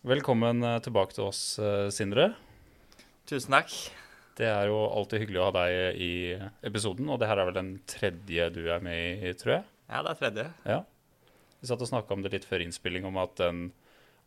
Velkommen 0.00 0.62
eh, 0.64 0.78
tilbake 0.80 1.12
til 1.12 1.26
oss, 1.26 1.58
eh, 1.60 1.90
Sindre. 1.92 2.30
Tusen 3.28 3.52
takk. 3.52 3.74
Det 4.38 4.46
er 4.48 4.70
jo 4.70 4.78
alltid 4.88 5.20
hyggelig 5.20 5.42
å 5.42 5.48
ha 5.50 5.52
deg 5.58 5.98
i 6.00 6.14
episoden, 6.64 7.10
og 7.12 7.18
det 7.20 7.28
her 7.28 7.42
er 7.42 7.50
vel 7.50 7.58
den 7.58 7.74
tredje 7.84 8.46
du 8.54 8.62
er 8.72 8.80
med 8.80 9.20
i, 9.20 9.34
tror 9.36 9.58
jeg. 9.58 9.66
Ja, 9.90 10.00
det 10.00 10.14
er 10.14 10.20
tredje. 10.22 10.46
Ja. 10.64 10.78
Vi 11.60 11.68
satt 11.68 11.84
og 11.84 11.90
snakka 11.90 12.16
om 12.16 12.24
det 12.24 12.32
litt 12.32 12.48
før 12.48 12.64
innspilling, 12.64 13.04
om 13.04 13.20
at 13.20 13.36
den 13.42 13.66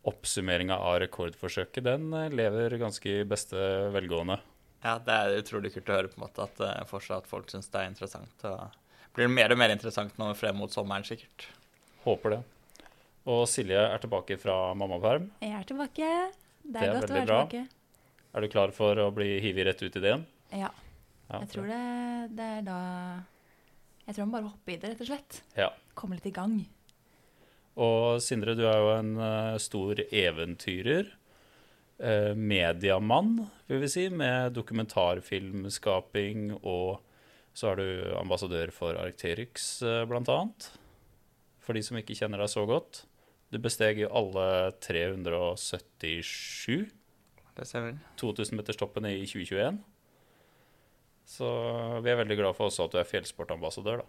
oppsummeringa 0.06 0.78
av 0.78 1.00
rekordforsøket, 1.02 1.82
den 1.88 2.06
eh, 2.20 2.30
lever 2.30 2.78
ganske 2.78 3.10
i 3.10 3.26
beste 3.26 3.66
velgående. 3.98 4.38
Ja, 4.86 5.00
det 5.02 5.18
er 5.18 5.40
utrolig 5.42 5.74
kult 5.74 5.90
å 5.90 5.98
høre 5.98 6.12
på 6.12 6.20
en 6.20 6.28
måte 6.28 6.46
at 6.46 6.86
fortsatt 6.86 7.26
folk 7.26 7.50
syns 7.50 7.66
det 7.72 7.82
er 7.82 7.90
interessant. 7.90 8.46
Og 8.46 9.16
blir 9.16 9.32
mer 9.32 9.50
og 9.50 9.58
mer 9.58 9.74
interessant 9.74 10.14
nå 10.22 10.30
frem 10.38 10.54
mot 10.60 10.70
sommeren, 10.70 11.02
sikkert. 11.08 11.48
Håper 12.06 12.36
det. 12.36 12.42
Og 13.26 13.46
Silje 13.48 13.78
er 13.80 13.98
tilbake 14.02 14.36
fra 14.40 14.74
mammaperm. 14.76 15.30
Jeg 15.40 15.52
er 15.56 15.64
tilbake. 15.68 16.08
Det 16.64 16.76
er, 16.76 16.80
Det 16.80 16.82
er 16.84 16.94
godt 17.00 17.10
å 17.10 17.14
være 17.14 17.26
bra. 17.28 17.38
tilbake. 17.46 17.68
Er 18.34 18.40
du 18.44 18.48
klar 18.52 18.72
for 18.74 18.98
å 19.00 19.10
bli 19.14 19.40
hivet 19.40 19.66
rett 19.68 19.82
ut 19.82 19.96
i 19.96 20.00
det 20.02 20.10
igjen? 20.10 20.26
Ja. 20.52 20.70
Ja, 21.30 21.38
Jeg 21.40 21.48
tror 21.54 21.66
det, 21.70 22.36
det 22.36 22.44
er 22.58 22.62
da 22.66 22.78
Jeg 24.06 24.14
tror 24.14 24.26
man 24.26 24.34
bare 24.36 24.50
hopper 24.52 24.72
i 24.74 24.76
det, 24.76 24.90
rett 24.92 25.00
og 25.00 25.08
slett. 25.08 25.38
Ja. 25.56 25.70
Komme 25.96 26.18
litt 26.18 26.26
i 26.28 26.34
gang. 26.36 26.58
Og 27.80 28.20
Sindre, 28.22 28.52
du 28.54 28.66
er 28.68 28.76
jo 28.78 28.90
en 28.98 29.14
uh, 29.18 29.56
stor 29.58 29.94
eventyrer. 30.12 31.08
eh, 31.98 32.34
mediamann, 32.34 33.46
vil 33.70 33.80
vi 33.80 33.88
si, 33.88 34.08
med 34.10 34.52
dokumentarfilmskaping. 34.54 36.52
Og 36.62 37.00
så 37.54 37.70
er 37.72 37.76
du 37.80 38.14
ambassadør 38.18 38.70
for 38.74 38.94
Arcterix, 38.98 39.82
eh, 39.82 40.04
blant 40.10 40.28
annet. 40.28 40.70
For 41.64 41.72
de 41.72 41.82
som 41.86 41.96
ikke 41.96 42.14
kjenner 42.18 42.38
deg 42.42 42.48
så 42.52 42.66
godt. 42.68 43.04
Du 43.54 43.60
besteg 43.62 44.00
jo 44.02 44.08
alle 44.10 44.72
377 44.82 46.88
Det 47.54 47.66
stemmer. 47.68 48.00
2000-meterstoppene 48.18 49.12
i 49.14 49.22
2021. 49.30 49.76
Så 51.34 51.46
vi 52.04 52.10
er 52.12 52.18
veldig 52.18 52.36
glad 52.40 52.56
for 52.58 52.66
også 52.68 52.88
at 52.88 52.96
du 52.96 52.98
er 53.00 53.06
fjellsportambassadør, 53.08 54.02
da. 54.02 54.06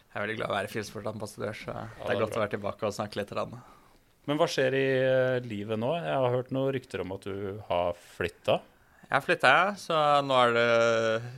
Jeg 0.00 0.16
er 0.16 0.24
veldig 0.24 0.36
glad 0.38 0.48
i 0.48 0.52
å 0.52 0.56
være 0.56 0.72
fjellsportambassadør, 0.72 1.54
så 1.58 1.74
det 1.74 2.08
det 2.08 2.14
er 2.14 2.22
godt 2.22 2.32
bra. 2.32 2.38
å 2.38 2.42
være 2.44 2.54
tilbake 2.54 2.88
og 2.88 2.96
snakke 2.96 3.20
litt. 3.20 3.34
Rann. 3.36 3.52
Men 4.24 4.40
hva 4.40 4.46
skjer 4.48 4.76
i 4.78 4.86
eh, 5.04 5.38
livet 5.44 5.78
nå? 5.82 5.90
Jeg 6.00 6.16
har 6.24 6.34
hørt 6.38 6.50
noen 6.54 6.72
rykter 6.74 7.04
om 7.04 7.12
at 7.18 7.28
du 7.28 7.36
har 7.68 7.92
flytta. 8.16 8.56
Jeg 9.04 9.14
har 9.18 9.24
flytta, 9.26 9.52
så 9.78 9.94
nå 10.24 10.34
er 10.40 10.50
det 10.56 10.68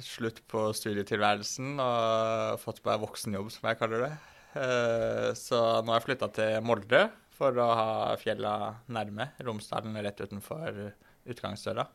slutt 0.06 0.38
på 0.48 0.68
studietilværelsen 0.78 1.74
og 1.82 2.60
fått 2.62 2.80
meg 2.86 3.02
voksenjobb, 3.02 3.50
som 3.52 3.66
jeg 3.72 3.80
kaller 3.82 4.06
det. 4.06 4.14
Eh, 4.62 5.30
Så 5.36 5.58
nå 5.82 5.88
har 5.92 5.98
jeg 6.00 6.06
flytta 6.12 6.28
til 6.38 6.62
Molde 6.64 7.02
for 7.36 7.56
å 7.60 7.68
ha 7.78 8.16
fjella 8.20 8.56
nærme. 8.92 9.30
Romsdalen 9.44 9.96
rett 10.02 10.20
utenfor 10.24 10.80
utgangsdøra. 11.26 11.86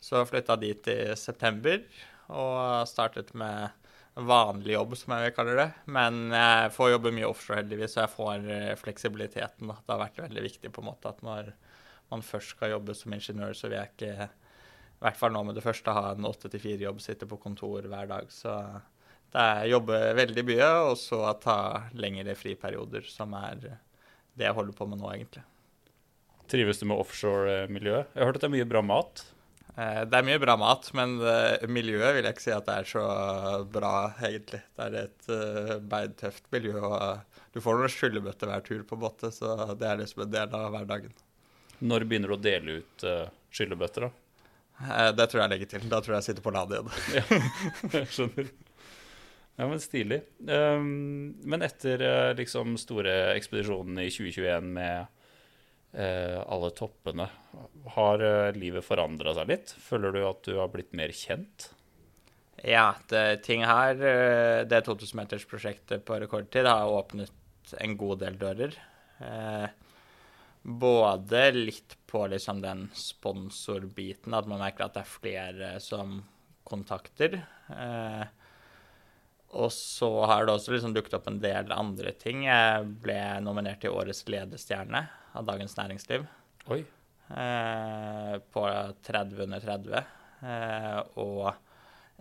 Så 0.00 0.24
flytta 0.28 0.56
dit 0.60 0.88
i 0.92 0.98
september 1.16 1.80
og 2.32 2.88
startet 2.88 3.32
med 3.36 3.72
vanlig 4.14 4.74
jobb, 4.76 4.94
som 4.96 5.14
jeg 5.14 5.26
vil 5.26 5.36
kalle 5.36 5.56
det. 5.58 5.68
Men 5.90 6.28
jeg 6.34 6.72
får 6.76 6.92
jobbe 6.92 7.12
mye 7.16 7.28
offshore, 7.28 7.60
heldigvis, 7.62 7.96
så 7.96 8.04
jeg 8.04 8.14
får 8.14 8.48
eh, 8.56 8.72
fleksibiliteten. 8.78 9.70
Det 9.72 9.90
har 9.90 10.02
vært 10.04 10.22
veldig 10.22 10.44
viktig 10.44 10.70
på 10.72 10.84
en 10.84 10.90
måte 10.92 11.10
at 11.10 11.22
når 11.26 11.50
man 12.12 12.22
først 12.22 12.54
skal 12.54 12.74
jobbe 12.76 12.94
som 12.96 13.14
ingeniør, 13.16 13.56
så 13.56 13.70
vil 13.70 13.80
jeg 13.80 13.92
ikke 13.94 14.28
i 14.28 15.04
hvert 15.04 15.18
fall 15.18 15.34
nå 15.34 15.42
med 15.48 15.58
det 15.58 15.64
første 15.64 15.92
ha 15.92 16.12
en 16.12 16.28
8-4-jobb, 16.28 17.00
sitte 17.02 17.26
på 17.28 17.40
kontor 17.42 17.88
hver 17.90 18.06
dag. 18.08 18.30
Så 18.32 18.54
det 19.34 19.42
er 19.42 19.72
jobbe 19.72 19.98
veldig 20.16 20.44
mye, 20.46 20.70
og 20.90 20.94
så 21.00 21.26
ta 21.42 21.58
lengre 21.98 22.36
friperioder, 22.38 23.04
som 23.10 23.34
er 23.40 23.66
det 24.38 24.48
jeg 24.48 24.56
holder 24.56 24.76
på 24.78 24.86
med 24.90 25.00
nå, 25.02 25.10
egentlig. 25.14 25.44
Trives 26.50 26.80
du 26.80 26.88
med 26.90 27.00
offshore-miljøet? 27.00 28.10
Jeg 28.12 28.20
har 28.20 28.28
hørt 28.30 28.38
at 28.40 28.44
det 28.44 28.50
er 28.50 28.54
mye 28.56 28.68
bra 28.68 28.82
mat. 28.84 29.22
Eh, 29.76 30.00
Det 30.04 30.18
er 30.18 30.26
mye 30.28 30.40
bra 30.42 30.56
mat, 30.60 30.90
men 30.94 31.14
eh, 31.24 31.64
miljøet 31.70 32.16
vil 32.18 32.26
jeg 32.28 32.36
ikke 32.36 32.44
si 32.46 32.52
at 32.54 32.66
det 32.68 32.74
er 32.80 32.90
så 32.90 33.04
bra, 33.74 33.94
egentlig. 34.22 34.60
Det 34.76 34.88
er 34.90 34.98
et 35.06 35.30
uh, 35.30 35.76
beintøft 35.94 36.44
miljø, 36.54 36.74
og 36.80 36.98
eh, 36.98 37.40
du 37.54 37.62
får 37.64 37.80
noen 37.80 37.94
skyllebøtter 37.94 38.50
hver 38.50 38.66
tur, 38.66 38.82
på 38.90 38.98
båtet, 39.00 39.34
så 39.38 39.72
det 39.78 39.88
er 39.88 40.02
liksom 40.02 40.26
en 40.26 40.34
del 40.34 40.58
av 40.58 40.68
hverdagen. 40.74 41.14
Når 41.84 42.04
begynner 42.10 42.30
du 42.30 42.36
å 42.36 42.44
dele 42.44 42.76
ut 42.82 43.08
skyllebøtter, 43.54 44.06
da? 44.08 44.12
Eh, 44.84 45.10
Det 45.16 45.26
tror 45.30 45.42
jeg 45.44 45.52
legger 45.54 45.72
til. 45.74 45.88
Da 45.90 46.00
tror 46.02 46.16
jeg 46.16 46.22
jeg 46.22 46.28
sitter 46.30 46.44
på 46.44 46.52
landet 46.54 46.82
igjen. 46.82 47.50
Jeg 47.94 48.08
skjønner. 48.10 48.48
Ja, 49.54 49.68
men 49.70 49.80
stilig. 49.82 50.20
Um, 50.48 51.34
men 51.46 51.62
etter 51.62 52.02
eh, 52.02 52.32
liksom 52.38 52.74
store 52.80 53.12
ekspedisjonen 53.36 54.00
i 54.02 54.08
2021 54.10 54.72
med 54.74 55.06
uh, 55.94 56.40
alle 56.42 56.72
toppene, 56.74 57.28
har 57.94 58.24
uh, 58.24 58.56
livet 58.56 58.86
forandra 58.86 59.36
seg 59.36 59.52
litt? 59.52 59.76
Føler 59.84 60.14
du 60.14 60.24
at 60.26 60.42
du 60.48 60.58
har 60.58 60.72
blitt 60.72 60.90
mer 60.96 61.14
kjent? 61.14 61.70
Ja, 62.64 62.94
det, 63.10 63.44
ting 63.44 63.62
her, 63.66 63.94
det 64.64 64.84
2000-metersprosjektet 64.86 66.02
på 66.06 66.16
rekordtid 66.22 66.66
har 66.66 66.88
åpnet 66.88 67.74
en 67.78 67.96
god 68.00 68.22
del 68.24 68.38
dører. 68.40 68.76
Uh, 69.20 69.68
både 70.64 71.50
litt 71.52 71.98
på 72.06 72.26
liksom 72.32 72.62
den 72.64 72.86
sponsorbiten, 72.96 74.34
at 74.34 74.48
man 74.48 74.62
merker 74.62 74.86
at 74.86 74.96
det 74.96 75.02
er 75.04 75.10
flere 75.18 75.72
som 75.82 76.22
kontakter. 76.64 77.36
Eh, 77.68 78.22
og 79.54 79.70
så 79.72 80.08
har 80.26 80.46
det 80.46 80.54
også 80.54 80.74
liksom 80.74 80.94
dukket 80.96 81.14
opp 81.18 81.28
en 81.30 81.40
del 81.42 81.72
andre 81.74 82.12
ting. 82.18 82.44
Jeg 82.48 82.88
ble 83.02 83.18
nominert 83.44 83.80
til 83.84 83.94
Årets 83.94 84.24
ledestjerne 84.30 85.04
av 85.34 85.46
Dagens 85.46 85.76
Næringsliv 85.78 86.26
Oi. 86.74 86.80
eh, 87.30 88.34
på 88.54 88.64
30 89.06 89.44
under 89.46 89.62
30. 89.62 90.02
Eh, 90.44 90.98
og 91.22 91.52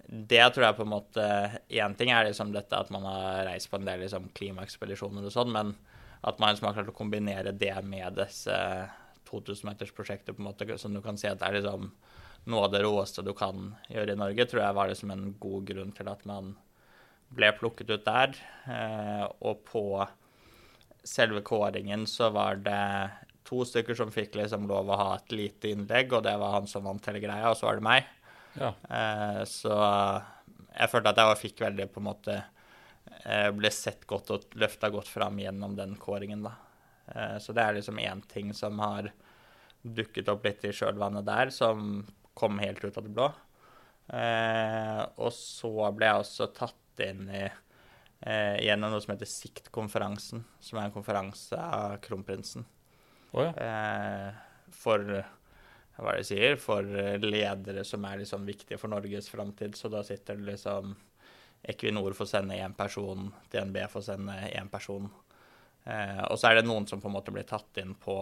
det 0.07 0.43
tror 0.53 0.67
jeg 0.67 0.77
på 0.77 0.85
en 0.85 0.91
måte 0.91 1.25
Én 1.71 1.95
ting 1.97 2.11
er 2.11 2.27
liksom 2.27 2.51
dette 2.53 2.77
at 2.77 2.89
man 2.93 3.05
har 3.07 3.45
reist 3.47 3.69
på 3.71 3.79
en 3.79 3.87
del 3.87 4.03
liksom 4.03 4.29
klimaekspedisjoner 4.37 5.25
og 5.25 5.33
sånn, 5.33 5.53
men 5.53 5.73
at 6.23 6.39
man 6.39 6.53
liksom 6.53 6.69
har 6.69 6.77
klart 6.77 6.91
å 6.91 6.97
kombinere 6.97 7.51
det 7.55 7.75
med 7.87 8.19
disse 8.19 8.57
2000-metersprosjektet, 9.27 10.35
på 10.35 10.43
en 10.43 10.49
måte, 10.51 10.77
som 10.77 10.93
du 10.93 11.01
kan 11.03 11.17
si 11.19 11.27
at 11.27 11.41
det 11.41 11.49
er 11.49 11.57
liksom 11.59 11.89
noe 12.51 12.67
av 12.67 12.73
det 12.73 12.83
råeste 12.83 13.23
du 13.25 13.31
kan 13.35 13.73
gjøre 13.91 14.15
i 14.15 14.19
Norge, 14.19 14.45
tror 14.47 14.63
jeg 14.63 14.77
var 14.77 14.91
liksom 14.91 15.11
en 15.13 15.25
god 15.41 15.67
grunn 15.67 15.91
til 15.95 16.11
at 16.11 16.23
man 16.29 16.53
ble 17.33 17.51
plukket 17.57 17.91
ut 17.93 18.05
der. 18.05 18.35
Eh, 18.69 19.25
og 19.45 19.63
på 19.69 19.85
selve 21.03 21.43
kåringen 21.45 22.05
så 22.07 22.29
var 22.33 22.61
det 22.63 22.83
to 23.47 23.63
stykker 23.67 23.97
som 23.97 24.11
fikk 24.13 24.37
liksom 24.39 24.67
lov 24.69 24.89
å 24.89 24.99
ha 24.99 25.09
et 25.17 25.35
lite 25.35 25.73
innlegg, 25.73 26.13
og 26.15 26.23
det 26.25 26.35
var 26.39 26.57
han 26.57 26.69
som 26.69 26.85
vant 26.87 27.09
hele 27.09 27.21
greia, 27.23 27.49
og 27.51 27.59
så 27.59 27.67
var 27.67 27.79
det 27.79 27.87
meg. 27.87 28.09
Ja. 28.55 28.71
Eh, 28.87 29.41
så 29.49 29.75
jeg 30.73 30.89
følte 30.91 31.13
at 31.13 31.21
jeg 31.21 31.41
fikk 31.41 31.63
veldig 31.65 31.87
på 31.93 32.01
en 32.01 32.05
måte 32.05 32.35
eh, 32.37 33.49
Ble 33.53 33.71
sett 33.73 34.05
godt 34.09 34.29
og 34.33 34.57
løfta 34.61 34.89
godt 34.93 35.09
fram 35.09 35.39
gjennom 35.41 35.75
den 35.77 35.97
kåringen, 36.01 36.45
da. 36.45 36.55
Eh, 37.11 37.37
så 37.43 37.55
det 37.55 37.65
er 37.65 37.79
liksom 37.79 38.01
én 38.01 38.23
ting 38.29 38.53
som 38.57 38.79
har 38.83 39.11
dukket 39.83 40.29
opp 40.31 40.45
litt 40.47 40.63
i 40.63 40.71
kjølvannet 40.71 41.25
der, 41.27 41.51
som 41.51 42.05
kom 42.33 42.61
helt 42.63 42.83
ut 42.83 42.97
av 42.97 43.03
det 43.03 43.13
blå. 43.13 43.27
Eh, 44.13 45.01
og 45.19 45.31
så 45.35 45.91
ble 45.95 46.09
jeg 46.09 46.23
også 46.23 46.49
tatt 46.55 46.82
inn 47.01 47.29
i 47.29 47.43
eh, 47.45 48.57
gjennom 48.65 48.91
noe 48.93 49.01
som 49.01 49.13
heter 49.15 49.25
Sikt-konferansen, 49.29 50.43
som 50.59 50.79
er 50.79 50.85
en 50.89 50.95
konferanse 50.95 51.57
av 51.57 51.97
kronprinsen 52.05 52.65
Oh, 53.33 53.41
ja. 53.41 53.53
eh, 53.57 54.33
for 54.69 55.01
hva 55.01 56.11
er 56.11 56.19
det 56.19 56.21
jeg 56.23 56.29
sier, 56.29 56.55
for 56.61 56.83
ledere 57.21 57.83
som 57.85 58.05
er 58.05 58.19
liksom 58.21 58.45
viktige 58.45 58.77
for 58.77 58.89
Norges 58.93 59.27
framtid. 59.29 59.73
Så 59.77 59.89
da 59.89 60.03
sitter 60.05 60.35
det 60.37 60.51
liksom 60.51 60.95
Equinor 61.63 62.13
får 62.17 62.25
sende 62.29 62.57
én 62.61 62.73
person, 62.77 63.31
DNB 63.53 63.77
får 63.89 64.01
sende 64.01 64.33
én 64.53 64.69
person. 64.69 65.09
Eh, 65.85 66.21
og 66.29 66.37
så 66.37 66.49
er 66.51 66.55
det 66.59 66.65
noen 66.67 66.85
som 66.89 67.01
på 67.01 67.07
en 67.09 67.15
måte 67.17 67.31
blir 67.33 67.45
tatt 67.49 67.77
inn 67.81 67.93
på 67.95 68.17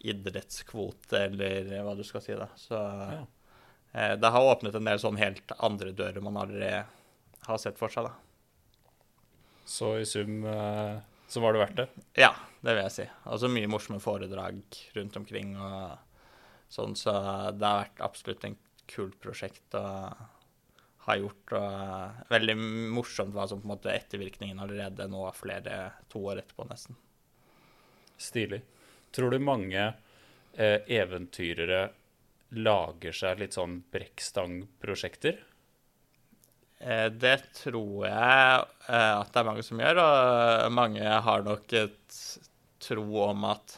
idrettskvote, 0.00 1.24
eller 1.26 1.70
hva 1.84 1.94
du 1.98 2.02
skal 2.06 2.22
si, 2.24 2.34
da. 2.38 2.46
Så 2.56 2.74
Ja. 2.78 3.26
eh, 3.94 4.16
det 4.16 4.30
har 4.30 4.40
åpnet 4.54 4.74
en 4.74 4.84
del 4.84 4.98
sånn 4.98 5.18
helt 5.18 5.52
andre 5.58 5.92
dører 5.92 6.22
man 6.22 6.36
aldri 6.36 6.84
har 7.50 7.62
sett 7.62 7.78
for 7.80 7.92
seg, 7.92 8.08
da. 8.08 8.14
Så 9.70 9.92
i 10.00 10.06
sum 10.08 10.44
eh, 10.50 10.96
så 11.30 11.42
var 11.42 11.54
det 11.54 11.62
verdt 11.62 11.78
det. 11.78 11.88
Ja, 12.18 12.32
det 12.60 12.74
vil 12.74 12.82
jeg 12.88 12.94
si. 12.96 13.06
Altså 13.30 13.50
mye 13.52 13.70
morsomme 13.70 14.00
foredrag 14.02 14.62
rundt 14.96 15.18
omkring 15.20 15.54
og 15.54 15.94
sånn, 16.70 16.96
så 16.98 17.14
det 17.54 17.66
har 17.66 17.84
vært 17.84 18.02
absolutt 18.02 18.46
en 18.48 18.58
kult 18.90 19.14
prosjekt 19.22 19.76
å 19.78 19.84
ha 21.06 21.16
gjort. 21.18 21.54
Og 21.54 22.32
veldig 22.32 22.56
morsomt 22.96 23.34
hva 23.36 23.46
som 23.50 23.62
på 23.62 23.68
en 23.68 23.74
måte 23.76 23.94
ettervirkningen 23.94 24.58
allerede 24.62 25.06
nå 25.10 25.22
flere 25.38 25.78
to 26.10 26.24
år 26.32 26.42
etterpå, 26.42 26.66
nesten. 26.70 26.98
Stilig. 28.20 28.62
Tror 29.14 29.32
du 29.32 29.40
mange 29.42 29.86
eh, 29.86 30.82
eventyrere 30.90 31.88
lager 32.58 33.14
seg 33.14 33.38
litt 33.40 33.54
sånn 33.54 33.80
brekkstangprosjekter? 33.94 35.38
Eh, 36.80 37.08
Det 37.12 37.36
tror 37.60 38.06
jeg 38.08 38.64
eh, 38.88 39.14
at 39.20 39.30
det 39.32 39.40
er 39.40 39.48
mange 39.48 39.64
som 39.66 39.80
gjør, 39.82 40.00
og 40.00 40.72
mange 40.72 41.04
har 41.26 41.44
nok 41.44 41.74
et 41.76 42.20
tro 42.80 43.04
om 43.26 43.44
at 43.50 43.76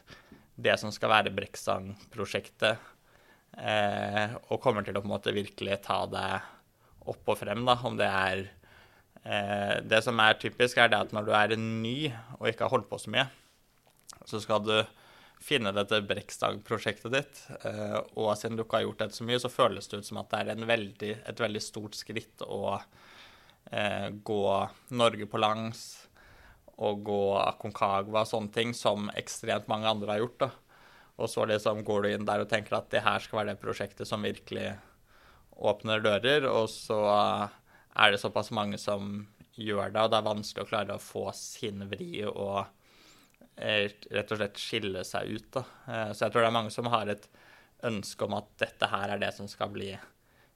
det 0.63 0.77
som 0.79 0.93
skal 0.95 1.11
være 1.11 1.33
Brekkstang-prosjektet, 1.35 2.79
eh, 3.59 4.37
og 4.47 4.61
kommer 4.63 4.87
til 4.87 4.95
å 4.95 5.03
på 5.03 5.11
en 5.11 5.17
måte 5.17 5.35
virkelig 5.35 5.81
ta 5.89 6.05
det 6.07 6.29
opp 7.11 7.33
og 7.35 7.41
frem, 7.41 7.65
da, 7.67 7.79
om 7.83 7.99
det 7.99 8.09
er 8.09 8.49
Det 9.23 10.01
som 10.03 10.19
er 10.19 10.35
typisk, 10.35 10.81
er 10.83 10.89
det 10.91 10.99
at 10.99 11.13
når 11.15 11.27
du 11.29 11.31
er 11.31 11.53
ny 11.55 12.09
og 12.41 12.49
ikke 12.49 12.65
har 12.65 12.73
holdt 12.73 12.89
på 12.91 12.99
så 12.99 13.11
mye, 13.15 13.29
så 14.27 14.41
skal 14.43 14.65
du 14.67 14.73
finne 15.43 15.73
dette 15.75 16.00
Brekstad-prosjektet 16.06 17.12
ditt, 17.12 17.41
eh, 17.67 17.99
og 18.15 18.33
siden 18.39 18.59
du 18.59 18.65
ikke 18.65 18.81
har 18.81 18.87
gjort 18.87 19.03
dette 19.05 19.19
så 19.19 19.27
mye, 19.27 19.41
så 19.43 19.50
føles 19.53 19.89
det 19.91 20.03
ut 20.03 20.09
som 20.09 20.21
at 20.23 20.31
det 20.33 20.55
er 20.55 20.69
veldig, 20.71 21.12
et 21.29 21.43
veldig 21.44 21.62
stort 21.62 21.99
skritt 21.99 22.44
å 22.47 22.77
eh, 22.77 24.09
gå 24.12 24.43
Norge 24.94 25.29
på 25.31 25.43
langs 25.43 25.85
og 26.83 27.03
gå 27.06 27.23
Aconcagua 27.43 28.23
og 28.25 28.31
sånne 28.31 28.55
ting, 28.55 28.73
som 28.75 29.11
ekstremt 29.19 29.69
mange 29.71 29.91
andre 29.91 30.15
har 30.15 30.23
gjort. 30.23 30.39
da. 30.47 30.50
Og 31.23 31.31
så 31.31 31.44
liksom 31.47 31.83
går 31.87 32.03
du 32.03 32.12
inn 32.12 32.27
der 32.27 32.43
og 32.43 32.50
tenker 32.50 32.79
at 32.79 32.91
det 32.91 33.05
her 33.05 33.23
skal 33.23 33.43
være 33.43 33.53
det 33.53 33.62
prosjektet 33.62 34.09
som 34.09 34.25
virkelig 34.25 34.73
åpner 35.62 36.03
dører, 36.03 36.49
og 36.49 36.71
så 36.73 37.03
er 37.93 38.12
det 38.12 38.23
såpass 38.23 38.50
mange 38.55 38.81
som 38.81 39.27
gjør 39.53 39.93
det, 39.93 40.00
og 40.00 40.11
det 40.11 40.19
er 40.19 40.31
vanskelig 40.31 40.65
å 40.65 40.71
klare 40.71 40.97
å 40.97 41.03
få 41.03 41.27
sin 41.37 41.85
vri 41.91 42.25
og 42.25 42.65
rett 43.57 44.33
og 44.33 44.39
slett 44.39 44.61
skille 44.61 45.05
seg 45.05 45.29
ut. 45.29 45.51
da. 45.53 45.65
Eh, 45.89 46.13
Så 46.13 46.25
jeg 46.27 46.33
tror 46.33 46.43
det 46.43 46.49
er 46.49 46.59
mange 46.59 46.71
som 46.71 46.87
har 46.87 47.09
et 47.09 47.29
ønske 47.83 48.25
om 48.25 48.35
at 48.35 48.49
dette 48.59 48.87
her 48.87 49.11
er 49.11 49.19
det 49.19 49.33
som 49.35 49.49
skal 49.49 49.69
bli 49.75 49.99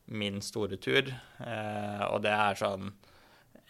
min 0.07 0.41
store 0.41 0.77
tur, 0.77 1.13
Eh, 1.41 2.05
og 2.07 2.23
det 2.23 2.31
er 2.31 2.55
sånn 2.55 2.93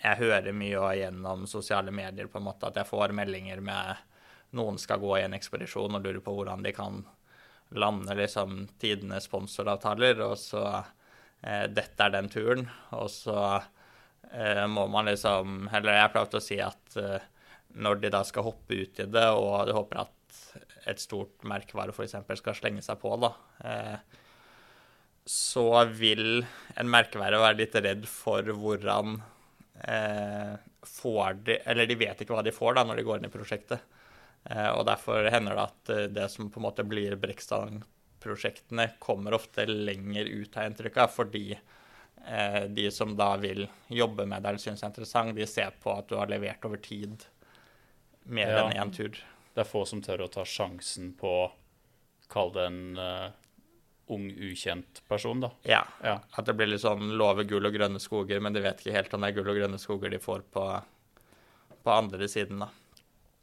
jeg 0.02 0.18
hører 0.18 0.52
mye 0.52 0.76
og 0.78 0.94
gjennom 0.94 1.46
sosiale 1.46 1.90
medier 1.90 2.26
på 2.28 2.36
en 2.38 2.44
måte 2.44 2.66
at 2.68 2.76
jeg 2.76 2.86
får 2.86 3.14
meldinger 3.16 3.60
med 3.60 3.96
noen 4.52 4.76
skal 4.78 5.00
gå 5.00 5.16
i 5.16 5.22
en 5.24 5.32
ekspedisjon 5.32 5.94
og 5.96 6.04
lurer 6.04 6.20
på 6.20 6.34
hvordan 6.36 6.62
de 6.62 6.72
kan 6.72 7.00
lande 7.70 8.14
liksom 8.14 8.68
tidenes 8.78 9.24
sponsoravtaler, 9.24 10.20
og 10.20 10.36
så 10.38 10.84
eh, 11.42 11.66
dette 11.66 12.04
er 12.04 12.10
den 12.10 12.28
turen, 12.28 12.68
og 12.92 13.10
så 13.10 13.62
må 14.68 14.88
man 14.90 15.06
liksom 15.06 15.68
Eller 15.72 15.94
jeg 15.94 16.10
pleier 16.12 16.34
å 16.34 16.40
si 16.42 16.56
at 16.60 16.96
når 17.74 18.00
de 18.02 18.12
da 18.12 18.22
skal 18.24 18.46
hoppe 18.46 18.78
ut 18.82 19.00
i 19.02 19.08
det, 19.10 19.26
og 19.34 19.66
de 19.68 19.74
håper 19.76 20.04
at 20.04 20.12
et 20.86 21.02
stort 21.02 21.44
merkevare 21.48 21.94
f.eks. 21.94 22.16
skal 22.40 22.56
slenge 22.56 22.84
seg 22.84 23.00
på, 23.02 23.12
da, 23.20 23.32
eh, 23.66 23.96
så 25.26 25.66
vil 25.90 26.44
en 26.78 26.90
merkevare 26.90 27.40
være 27.42 27.60
litt 27.64 27.74
redd 27.82 28.06
for 28.08 28.46
hvordan 28.46 29.18
eh, 29.82 30.54
får 30.86 31.40
de 31.48 31.56
Eller 31.66 31.88
de 31.90 31.96
vet 31.98 32.20
ikke 32.22 32.36
hva 32.36 32.44
de 32.46 32.54
får 32.54 32.76
da 32.76 32.84
når 32.86 33.00
de 33.00 33.06
går 33.08 33.18
inn 33.18 33.26
i 33.26 33.32
prosjektet. 33.32 33.82
Eh, 34.46 34.70
og 34.70 34.84
derfor 34.86 35.26
hender 35.34 35.58
det 35.58 35.64
at 35.66 36.12
det 36.14 36.28
som 36.30 36.52
på 36.52 36.62
en 36.62 36.68
måte 36.68 36.86
blir 36.86 37.18
Brekstad-prosjektene, 37.18 38.92
kommer 39.02 39.34
ofte 39.34 39.66
lenger 39.66 40.30
ut, 40.30 40.54
av 40.54 40.70
inntrykket, 40.70 41.16
fordi 41.16 41.48
de 42.74 42.88
som 42.90 43.12
da 43.14 43.36
vil 43.38 43.68
jobbe 43.92 44.24
med 44.26 44.42
det 44.42 44.48
eller 44.50 44.58
det 44.58 44.70
er 44.72 44.88
interessant, 44.88 45.36
de 45.36 45.44
ser 45.46 45.76
på 45.78 45.92
at 45.92 46.08
du 46.10 46.16
har 46.18 46.26
levert 46.26 46.64
over 46.66 46.80
tid 46.82 47.22
mer 48.26 48.48
Ja. 48.52 48.66
enn 48.70 48.76
én 48.88 48.92
tur. 48.94 49.16
Det 49.54 49.62
er 49.64 49.68
få 49.70 49.86
som 49.88 50.02
tør 50.02 50.26
å 50.26 50.30
ta 50.32 50.44
sjansen 50.44 51.14
på 51.16 51.50
Kall 52.28 52.50
det 52.52 52.64
en 52.66 52.98
uh, 52.98 53.30
ung, 54.10 54.26
ukjent 54.34 55.00
person, 55.08 55.40
da. 55.40 55.50
Ja. 55.62 55.84
Ja. 56.02 56.16
At 56.34 56.46
det 56.48 56.54
blir 56.58 56.66
litt 56.66 56.82
sånn 56.82 57.12
love 57.18 57.44
gull 57.46 57.66
og 57.68 57.72
grønne 57.74 58.00
skoger, 58.02 58.40
men 58.42 58.52
de 58.52 58.60
vet 58.64 58.80
ikke 58.82 58.96
helt 58.96 59.14
om 59.14 59.22
det 59.22 59.28
er 59.30 59.36
gull 59.38 59.50
og 59.52 59.56
grønne 59.60 59.78
skoger 59.78 60.10
de 60.10 60.18
får 60.18 60.42
på, 60.50 60.64
på 61.86 61.90
andre 61.94 62.26
siden, 62.28 62.64
da. 62.64 62.68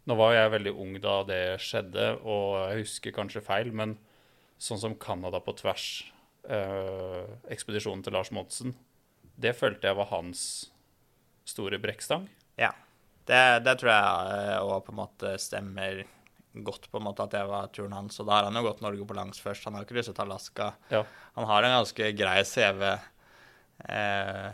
Nå 0.06 0.18
var 0.20 0.34
jeg 0.36 0.52
veldig 0.52 0.74
ung 0.84 0.98
da 1.00 1.22
det 1.24 1.42
skjedde, 1.64 2.10
og 2.28 2.58
jeg 2.74 2.84
husker 2.84 3.16
kanskje 3.16 3.44
feil, 3.46 3.72
men 3.72 3.96
sånn 4.60 4.82
som 4.82 4.96
Canada 5.00 5.40
på 5.40 5.56
tvers, 5.56 6.12
eh, 6.52 7.24
ekspedisjonen 7.56 8.04
til 8.04 8.12
Lars 8.12 8.32
Monsen, 8.36 8.76
det 9.40 9.56
følte 9.56 9.88
jeg 9.88 9.96
var 9.96 10.12
hans 10.12 10.44
store 11.48 11.80
brekkstang. 11.80 12.28
Ja. 12.60 12.74
Det, 13.28 13.44
det 13.66 13.78
tror 13.80 13.92
jeg 13.94 14.64
òg 14.64 14.80
på 14.86 14.94
en 14.94 15.00
måte 15.00 15.36
stemmer 15.40 16.04
godt, 16.54 16.90
på 16.92 17.00
en 17.00 17.06
måte 17.08 17.26
at 17.26 17.34
det 17.34 17.44
var 17.50 17.70
turen 17.74 17.96
hans. 17.98 18.20
Og 18.20 18.28
da 18.28 18.38
har 18.38 18.50
han 18.50 18.60
jo 18.60 18.66
gått 18.68 18.82
Norge 18.84 19.06
på 19.10 19.18
langs 19.18 19.42
først. 19.42 19.66
Han 19.70 19.78
har 19.80 19.88
krysset 19.90 20.20
Alaska. 20.22 20.74
Ja. 20.94 21.04
Han 21.38 21.48
har 21.50 21.64
en 21.64 21.78
ganske 21.80 22.12
grei 22.18 22.42
CV 22.46 22.84
eh, 22.90 24.50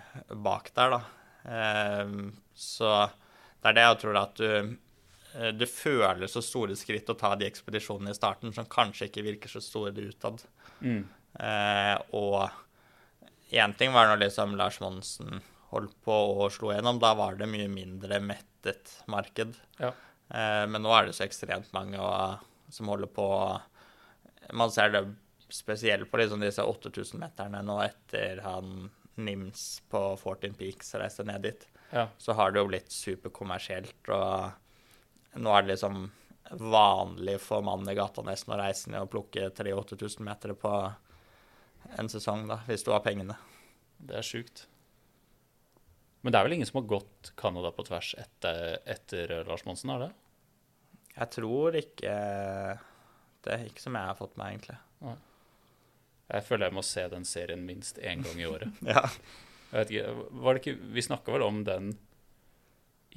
bak 0.48 0.69
der, 0.77 0.95
da. 0.95 1.01
Eh, 1.56 2.13
så 2.56 2.94
det 3.60 3.71
er 3.71 3.75
det 3.80 3.89
jeg 3.89 4.00
tror 4.06 4.21
at 4.25 4.39
du 4.39 4.77
du 5.54 5.66
føler 5.69 6.25
så 6.25 6.42
store 6.42 6.74
skritt 6.74 7.10
å 7.12 7.18
ta 7.18 7.36
de 7.38 7.45
ekspedisjonene 7.45 8.13
i 8.13 8.18
starten 8.18 8.54
som 8.56 8.66
kanskje 8.66 9.10
ikke 9.10 9.25
virker 9.27 9.51
så 9.51 9.62
store 9.62 9.94
utad. 9.94 10.42
Mm. 10.81 11.04
Eh, 11.38 11.95
og 12.18 12.50
én 13.54 13.75
ting 13.77 13.94
var 13.94 14.10
når 14.10 14.24
liksom 14.24 14.56
Lars 14.57 14.80
Monsen 14.81 15.44
holdt 15.71 15.95
på 16.06 16.13
og 16.13 16.51
slo 16.54 16.74
gjennom. 16.74 17.00
Da 17.01 17.13
var 17.18 17.38
det 17.39 17.50
mye 17.50 17.69
mindre 17.71 18.19
mettet 18.24 18.95
marked. 19.12 19.57
Ja. 19.80 19.94
Eh, 20.30 20.66
men 20.69 20.83
nå 20.83 20.94
er 20.94 21.10
det 21.10 21.18
så 21.18 21.25
ekstremt 21.25 21.71
mange 21.75 22.00
og, 22.01 22.45
som 22.69 22.92
holder 22.92 23.10
på 23.10 23.25
Man 24.54 24.71
ser 24.74 24.92
det 24.94 25.04
spesielt 25.50 26.10
på 26.12 26.18
liksom 26.18 26.42
disse 26.42 26.62
8000-meterne 26.62 27.62
nå 27.66 27.80
etter 27.81 28.42
han 28.45 28.89
Nims 29.19 29.81
på 29.89 30.00
14 30.16 30.54
Peaks 30.57 30.94
reiste 30.95 31.25
ned 31.27 31.44
dit. 31.44 31.66
Ja. 31.92 32.07
Så 32.18 32.33
har 32.38 32.54
det 32.54 32.62
jo 32.62 32.69
blitt 32.69 32.94
superkommersielt, 32.94 33.98
og 34.13 35.42
nå 35.42 35.54
er 35.54 35.66
det 35.66 35.74
liksom 35.74 36.06
vanlig 36.50 37.36
for 37.44 37.66
mannen 37.66 37.89
i 37.92 37.98
gata 37.98 38.24
nesten 38.25 38.56
å 38.56 38.62
reise 38.62 38.94
ned 38.94 39.04
og 39.04 39.12
plukke 39.12 39.50
3000-8000 39.57 40.25
meter 40.25 40.56
på 40.57 40.71
en 42.00 42.10
sesong, 42.12 42.48
da, 42.50 42.62
hvis 42.69 42.86
du 42.86 42.94
har 42.94 43.04
pengene. 43.04 43.36
Det 44.00 44.21
er 44.21 44.25
sjukt. 44.25 44.69
Men 46.21 46.33
det 46.33 46.39
er 46.39 46.48
vel 46.50 46.57
ingen 46.57 46.68
som 46.68 46.81
har 46.81 46.89
gått 46.92 47.31
Canada 47.39 47.71
på 47.71 47.86
tvers 47.88 48.13
etter, 48.19 48.77
etter 48.92 49.31
Lars 49.48 49.63
Monsen, 49.68 49.94
er 49.94 50.00
det? 50.07 50.10
Jeg 51.16 51.30
tror 51.36 51.75
ikke 51.80 52.13
Det 53.44 53.54
er 53.56 53.66
ikke 53.69 53.81
som 53.83 53.95
jeg 53.95 54.10
har 54.10 54.18
fått 54.19 54.36
med, 54.39 54.51
egentlig. 54.54 54.77
Jeg 56.30 56.45
føler 56.45 56.68
jeg 56.69 56.75
må 56.77 56.83
se 56.86 57.06
den 57.10 57.25
serien 57.25 57.63
minst 57.66 57.98
én 58.06 58.21
gang 58.25 58.38
i 58.42 58.48
året. 58.50 58.81
Ja. 58.94 59.06
Ikke, 59.83 60.04
var 60.42 60.56
det 60.57 60.63
ikke, 60.63 60.80
Vi 60.95 61.01
snakka 61.06 61.33
vel 61.36 61.44
om 61.45 61.63
den 61.63 61.92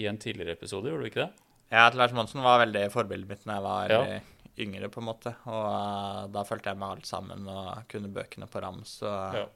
i 0.00 0.06
en 0.08 0.18
tidligere 0.20 0.52
episode, 0.56 0.88
gjorde 0.88 1.04
vi 1.04 1.10
ikke 1.12 1.22
det? 1.26 1.32
Ja, 1.72 1.86
at 1.88 1.96
Lars 1.96 2.12
Monsen 2.16 2.42
var 2.44 2.60
veldig 2.62 2.86
forbildet 2.92 3.28
mitt 3.30 3.42
da 3.48 3.56
jeg 3.58 3.64
var 3.66 3.92
Ja. 3.92 4.00
eh, 4.18 4.30
yngre, 4.60 4.88
på 4.92 5.00
en 5.00 5.06
måte. 5.08 5.32
Og 5.48 5.66
uh, 5.68 6.26
da 6.32 6.42
fulgte 6.48 6.72
jeg 6.72 6.80
med 6.80 6.88
alt 6.98 7.08
sammen 7.08 7.46
og 7.48 7.84
kunne 7.92 8.10
bøkene 8.12 8.48
på 8.52 8.60
rams. 8.64 8.98
Og 9.02 9.36
Ja. 9.40 9.46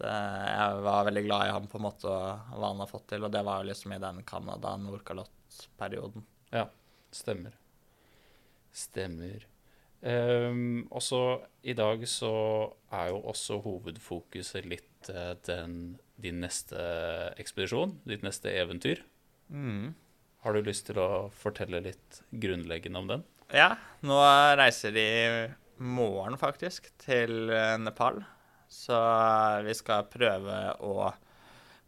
Det, 0.00 0.16
jeg 0.48 0.82
var 0.86 1.06
veldig 1.08 1.24
glad 1.26 1.46
i 1.46 1.54
ham 1.54 1.66
på 1.70 1.78
en 1.78 1.86
måte 1.86 2.10
og 2.10 2.56
hva 2.56 2.66
han 2.72 2.82
har 2.82 2.90
fått 2.90 3.08
til. 3.12 3.24
Og 3.26 3.32
det 3.34 3.42
var 3.46 3.60
jo 3.60 3.70
liksom 3.70 3.94
i 3.94 4.02
den 4.02 4.18
Canada-Nordkalott-perioden. 4.28 6.26
Ja, 6.54 6.66
stemmer. 7.14 7.54
Stemmer. 8.72 9.46
Um, 10.00 10.88
og 10.88 11.02
så 11.04 11.22
i 11.60 11.74
dag 11.76 12.06
så 12.08 12.32
er 12.96 13.10
jo 13.12 13.20
også 13.28 13.58
hovedfokuset 13.60 14.64
litt 14.64 15.10
eh, 15.12 15.34
den, 15.44 15.98
din 16.16 16.40
neste 16.40 16.80
ekspedisjon, 17.40 17.98
ditt 18.08 18.24
neste 18.24 18.48
eventyr. 18.56 19.02
Mm. 19.52 19.92
Har 20.40 20.56
du 20.56 20.64
lyst 20.64 20.86
til 20.88 20.96
å 21.02 21.28
fortelle 21.36 21.82
litt 21.84 22.22
grunnleggende 22.32 23.02
om 23.02 23.10
den? 23.10 23.26
Ja, 23.52 23.74
nå 24.06 24.16
reiser 24.56 24.94
de 24.94 25.04
i 25.04 25.48
morgen, 25.80 26.38
faktisk, 26.40 26.88
til 27.02 27.52
eh, 27.52 27.76
Nepal. 27.80 28.22
Så 28.70 28.96
vi 29.66 29.74
skal 29.74 30.06
prøve 30.10 30.58
å 30.86 31.10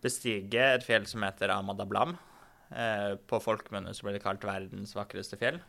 bestige 0.02 0.64
et 0.74 0.84
fjell 0.86 1.06
som 1.06 1.22
heter 1.22 1.52
Amadablam. 1.54 2.16
Eh, 2.74 3.14
på 3.28 3.38
folkemunne 3.42 3.92
så 3.94 4.06
blir 4.06 4.16
det 4.18 4.24
kalt 4.24 4.44
verdens 4.46 4.96
vakreste 4.96 5.38
fjell. 5.38 5.60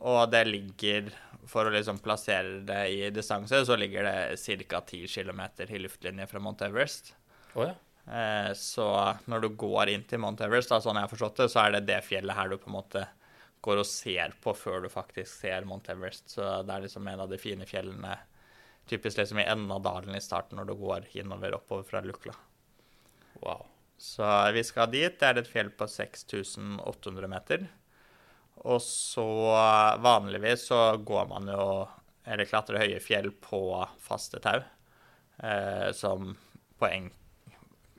Og 0.00 0.22
det 0.32 0.44
ligger, 0.48 1.10
for 1.50 1.68
å 1.68 1.74
liksom 1.74 1.98
plassere 2.00 2.62
det 2.64 2.80
i 2.94 3.10
distanse, 3.12 3.64
så 3.66 3.76
ligger 3.76 4.06
det 4.06 4.64
ca. 4.70 4.80
10 4.80 5.10
km 5.12 5.42
i 5.66 5.80
luftlinje 5.82 6.28
fra 6.30 6.40
Mount 6.40 6.62
Everest. 6.64 7.12
Oh, 7.54 7.66
ja. 7.66 7.74
Eh, 8.06 8.52
Så 8.56 8.86
når 9.28 9.40
du 9.44 9.48
går 9.60 9.92
inn 9.92 10.06
til 10.08 10.22
Mount 10.22 10.40
Everest, 10.46 10.70
da, 10.72 10.80
sånn 10.80 10.96
jeg 10.96 11.08
har 11.08 11.12
forstått 11.12 11.42
det, 11.42 11.50
så 11.52 11.66
er 11.66 11.76
det 11.76 11.86
det 11.90 12.00
fjellet 12.06 12.36
her 12.38 12.48
du 12.48 12.56
på 12.56 12.70
en 12.70 12.78
måte 12.78 13.04
går 13.60 13.82
og 13.82 13.88
ser 13.88 14.32
på 14.40 14.54
før 14.56 14.86
du 14.86 14.88
faktisk 14.88 15.42
ser 15.42 15.66
Mount 15.68 15.90
Everest. 15.92 16.30
Så 16.32 16.46
det 16.64 16.72
er 16.78 16.86
liksom 16.86 17.08
en 17.12 17.26
av 17.26 17.28
de 17.28 17.36
fine 17.40 17.66
fjellene, 17.68 18.14
typisk 18.88 19.18
liksom 19.18 19.38
i 19.42 19.44
enden 19.44 19.70
av 19.74 19.82
dalen 19.82 20.14
i 20.16 20.22
starten 20.22 20.58
når 20.58 20.70
du 20.70 20.74
går 20.80 21.10
innover 21.18 21.54
oppover 21.58 21.86
fra 21.88 22.00
Lukla. 22.04 22.34
Wow. 23.40 23.66
Så 24.00 24.52
vi 24.52 24.64
skal 24.64 24.90
dit. 24.90 25.18
Det 25.20 25.28
er 25.28 25.38
et 25.40 25.48
fjell 25.50 25.70
på 25.76 25.86
6800 25.88 27.28
meter. 27.28 27.66
Og 28.64 28.80
så 28.82 29.26
vanligvis 30.00 30.66
så 30.70 30.80
går 30.96 31.28
man 31.28 31.48
jo, 31.52 31.64
eller 32.24 32.48
klatrer 32.48 32.82
høye 32.82 33.00
fjell 33.00 33.30
på 33.44 33.60
faste 34.00 34.40
tau, 34.44 34.60
eh, 35.40 35.90
som 35.96 36.34
på 36.80 36.88
en 36.88 37.10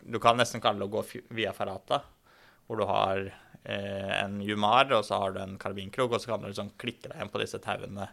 Du 0.02 0.18
kan 0.18 0.34
nesten 0.38 0.62
kalle 0.62 0.82
det 0.82 0.88
å 0.90 0.96
gå 0.96 1.02
via 1.38 1.52
Ferrata, 1.54 2.00
hvor 2.66 2.80
du 2.80 2.88
har 2.90 3.20
eh, 3.22 4.14
en 4.18 4.40
jumar, 4.42 4.90
og 4.98 5.06
så 5.06 5.20
har 5.22 5.36
du 5.36 5.40
en 5.44 5.60
karbinkrok, 5.62 6.16
og 6.16 6.22
så 6.22 6.32
kan 6.32 6.42
du 6.42 6.48
liksom 6.48 6.72
klikke 6.82 7.12
deg 7.12 7.22
inn 7.22 7.30
på 7.30 7.42
disse 7.42 7.62
tauene 7.62 8.08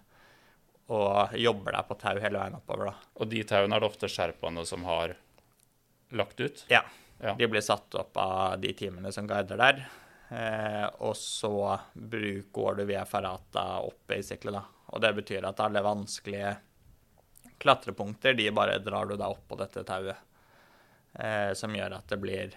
og 0.88 1.34
jobber 1.36 1.76
deg 1.76 1.88
på 1.88 1.96
tau 2.00 2.16
hele 2.16 2.40
veien 2.40 2.56
oppover, 2.56 2.90
da. 2.90 3.10
Og 3.20 3.28
de 3.28 3.42
tauene 3.48 3.76
er 3.76 3.84
det 3.84 3.90
ofte 3.90 4.08
sherpaene 4.08 4.64
som 4.68 4.86
har 4.88 5.14
lagt 6.16 6.40
ut? 6.40 6.64
Ja. 6.72 6.82
Ja. 7.20 7.34
De 7.34 7.48
blir 7.50 7.64
satt 7.64 7.94
opp 7.98 8.16
av 8.16 8.60
de 8.62 8.72
teamene 8.78 9.12
som 9.12 9.26
guider 9.28 9.58
der. 9.60 9.82
Eh, 10.28 10.86
og 11.04 11.16
så 11.16 11.78
går 12.00 12.78
du 12.78 12.84
via 12.88 13.04
Ferrata 13.08 13.80
opp, 13.84 14.06
basically, 14.06 14.54
da. 14.54 14.64
Og 14.94 15.02
det 15.04 15.12
betyr 15.18 15.44
at 15.48 15.60
alle 15.60 15.82
vanskelige 15.84 16.54
klatrepunkter, 17.58 18.36
de 18.38 18.48
bare 18.54 18.78
drar 18.78 19.10
du 19.10 19.16
deg 19.16 19.26
opp 19.28 19.44
på 19.50 19.58
dette 19.60 19.84
tauet. 19.88 20.24
Eh, 21.18 21.52
som 21.58 21.74
gjør 21.74 21.98
at 21.98 22.08
det 22.12 22.20
blir 22.22 22.56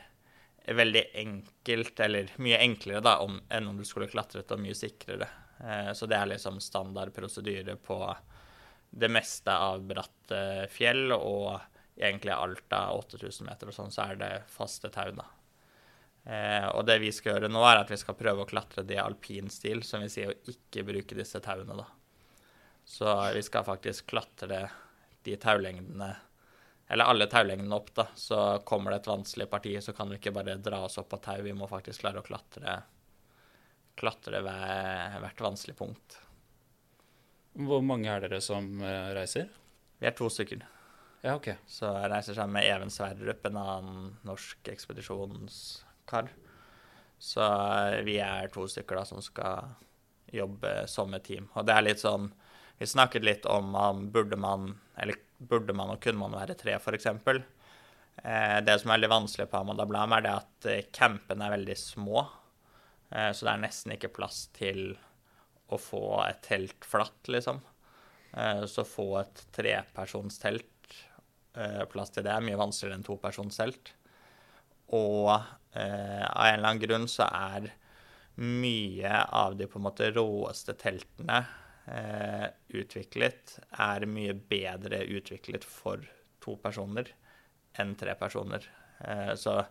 veldig 0.68 1.04
enkelt, 1.18 2.00
eller 2.00 2.32
mye 2.38 2.60
enklere 2.62 3.02
da, 3.04 3.18
om, 3.26 3.40
enn 3.50 3.72
om 3.72 3.80
du 3.80 3.88
skulle 3.88 4.12
klatret, 4.12 4.52
og 4.52 4.62
mye 4.62 4.78
sikrere. 4.78 5.28
Eh, 5.64 5.92
så 5.94 6.08
det 6.10 6.18
er 6.18 6.32
liksom 6.34 6.60
standard 6.64 7.14
prosedyre 7.14 7.76
på 7.76 8.00
det 8.92 9.10
meste 9.12 9.54
av 9.54 9.84
bratte 9.88 10.68
fjell, 10.72 11.12
og 11.16 11.60
egentlig 11.96 12.34
alt 12.34 12.74
av 12.74 13.04
8000 13.06 13.48
meter 13.48 13.70
og 13.70 13.76
sånn, 13.76 13.94
så 13.94 14.10
er 14.10 14.20
det 14.20 14.32
faste 14.52 14.92
tau, 14.94 15.12
da. 15.16 15.28
Eh, 16.24 16.68
og 16.76 16.86
det 16.86 17.00
vi 17.02 17.12
skal 17.14 17.36
gjøre 17.36 17.52
nå, 17.52 17.62
er 17.66 17.82
at 17.82 17.92
vi 17.92 18.00
skal 18.00 18.18
prøve 18.18 18.44
å 18.44 18.50
klatre 18.50 18.84
det 18.88 18.98
i 18.98 19.04
alpinstil, 19.04 19.84
som 19.88 20.04
vil 20.04 20.14
si 20.14 20.26
å 20.28 20.36
ikke 20.54 20.86
bruke 20.88 21.18
disse 21.18 21.42
tauene, 21.44 21.78
da. 21.78 21.88
Så 22.86 23.08
vi 23.36 23.44
skal 23.46 23.66
faktisk 23.68 24.10
klatre 24.12 24.66
de 25.24 25.38
taulengdene, 25.40 26.10
eller 26.92 27.08
alle 27.08 27.30
taulengdene 27.32 27.78
opp, 27.78 27.94
da. 27.96 28.08
Så 28.18 28.42
kommer 28.68 28.92
det 28.92 29.04
et 29.04 29.12
vanskelig 29.14 29.48
parti, 29.50 29.76
så 29.82 29.96
kan 29.96 30.10
vi 30.12 30.20
ikke 30.20 30.34
bare 30.36 30.58
dra 30.60 30.84
oss 30.88 31.00
opp 31.02 31.14
på 31.14 31.22
tau, 31.24 31.40
vi 31.46 31.56
må 31.56 31.70
faktisk 31.70 32.04
klare 32.04 32.20
å 32.20 32.26
klatre, 32.26 32.82
klatre 34.00 34.42
hvert 34.44 35.44
vanskelig 35.44 35.76
punkt. 35.80 36.20
Hvor 37.52 37.84
mange 37.84 38.08
er 38.12 38.24
dere 38.24 38.40
som 38.44 38.68
eh, 38.80 39.12
reiser? 39.16 39.50
Vi 40.00 40.08
er 40.08 40.16
to 40.18 40.30
stykker. 40.32 40.64
Ja, 41.22 41.36
OK. 41.36 41.52
Så 41.70 41.90
jeg 41.92 42.12
reiser 42.14 42.38
sammen 42.38 42.56
med 42.58 42.70
Even 42.70 42.94
Sverdrup, 42.94 43.44
en 43.46 43.60
annen 43.62 44.06
norsk 44.26 44.72
ekspedisjonskar. 44.72 46.32
Så 47.22 47.44
eh, 47.44 48.00
vi 48.08 48.18
er 48.24 48.50
to 48.54 48.66
stykker 48.72 49.02
da 49.02 49.06
som 49.06 49.22
skal 49.22 49.76
jobbe 50.32 50.88
som 50.90 51.12
et 51.14 51.28
team. 51.28 51.50
Og 51.54 51.68
det 51.68 51.76
er 51.76 51.86
litt 51.90 52.02
sånn 52.02 52.32
Vi 52.82 52.88
snakket 52.90 53.26
litt 53.28 53.44
om 53.46 53.68
man 53.76 54.08
burde 54.10 54.40
man 54.42 54.72
eller 54.98 55.20
burde 55.38 55.74
man 55.74 55.92
og 55.94 56.02
kunne 56.02 56.22
man 56.22 56.34
være 56.34 56.56
tre, 56.58 56.78
f.eks. 56.80 57.06
Eh, 58.22 58.58
det 58.66 58.78
som 58.80 58.90
er 58.90 58.98
veldig 58.98 59.12
vanskelig 59.12 59.48
på 59.52 59.60
Amanda 59.60 59.86
Blam, 59.90 60.14
er 60.18 60.26
det 60.26 60.34
at 60.34 60.70
eh, 60.70 60.88
campene 60.94 61.46
er 61.46 61.56
veldig 61.56 61.78
små. 61.78 62.26
Eh, 63.12 63.32
så 63.36 63.48
det 63.48 63.54
er 63.54 63.64
nesten 63.66 63.96
ikke 63.96 64.14
plass 64.16 64.46
til 64.56 64.96
å 65.72 65.80
få 65.80 66.06
et 66.26 66.42
telt 66.48 66.88
flatt, 66.88 67.28
liksom. 67.32 67.62
Så 68.32 68.68
så 68.72 68.84
få 68.88 69.06
et 69.20 69.42
trepersonstelt 69.52 70.72
eh, 71.58 71.84
plass 71.92 72.14
til 72.16 72.26
det 72.26 72.34
er 72.34 72.46
mye 72.46 72.60
vanskeligere 72.60 73.00
enn 73.00 73.08
topersonstelt. 73.08 73.94
Og 74.98 75.32
eh, 75.32 76.24
av 76.26 76.48
en 76.48 76.58
eller 76.58 76.68
annen 76.68 76.84
grunn 76.84 77.08
så 77.12 77.28
er 77.28 77.72
mye 78.42 79.12
av 79.36 79.58
de 79.60 79.68
på 79.70 79.80
en 79.80 79.86
måte 79.86 80.10
råeste 80.16 80.76
teltene 80.80 81.42
eh, 81.92 82.48
utviklet, 82.80 83.58
er 83.72 84.08
mye 84.10 84.36
bedre 84.36 85.04
utviklet 85.04 85.68
for 85.68 86.04
to 86.44 86.58
personer 86.64 87.12
enn 87.80 87.94
tre 88.00 88.16
personer. 88.20 88.66
Eh, 89.04 89.34
så 89.40 89.62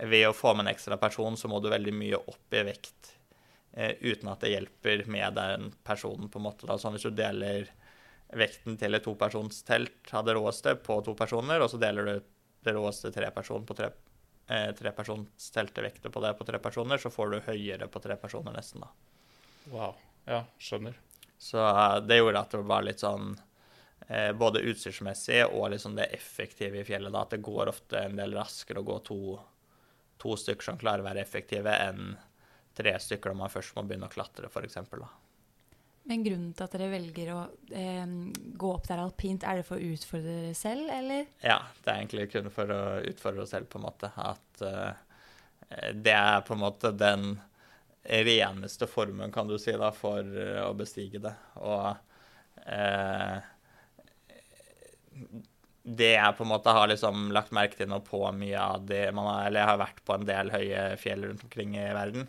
ved 0.00 0.28
å 0.28 0.36
få 0.36 0.54
med 0.54 0.66
en 0.66 0.72
ekstra 0.72 0.96
person, 1.00 1.36
så 1.36 1.50
må 1.50 1.60
du 1.60 1.70
veldig 1.72 1.94
mye 1.94 2.20
opp 2.20 2.56
i 2.56 2.64
vekt 2.66 3.12
eh, 3.72 3.96
uten 4.00 4.30
at 4.32 4.44
det 4.44 4.54
hjelper 4.54 5.04
med 5.10 5.36
den 5.38 5.72
personen, 5.84 6.30
på 6.32 6.40
en 6.40 6.46
måte. 6.48 6.68
Da. 6.68 6.78
Sånn 6.80 6.96
hvis 6.96 7.06
du 7.08 7.12
deler 7.16 7.68
vekten 8.32 8.78
til 8.80 8.96
et 8.96 9.04
topersonstelt 9.04 10.14
av 10.16 10.24
det 10.26 10.36
råeste 10.38 10.74
på 10.84 11.00
to 11.04 11.14
personer, 11.18 11.60
og 11.60 11.70
så 11.70 11.80
deler 11.80 12.08
du 12.08 12.32
det 12.64 12.74
råeste 12.76 13.12
treperson 13.12 13.66
på 13.68 13.76
tre, 13.76 13.90
eh, 14.48 14.70
trepersonsteltevekter 14.78 16.12
på 16.14 16.24
det 16.24 16.34
på 16.38 16.48
tre 16.48 16.60
personer, 16.62 16.98
så 16.98 17.12
får 17.12 17.30
du 17.30 17.40
høyere 17.50 17.88
på 17.92 18.02
tre 18.02 18.16
personer 18.16 18.56
nesten, 18.56 18.86
da. 18.86 18.92
Wow. 19.72 19.96
Ja, 20.26 20.44
skjønner. 20.58 20.96
Så 21.38 21.58
eh, 21.58 22.00
det 22.06 22.20
gjorde 22.20 22.44
at 22.46 22.54
det 22.54 22.62
var 22.70 22.86
litt 22.86 23.02
sånn 23.02 23.34
eh, 24.08 24.32
både 24.32 24.62
utstyrsmessig 24.70 25.42
og 25.50 25.72
liksom 25.74 25.96
det 25.98 26.08
effektive 26.14 26.80
i 26.80 26.86
fjellet, 26.86 27.12
da, 27.12 27.24
at 27.26 27.34
det 27.34 27.42
går 27.44 27.72
ofte 27.72 28.06
en 28.06 28.18
del 28.20 28.36
raskere 28.38 28.82
å 28.82 28.86
gå 28.86 28.98
to, 29.06 29.20
to 30.22 30.36
stykker 30.38 30.70
som 30.70 30.78
klarer 30.80 31.02
å 31.02 31.08
være 31.10 31.22
effektive, 31.24 31.74
enn 31.74 32.14
tre 32.78 32.94
stykker 33.02 33.32
når 33.32 33.40
man 33.42 33.52
først 33.52 33.76
må 33.76 33.84
begynne 33.86 34.08
å 34.08 34.12
klatre, 34.12 34.48
f.eks. 34.48 34.78
Men 36.08 36.24
grunnen 36.26 36.50
til 36.56 36.66
at 36.66 36.72
dere 36.74 36.90
velger 36.90 37.28
å 37.30 37.40
eh, 37.78 38.14
gå 38.58 38.72
opp 38.72 38.88
der 38.88 39.04
alpint, 39.04 39.44
er 39.46 39.60
det 39.60 39.66
for 39.68 39.78
å 39.78 39.92
utfordre 39.94 40.34
dere 40.40 40.56
selv, 40.58 40.88
eller? 40.90 41.28
Ja, 41.44 41.60
det 41.84 41.92
er 41.92 42.00
egentlig 42.00 42.28
kun 42.32 42.50
for 42.54 42.74
å 42.74 42.82
utfordre 43.06 43.44
oss 43.44 43.54
selv, 43.54 43.68
på 43.70 43.78
en 43.78 43.86
måte. 43.86 44.10
At 44.18 44.64
eh, 44.66 45.92
det 45.94 46.16
er 46.16 46.42
på 46.46 46.56
en 46.56 46.64
måte 46.64 46.90
den 46.96 47.36
reneste 48.02 48.88
formen, 48.90 49.30
kan 49.32 49.46
du 49.46 49.58
si, 49.62 49.76
da, 49.78 49.92
for 49.94 50.26
eh, 50.26 50.58
å 50.66 50.74
bestige 50.74 51.22
det. 51.22 51.34
Og 51.62 51.92
eh, 52.66 53.38
det 55.82 56.12
jeg 56.14 56.34
på 56.38 56.44
en 56.44 56.52
måte 56.52 56.72
har 56.74 56.86
liksom 56.90 57.30
lagt 57.34 57.54
merke 57.54 57.78
til 57.78 57.88
nå 57.90 57.98
på 58.06 58.20
mye 58.36 58.58
av 58.60 58.84
det 58.86 59.08
man 59.14 59.26
har 59.26 59.46
Eller 59.48 59.62
jeg 59.62 59.70
har 59.72 59.80
vært 59.80 60.02
på 60.06 60.14
en 60.14 60.26
del 60.28 60.52
høye 60.54 60.82
fjell 61.00 61.26
rundt 61.26 61.42
omkring 61.46 61.74
i 61.78 61.86
verden, 61.96 62.28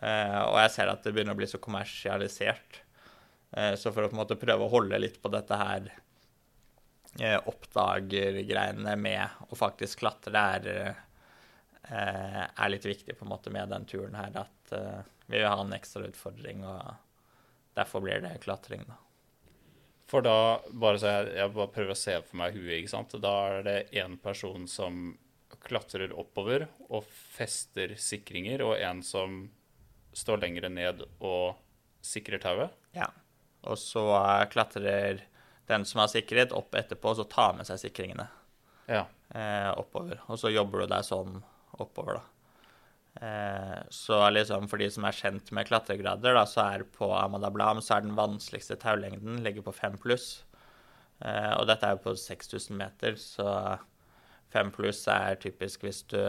eh, 0.00 0.40
og 0.44 0.58
jeg 0.60 0.72
ser 0.74 0.92
at 0.92 1.04
det 1.04 1.14
begynner 1.14 1.36
å 1.36 1.40
bli 1.40 1.48
så 1.48 1.60
kommersialisert. 1.64 2.82
Eh, 3.56 3.72
så 3.80 3.92
for 3.92 4.04
å 4.04 4.10
på 4.10 4.18
en 4.18 4.20
måte 4.20 4.40
prøve 4.40 4.66
å 4.66 4.72
holde 4.72 5.00
litt 5.00 5.16
på 5.22 5.32
dette 5.32 5.60
her 5.60 5.88
eh, 7.20 7.38
oppdagergreiene 7.40 8.96
med 9.00 9.48
å 9.48 9.58
faktisk 9.58 10.02
klatre, 10.04 10.44
er, 10.58 11.00
er 11.88 12.72
litt 12.72 12.84
viktig 12.88 13.16
på 13.16 13.24
en 13.24 13.32
måte 13.32 13.52
med 13.54 13.72
den 13.72 13.88
turen 13.88 14.16
her. 14.18 14.44
At 14.44 14.76
vi 15.28 15.38
vil 15.38 15.48
ha 15.48 15.56
en 15.60 15.72
ekstra 15.76 16.04
utfordring, 16.08 16.64
og 16.68 17.76
derfor 17.76 18.04
blir 18.04 18.20
det 18.24 18.38
klatring, 18.44 18.84
da. 18.88 19.03
For 20.10 20.20
da, 20.24 20.60
bare 20.68 20.98
så 21.00 21.08
jeg, 21.10 21.30
jeg 21.38 21.52
bare 21.54 21.72
prøver 21.72 21.94
å 21.94 21.98
se 21.98 22.14
for 22.26 22.36
meg 22.42 22.56
huet, 22.58 22.74
ikke 22.82 22.92
sant. 22.92 23.14
Da 23.24 23.34
er 23.54 23.62
det 23.64 23.76
én 23.96 24.18
person 24.20 24.66
som 24.68 25.14
klatrer 25.64 26.12
oppover 26.12 26.66
og 26.92 27.06
fester 27.08 27.94
sikringer, 27.96 28.60
og 28.66 28.76
en 28.84 29.00
som 29.06 29.38
står 30.14 30.42
lengre 30.44 30.68
ned 30.70 31.00
og 31.24 31.56
sikrer 32.04 32.42
tauet. 32.42 32.74
Ja. 32.94 33.08
Og 33.64 33.78
så 33.80 34.04
klatrer 34.52 35.22
den 35.70 35.86
som 35.88 36.02
har 36.02 36.10
sikkerhet, 36.12 36.52
opp 36.52 36.76
etterpå, 36.76 37.14
og 37.14 37.22
så 37.22 37.24
tar 37.32 37.54
med 37.56 37.64
seg 37.66 37.80
sikringene 37.86 38.26
Ja. 38.92 39.06
eh, 39.32 39.70
oppover. 39.72 40.20
Og 40.28 40.36
så 40.38 40.52
jobber 40.52 40.84
du 40.84 40.92
deg 40.92 41.06
sånn 41.08 41.38
oppover, 41.80 42.20
da. 42.20 42.24
Eh, 43.20 43.82
så 43.94 44.18
liksom 44.30 44.66
for 44.70 44.82
de 44.82 44.88
som 44.90 45.04
er 45.06 45.14
kjent 45.14 45.52
med 45.54 45.68
klatregrader, 45.68 46.34
da, 46.34 46.42
så 46.50 46.64
er 46.66 46.86
på 46.96 47.12
Amada 47.14 47.50
Blam 47.54 47.82
så 47.84 47.98
er 47.98 48.06
den 48.06 48.16
vanskeligste 48.18 48.78
taulengden 48.82 49.42
ligger 49.44 49.62
på 49.66 49.74
5 49.76 49.98
pluss. 50.02 50.28
Eh, 51.22 51.52
og 51.54 51.68
dette 51.70 51.86
er 51.86 51.94
jo 51.94 52.02
på 52.08 52.16
6000 52.18 52.74
meter, 52.80 53.14
så 53.20 53.78
5 54.54 54.72
pluss 54.74 55.04
er 55.10 55.38
typisk 55.42 55.86
hvis 55.86 56.02
du 56.10 56.20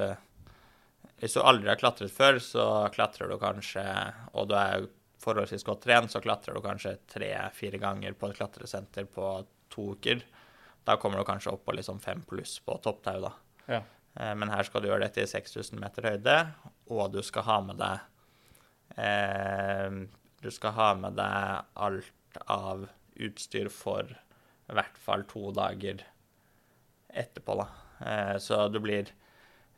Hvis 1.21 1.33
du 1.37 1.41
aldri 1.41 1.69
har 1.69 1.77
klatret 1.79 2.11
før, 2.11 2.39
så 2.43 2.89
klatrer 2.91 3.29
du 3.29 3.37
kanskje 3.39 3.83
Og 4.33 4.49
du 4.49 4.55
er 4.57 4.87
forholdsvis 5.23 5.63
godt 5.63 5.85
trent, 5.85 6.11
så 6.11 6.19
klatrer 6.21 6.53
du 6.53 6.61
kanskje 6.61 6.97
tre-fire 7.07 7.77
ganger 7.81 8.13
på 8.13 8.29
et 8.29 8.37
klatresenter 8.37 9.05
på 9.09 9.45
to 9.73 9.93
uker. 9.95 10.21
Da 10.85 10.97
kommer 11.01 11.17
du 11.17 11.25
kanskje 11.25 11.53
opp 11.53 11.63
på 11.65 11.73
liksom 11.73 11.99
5 12.03 12.25
pluss 12.29 12.59
på 12.59 12.75
topptau, 12.83 13.21
da. 13.23 13.31
ja. 13.67 13.81
Eh, 14.19 14.33
Men 14.35 14.49
her 14.49 14.63
skal 14.63 14.81
du 14.81 14.89
gjøre 14.89 15.07
dette 15.07 15.23
i 15.23 15.29
6000 15.29 15.79
meter 15.81 16.09
høyde, 16.11 16.35
og 16.91 17.15
du 17.15 17.21
skal 17.25 17.47
ha 17.47 17.57
med 17.65 17.79
deg 17.81 18.99
eh, 19.01 19.97
Du 20.41 20.51
skal 20.53 20.75
ha 20.77 20.91
med 20.99 21.17
deg 21.17 21.73
alt 21.87 22.39
av 22.51 22.87
utstyr 23.15 23.69
for 23.71 24.09
i 24.65 24.75
hvert 24.75 24.97
fall 25.01 25.23
to 25.29 25.51
dager 25.55 26.01
etterpå, 27.15 27.55
da. 27.61 27.67
Eh, 28.05 28.37
så 28.43 28.67
du 28.67 28.79
blir 28.83 29.09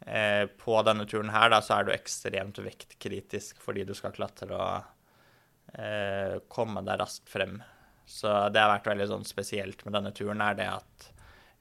eh, 0.05 0.45
På 0.57 0.81
denne 0.85 1.05
turen 1.05 1.29
her, 1.33 1.51
da, 1.53 1.61
så 1.61 1.77
er 1.77 1.87
du 1.87 1.93
ekstremt 1.93 2.59
vektkritisk 2.63 3.61
fordi 3.63 3.85
du 3.87 3.93
skal 3.97 4.15
klatre 4.15 4.57
og 4.57 5.77
eh, 5.77 6.37
komme 6.49 6.83
deg 6.87 7.01
raskt 7.03 7.29
frem. 7.29 7.59
Så 8.07 8.31
det 8.49 8.63
har 8.63 8.71
vært 8.71 8.89
veldig 8.93 9.09
sånn 9.11 9.27
spesielt 9.27 9.83
med 9.85 9.97
denne 9.97 10.13
turen, 10.15 10.41
er 10.41 10.55
det 10.57 10.69
at 10.71 11.09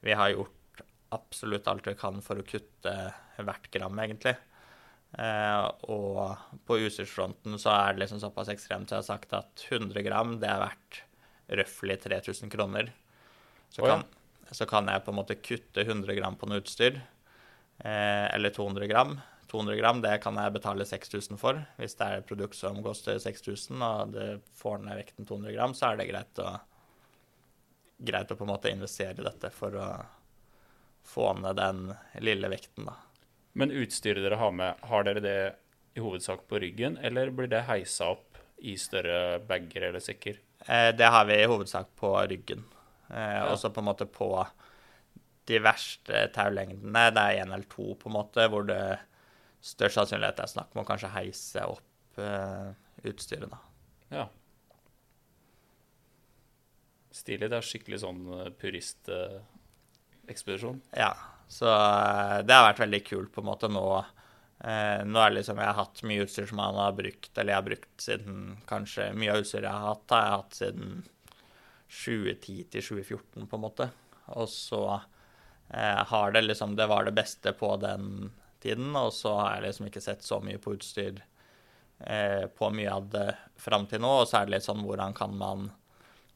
vi 0.05 0.15
har 0.15 0.31
gjort 0.31 0.83
absolutt 1.15 1.67
alt 1.67 1.87
vi 1.87 1.95
kan 1.99 2.21
for 2.23 2.39
å 2.39 2.47
kutte 2.47 2.93
hvert 3.37 3.67
gram, 3.71 3.99
egentlig. 3.99 4.35
Eh, 5.17 5.67
og 5.89 6.59
på 6.69 6.77
utstyrsfronten 6.85 7.57
så 7.57 7.73
er 7.73 7.95
det 7.95 8.03
liksom 8.03 8.21
såpass 8.21 8.51
ekstremt 8.53 8.89
så 8.89 8.97
jeg 8.97 9.03
har 9.03 9.07
sagt 9.07 9.33
at 9.33 9.63
100 9.65 10.03
gram, 10.05 10.35
det 10.41 10.49
er 10.51 10.61
verdt 10.61 11.01
røftlig 11.61 11.97
3000 12.03 12.51
kroner. 12.53 12.91
Så, 13.73 13.81
ja. 13.81 13.95
kan, 13.95 14.05
så 14.51 14.67
kan 14.69 14.91
jeg 14.91 15.03
på 15.05 15.13
en 15.13 15.19
måte 15.21 15.39
kutte 15.39 15.87
100 15.87 16.19
gram 16.19 16.37
på 16.37 16.49
noe 16.49 16.61
utstyr, 16.61 16.99
eh, 17.81 18.27
eller 18.29 18.53
200 18.53 18.91
gram. 18.91 19.17
200 19.47 19.77
gram, 19.79 20.01
det 20.03 20.17
kan 20.21 20.37
jeg 20.37 20.53
betale 20.57 20.85
6000 20.85 21.39
for. 21.39 21.61
Hvis 21.79 21.95
det 21.97 22.07
er 22.07 22.19
et 22.19 22.27
produkt 22.27 22.59
som 22.59 22.81
koster 22.83 23.17
6000, 23.23 23.79
og 23.79 24.13
det 24.13 24.27
får 24.59 24.83
ned 24.83 24.99
vekten 24.99 25.27
200 25.29 25.55
gram, 25.55 25.75
så 25.77 25.93
er 25.93 26.01
det 26.01 26.09
greit 26.11 26.43
å 26.43 26.57
greit 27.97 28.31
å 28.31 28.37
på 28.37 28.45
en 28.45 28.51
måte 28.51 28.69
investere 28.69 29.17
i 29.17 29.25
dette 29.25 29.49
for 29.53 29.73
å 29.73 29.87
få 31.07 31.31
ned 31.39 31.57
den 31.57 31.87
lille 32.21 32.49
vekten, 32.51 32.85
da. 32.85 32.97
Men 33.57 33.71
utstyret 33.73 34.21
dere 34.23 34.37
har 34.37 34.51
med, 34.53 34.75
har 34.85 35.03
dere 35.07 35.21
det 35.23 35.37
i 35.97 35.99
hovedsak 36.03 36.43
på 36.49 36.59
ryggen, 36.61 36.97
eller 37.01 37.31
blir 37.33 37.47
det 37.49 37.63
heisa 37.65 38.11
opp 38.13 38.37
i 38.61 38.75
større 38.77 39.39
bager 39.49 39.81
eller 39.89 39.99
sekker? 40.03 40.37
Eh, 40.67 40.91
det 40.97 41.07
har 41.13 41.25
vi 41.29 41.39
i 41.41 41.47
hovedsak 41.49 41.87
på 41.97 42.13
ryggen. 42.29 42.63
Eh, 43.09 43.33
Ja. 43.37 43.47
Også 43.53 43.69
på 43.73 43.79
en 43.81 43.87
måte 43.89 44.05
på 44.05 44.29
de 45.47 45.59
verste 45.63 46.25
taulengdene. 46.35 47.07
Det 47.15 47.21
er 47.23 47.37
én 47.45 47.53
eller 47.53 47.65
to, 47.71 47.93
på 47.95 48.09
en 48.09 48.13
måte, 48.17 48.47
hvor 48.51 48.63
det 48.67 48.99
størst 49.63 49.95
sannsynlighet 49.97 50.39
er 50.43 50.47
snakk 50.51 50.75
om 50.75 50.83
å 50.83 50.87
kanskje 50.87 51.09
heise 51.15 51.63
opp 51.65 52.19
eh, 52.21 52.69
utstyret, 53.07 53.49
da. 53.49 53.57
Ja. 54.11 54.27
Stilig. 57.17 57.47
Det 57.49 57.57
er 57.57 57.65
skikkelig 57.65 57.99
sånn 58.03 58.19
puristekspedisjon. 58.61 60.81
Ja, 60.99 61.13
så 61.47 61.67
eh, 61.71 62.37
det 62.45 62.55
har 62.55 62.69
vært 62.69 62.83
veldig 62.85 63.01
kult 63.07 63.33
på 63.33 63.43
en 63.43 63.49
måte 63.49 63.69
nå. 63.71 63.85
Eh, 64.59 65.03
nå 65.05 65.21
er 65.21 65.35
liksom, 65.35 65.59
Jeg 65.61 65.69
har 65.69 65.77
hatt 65.83 66.01
mye 66.07 66.25
utstyr 66.25 66.49
som 66.49 66.61
han 66.63 66.79
har 66.79 66.97
brukt, 66.97 67.31
eller 67.35 67.53
jeg 67.53 67.59
har 67.59 67.67
brukt 67.67 68.01
siden 68.01 68.39
kanskje 68.69 69.11
Mye 69.13 69.35
av 69.35 69.43
utstyret 69.43 69.67
jeg 69.69 69.75
har 69.75 69.91
hatt, 69.91 70.15
har 70.15 70.23
jeg 70.23 70.35
hatt 70.35 70.59
siden 70.61 70.97
2010 71.87 72.57
til 72.73 72.83
2014, 72.83 73.47
på 73.47 73.55
en 73.59 73.63
måte. 73.63 73.89
Og 74.35 74.49
så 74.51 74.81
eh, 74.97 76.03
har 76.11 76.35
det 76.35 76.43
liksom 76.43 76.75
Det 76.75 76.89
var 76.89 77.07
det 77.07 77.15
beste 77.15 77.53
på 77.55 77.75
den 77.81 78.31
tiden, 78.59 78.91
og 78.97 79.13
så 79.13 79.35
har 79.37 79.57
jeg 79.57 79.69
liksom 79.69 79.89
ikke 79.91 80.03
sett 80.03 80.25
så 80.25 80.41
mye 80.41 80.59
på 80.59 80.73
utstyr 80.73 81.21
eh, 82.01 82.45
på 82.49 82.71
mye 82.73 82.93
av 82.93 83.11
det 83.13 83.27
fram 83.61 83.85
til 83.87 84.01
nå, 84.01 84.15
og 84.23 84.27
så 84.27 84.41
er 84.41 84.47
det 84.47 84.57
litt 84.57 84.65
sånn 84.65 84.81
hvordan 84.83 85.13
kan 85.17 85.37
man 85.37 85.69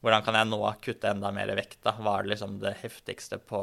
hvordan 0.02 0.24
kan 0.26 0.34
jeg 0.34 0.48
nå 0.50 0.58
kutte 0.82 1.10
enda 1.14 1.30
mer 1.34 1.50
vekt? 1.54 1.78
da? 1.86 1.92
Hva 1.94 2.16
er 2.18 2.24
det 2.24 2.32
liksom 2.32 2.56
det 2.62 2.74
heftigste 2.80 3.38
på 3.38 3.60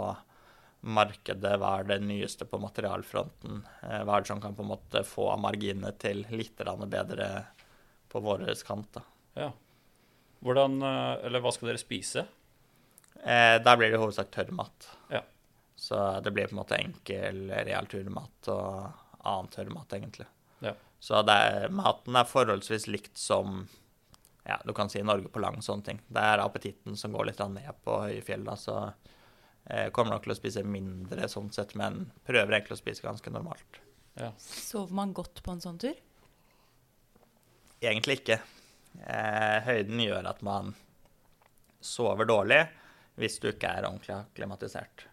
markedet? 0.82 1.56
Hva 1.60 1.80
er 1.80 1.88
det 1.90 2.00
nyeste 2.06 2.48
på 2.48 2.60
materialfronten? 2.62 3.64
Eh, 3.84 4.02
Hva 4.04 4.18
er 4.18 4.24
det 4.24 4.32
som 4.32 4.42
kan 4.42 4.56
på 4.56 4.64
en 4.64 4.72
måte 4.72 5.04
få 5.08 5.32
marginene 5.42 5.92
til 6.00 6.26
litt 6.32 6.56
bedre 6.60 7.30
på 8.10 8.22
vår 8.24 8.46
kant? 8.66 8.94
da? 8.94 9.04
Ja. 9.36 9.52
Hvordan 10.40 10.82
eh, 10.82 11.26
Eller 11.28 11.44
hva 11.44 11.52
skal 11.52 11.72
dere 11.72 11.82
spise? 11.82 12.26
Eh, 13.20 13.58
der 13.60 13.78
blir 13.78 13.92
det 13.92 14.00
hovedsak 14.00 14.32
tørrmat. 14.32 14.90
Ja. 15.12 15.24
Så 15.76 16.20
det 16.24 16.32
blir 16.32 16.48
på 16.48 16.56
en 16.56 16.62
måte 16.64 16.80
enkel 16.80 17.50
real 17.52 17.88
turmat 17.88 18.48
og 18.52 18.90
annen 19.20 19.52
tørrmat, 19.52 19.94
egentlig. 19.96 20.28
Ja. 20.64 20.74
Så 21.00 21.22
er, 21.24 21.70
maten 21.72 22.16
er 22.16 22.28
forholdsvis 22.28 22.88
likt 22.92 23.18
som 23.20 23.62
ja, 24.48 24.58
du 24.66 24.74
kan 24.74 24.90
si 24.92 25.02
Norge 25.04 25.30
på 25.32 25.40
lang, 25.44 25.62
sånne 25.64 25.86
ting. 25.86 26.02
Det 26.08 26.24
er 26.24 26.42
appetitten 26.44 26.98
som 27.00 27.14
går 27.14 27.30
litt 27.30 27.44
ned 27.54 27.70
på 27.86 28.00
høye 28.02 28.24
fjell, 28.26 28.44
da, 28.48 28.56
så 28.60 28.76
kommer 29.94 30.16
nok 30.16 30.24
til 30.26 30.34
å 30.34 30.38
spise 30.38 30.64
mindre 30.66 31.28
sånn 31.30 31.52
sett, 31.54 31.76
men 31.78 32.08
prøver 32.26 32.56
egentlig 32.56 32.78
å 32.78 32.80
spise 32.80 33.06
ganske 33.06 33.30
normalt. 33.30 33.82
Ja. 34.18 34.32
Sover 34.42 34.96
man 34.98 35.14
godt 35.14 35.44
på 35.46 35.54
en 35.54 35.62
sånn 35.62 35.78
tur? 35.82 35.98
Egentlig 37.80 38.20
ikke. 38.22 38.40
Eh, 39.06 39.60
høyden 39.64 40.02
gjør 40.04 40.28
at 40.32 40.42
man 40.44 40.74
sover 41.80 42.28
dårlig 42.28 42.64
hvis 43.20 43.38
du 43.44 43.50
ikke 43.52 43.72
er 43.72 43.88
ordentlig 43.88 44.16
akklimatisert. 44.16 45.06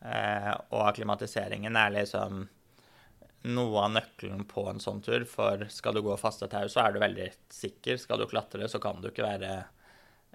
Eh, 0.00 0.52
og 0.72 0.84
akklimatiseringen 0.88 1.76
er 1.76 1.94
liksom 1.94 2.46
noe 3.48 3.82
av 3.84 3.92
nøkkelen 3.94 4.44
på 4.50 4.64
en 4.70 4.80
sånn 4.82 5.02
tur. 5.04 5.24
For 5.28 5.66
skal 5.72 5.96
du 5.96 6.02
gå 6.04 6.16
faste 6.20 6.48
tau, 6.50 6.66
så 6.68 6.84
er 6.84 6.94
du 6.94 7.02
veldig 7.02 7.28
sikker. 7.54 8.00
Skal 8.00 8.20
du 8.20 8.28
klatre, 8.30 8.68
så 8.68 8.80
kan 8.82 9.00
du 9.02 9.10
ikke 9.10 9.28
være 9.28 9.52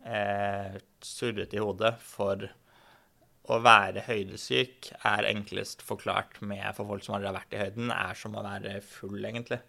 eh, 0.06 0.78
surrete 1.04 1.58
i 1.58 1.64
hodet. 1.64 1.96
For 2.02 2.48
å 3.52 3.58
være 3.60 4.06
høydesyk 4.08 4.94
er 5.04 5.28
enklest 5.28 5.84
forklart 5.84 6.40
med 6.46 6.64
for 6.78 6.88
folk 6.88 7.04
som 7.04 7.18
aldri 7.18 7.28
har 7.28 7.38
vært 7.42 7.56
i 7.56 7.62
høyden, 7.66 7.92
er 7.92 8.16
som 8.16 8.38
å 8.40 8.44
være 8.46 8.78
full, 8.88 9.20
egentlig. 9.20 9.60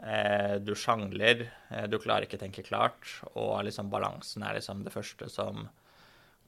Eh, 0.00 0.56
du 0.64 0.72
sjangler, 0.74 1.44
eh, 1.70 1.84
du 1.86 1.98
klarer 2.00 2.26
ikke 2.26 2.38
å 2.40 2.44
tenke 2.46 2.64
klart, 2.66 3.10
og 3.34 3.62
liksom 3.66 3.92
balansen 3.92 4.42
er 4.46 4.56
liksom 4.56 4.82
det 4.86 4.94
første 4.94 5.28
som 5.30 5.68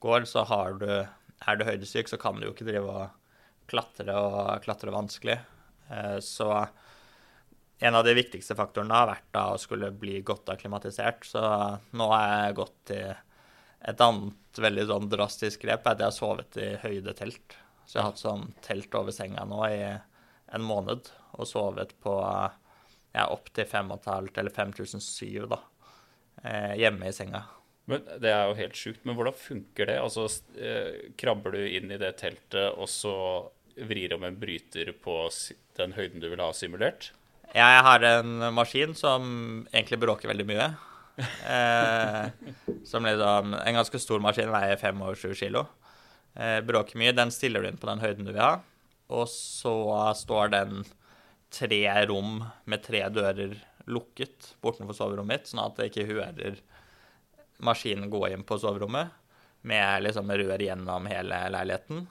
går. 0.01 0.25
Så 0.25 0.43
du, 0.81 0.89
er 0.89 1.55
du 1.57 1.65
høydesyk, 1.65 2.09
så 2.09 2.17
kan 2.21 2.39
du 2.39 2.47
jo 2.47 2.55
ikke 2.55 2.67
drive 2.67 2.89
og 2.89 3.69
klatre 3.69 4.17
og 4.17 4.63
klatre 4.65 4.93
vanskelig. 4.93 5.37
Eh, 5.91 6.17
Så 6.19 6.49
en 7.79 7.95
av 7.95 8.03
de 8.03 8.15
viktigste 8.17 8.55
faktorene 8.57 8.97
har 8.97 9.11
vært 9.11 9.29
da 9.35 9.45
å 9.53 9.61
skulle 9.61 9.91
bli 9.93 10.21
godt 10.25 10.49
akklimatisert. 10.49 11.25
Så 11.29 11.41
nå 11.93 12.09
har 12.09 12.47
jeg 12.47 12.57
gått 12.57 12.77
til 12.89 13.15
et 13.85 14.01
annet 14.01 14.61
veldig 14.61 14.85
sånn 14.89 15.09
drastisk 15.11 15.65
grep, 15.65 15.85
er 15.85 15.95
at 15.95 16.01
jeg 16.01 16.09
har 16.09 16.15
sovet 16.15 16.59
i 16.61 16.69
høydetelt. 16.81 17.57
Så 17.85 17.97
jeg 17.97 18.03
har 18.03 18.11
hatt 18.11 18.21
sånn 18.21 18.47
telt 18.65 18.95
over 18.99 19.15
senga 19.15 19.45
nå 19.47 19.61
i 19.69 19.81
en 19.87 20.63
måned, 20.63 21.11
og 21.37 21.47
sovet 21.47 21.93
på 22.03 22.15
ja, 22.17 23.27
opptil 23.27 23.67
5500 23.67 24.41
eller 24.41 24.55
5007 24.55 25.47
da, 25.51 25.61
eh, 26.43 26.73
hjemme 26.81 27.07
i 27.09 27.15
senga. 27.15 27.43
Men 27.87 28.03
Det 28.19 28.31
er 28.31 28.49
jo 28.49 28.57
helt 28.59 28.75
sjukt. 28.75 29.05
Men 29.07 29.15
hvordan 29.15 29.37
funker 29.39 29.87
det? 29.87 29.99
Altså, 30.01 30.27
eh, 30.59 31.13
Krabber 31.15 31.55
du 31.55 31.61
inn 31.63 31.91
i 31.91 31.99
det 32.01 32.17
teltet, 32.19 32.75
og 32.75 32.89
så 32.91 33.15
vrir 33.77 34.13
om 34.13 34.25
en 34.27 34.35
bryter 34.35 34.91
på 34.91 35.29
den 35.77 35.93
høyden 35.93 36.19
du 36.19 36.27
vil 36.29 36.41
ha 36.41 36.51
simulert? 36.51 37.11
Ja, 37.55 37.69
jeg 37.77 37.83
har 37.87 38.03
en 38.03 38.53
maskin 38.53 38.95
som 38.97 39.67
egentlig 39.71 40.01
bråker 40.01 40.27
veldig 40.27 40.47
mye. 40.49 40.67
Eh, 41.17 42.27
som 42.85 43.05
liksom 43.05 43.53
En 43.53 43.77
ganske 43.79 43.99
stor 43.99 44.21
maskin 44.21 44.51
veier 44.53 44.77
5 44.77 45.01
over 45.01 45.15
7 45.17 45.33
kilo. 45.39 45.63
Eh, 46.37 46.59
bråker 46.61 46.99
mye. 47.01 47.15
Den 47.17 47.31
stiller 47.33 47.63
du 47.63 47.71
inn 47.71 47.79
på 47.81 47.89
den 47.89 48.03
høyden 48.03 48.27
du 48.27 48.33
vil 48.35 48.43
ha. 48.43 48.59
Og 49.09 49.25
så 49.31 49.73
står 50.19 50.51
den 50.53 50.83
tre 51.49 51.81
rom 52.05 52.43
med 52.65 52.83
tre 52.83 53.05
dører 53.09 53.55
lukket 53.87 54.51
bortenfor 54.61 54.93
soverommet 54.93 55.31
mitt, 55.31 55.47
sånn 55.49 55.63
at 55.63 55.79
jeg 55.79 55.93
ikke 55.93 56.09
hører 56.11 56.59
maskinen 57.63 58.11
gå 58.11 58.25
inn 58.29 58.43
på 58.45 58.59
soverommet 58.59 59.15
med 59.67 60.03
liksom 60.03 60.31
rør 60.31 60.61
gjennom 60.61 61.07
hele 61.09 61.39
leiligheten. 61.55 62.03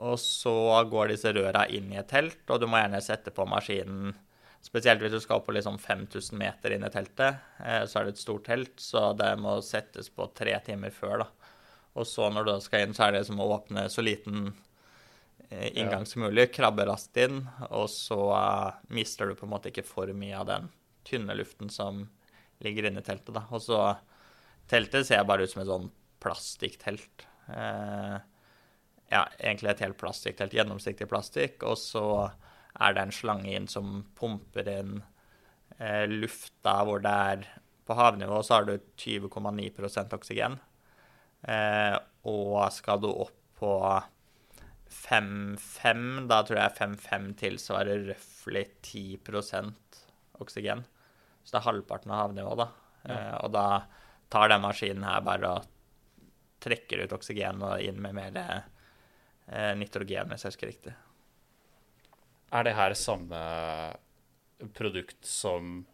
Og 0.00 0.18
så 0.20 0.54
går 0.90 1.12
disse 1.12 1.32
røra 1.36 1.66
inn 1.68 1.92
i 1.92 2.00
et 2.00 2.10
telt, 2.10 2.42
og 2.48 2.60
du 2.60 2.66
må 2.70 2.80
gjerne 2.80 3.02
sette 3.04 3.32
på 3.34 3.46
maskinen 3.48 4.14
Spesielt 4.60 5.00
hvis 5.00 5.14
du 5.14 5.20
skal 5.22 5.40
opp 5.40 5.46
på 5.48 5.54
liksom 5.56 5.78
5000 5.80 6.36
meter 6.38 6.74
inn 6.74 6.84
i 6.84 6.90
teltet, 6.92 7.40
eh, 7.64 7.84
så 7.88 8.00
er 8.00 8.08
det 8.08 8.16
et 8.16 8.22
stort 8.22 8.44
telt, 8.48 8.74
så 8.80 9.10
det 9.16 9.30
må 9.40 9.56
settes 9.64 10.10
på 10.12 10.28
tre 10.36 10.58
timer 10.66 10.92
før. 10.94 11.24
da. 11.24 11.54
Og 11.98 12.06
så 12.06 12.28
når 12.30 12.46
du 12.46 12.52
skal 12.62 12.84
inn, 12.84 12.96
så 12.96 13.08
er 13.08 13.16
det 13.16 13.24
som 13.28 13.40
å 13.40 13.48
åpne 13.56 13.86
så 13.90 14.04
liten 14.04 14.52
eh, 15.48 15.70
inngang 15.72 16.04
som 16.06 16.26
mulig, 16.26 16.50
krabbe 16.54 16.86
raskt 16.86 17.16
inn, 17.24 17.42
og 17.70 17.88
så 17.90 18.20
eh, 18.36 18.84
mister 19.00 19.30
du 19.30 19.38
på 19.38 19.48
en 19.48 19.54
måte 19.56 19.72
ikke 19.72 19.88
for 19.88 20.12
mye 20.12 20.38
av 20.38 20.50
den 20.52 20.70
tynne 21.08 21.34
luften 21.34 21.72
som 21.72 22.04
ligger 22.60 22.90
inne 22.90 23.00
i 23.00 23.06
teltet. 23.06 23.32
da. 23.34 23.48
Og 23.50 23.64
så 23.64 23.80
Teltet 24.70 25.08
ser 25.08 25.24
bare 25.26 25.42
ut 25.42 25.50
som 25.50 25.64
et 25.64 25.66
sånn 25.66 25.88
plastikktelt. 26.22 27.24
Eh, 27.50 28.18
ja, 29.10 29.22
egentlig 29.40 29.72
et 29.72 29.82
helt 29.82 29.98
plastikktelt, 29.98 30.54
gjennomsiktig 30.54 31.08
plastikk, 31.10 31.64
og 31.66 31.74
så 31.80 32.04
er 32.80 32.94
det 32.96 33.02
en 33.04 33.14
slange 33.14 33.52
inn 33.54 33.68
som 33.70 34.02
pumper 34.16 34.68
inn 34.72 35.00
eh, 35.78 36.06
lufta 36.08 36.80
hvor 36.86 37.02
det 37.04 37.16
er 37.32 37.48
På 37.88 37.96
havnivå 37.98 38.38
så 38.46 38.60
har 38.60 38.68
du 38.68 38.76
20,9 38.78 40.14
oksygen. 40.14 40.58
Eh, 41.42 41.96
og 42.30 42.68
skal 42.70 43.00
du 43.02 43.08
opp 43.10 43.36
på 43.58 43.72
5,5, 44.90 46.28
da 46.30 46.40
tror 46.46 46.60
jeg 46.60 46.76
5,5 46.78 47.26
tilsvarer 47.40 48.06
røftlig 48.12 48.64
10% 48.82 50.00
oksygen. 50.42 50.84
Så 51.42 51.54
det 51.54 51.60
er 51.60 51.66
halvparten 51.66 52.14
av 52.14 52.24
havnivået, 52.24 52.62
da. 52.62 52.68
Eh, 53.10 53.36
og 53.42 53.52
da 53.54 53.66
tar 54.30 54.50
den 54.52 54.64
maskinen 54.64 55.06
her 55.06 55.22
bare 55.26 55.54
og 55.56 55.68
trekker 56.60 57.04
ut 57.04 57.14
oksygen 57.16 57.62
og 57.64 57.82
inn 57.82 58.00
med 58.02 58.16
mer 58.18 58.40
eh, 58.40 59.72
nitrogen, 59.78 60.30
hvis 60.30 60.46
jeg 60.46 60.54
husker 60.54 60.70
riktig. 60.72 60.96
Er 62.50 62.64
det 62.66 62.74
her 62.74 62.94
samme 62.98 63.38
produkt 64.76 65.24
som 65.26 65.84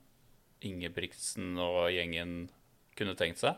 Ingebrigtsen 0.67 1.59
og 1.61 1.91
gjengen 1.93 2.49
kunne 2.97 3.15
tenkt 3.19 3.39
seg 3.43 3.55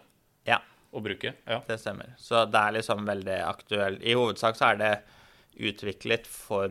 Ja. 0.49 0.59
å 0.93 1.01
bruke? 1.05 1.35
Ja. 1.47 1.61
Det 1.67 1.79
stemmer. 1.81 2.07
Så 2.19 2.45
det 2.51 2.59
er 2.59 2.73
liksom 2.81 3.07
veldig 3.07 3.39
aktuelt. 3.47 4.03
I 4.03 4.15
hovedsak 4.19 4.57
så 4.59 4.65
er 4.73 4.77
det 4.83 4.95
utviklet 5.71 6.27
for 6.27 6.69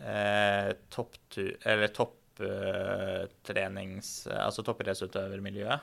eh, 0.00 0.72
topptu- 0.90 1.56
eller 1.64 1.88
topptrenings... 1.94 4.26
altså 4.26 4.62
toppidrettsutøvermiljøet. 4.66 5.80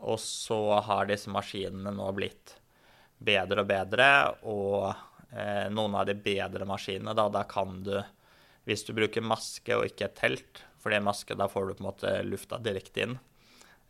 Og 0.00 0.18
så 0.22 0.80
har 0.86 1.06
disse 1.10 1.28
maskinene 1.32 1.90
nå 1.92 2.12
blitt 2.16 2.54
bedre 3.20 3.60
og 3.60 3.68
bedre, 3.68 4.06
og 4.48 4.94
eh, 5.34 5.66
noen 5.68 5.94
av 6.00 6.06
de 6.08 6.14
bedre 6.16 6.64
maskinene, 6.64 7.12
da, 7.18 7.28
da 7.28 7.42
kan 7.44 7.82
du 7.84 7.98
Hvis 8.70 8.86
du 8.86 8.92
bruker 8.94 9.24
maske 9.26 9.74
og 9.74 9.88
ikke 9.88 10.12
telt, 10.14 10.62
fordi 10.80 11.00
maske, 11.02 11.34
da 11.34 11.48
får 11.50 11.66
du 11.66 11.74
på 11.74 11.82
en 11.82 11.88
måte 11.88 12.12
lufta 12.22 12.60
direkte 12.62 13.02
inn. 13.02 13.16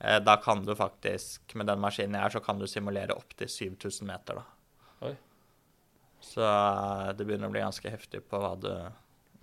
Eh, 0.00 0.16
da 0.24 0.38
kan 0.40 0.64
du 0.64 0.72
faktisk, 0.76 1.54
med 1.54 1.68
den 1.68 1.82
maskinen 1.82 2.16
jeg 2.16 2.24
har, 2.24 2.32
så 2.32 2.40
kan 2.40 2.58
du 2.58 2.64
simulere 2.70 3.12
opptil 3.12 3.50
7000 3.52 4.08
meter, 4.08 4.40
da. 4.40 4.80
Oi. 5.08 5.12
Så 6.24 6.42
eh, 6.46 7.12
det 7.18 7.28
begynner 7.28 7.50
å 7.50 7.54
bli 7.54 7.62
ganske 7.62 7.92
heftig 7.92 8.24
på 8.30 8.40
hva 8.40 8.54
du 8.56 8.72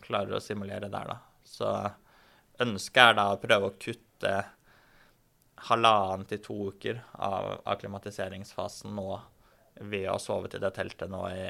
klarer 0.07 0.39
å 0.39 0.43
simulere 0.43 0.89
der, 0.89 1.13
da. 1.13 1.19
Så 1.45 1.71
ønsket 2.65 3.03
er 3.03 3.17
da 3.21 3.29
å 3.31 3.41
prøve 3.41 3.69
å 3.69 3.77
kutte 3.77 4.35
halvannen 5.69 6.25
til 6.29 6.41
to 6.43 6.57
uker 6.73 7.03
av 7.13 7.61
akklimatiseringsfasen 7.69 8.97
nå 8.97 9.11
ved 9.85 10.09
å 10.09 10.17
sove 10.21 10.49
til 10.49 10.61
det 10.63 10.73
teltet 10.73 11.13
nå 11.13 11.21
i 11.29 11.45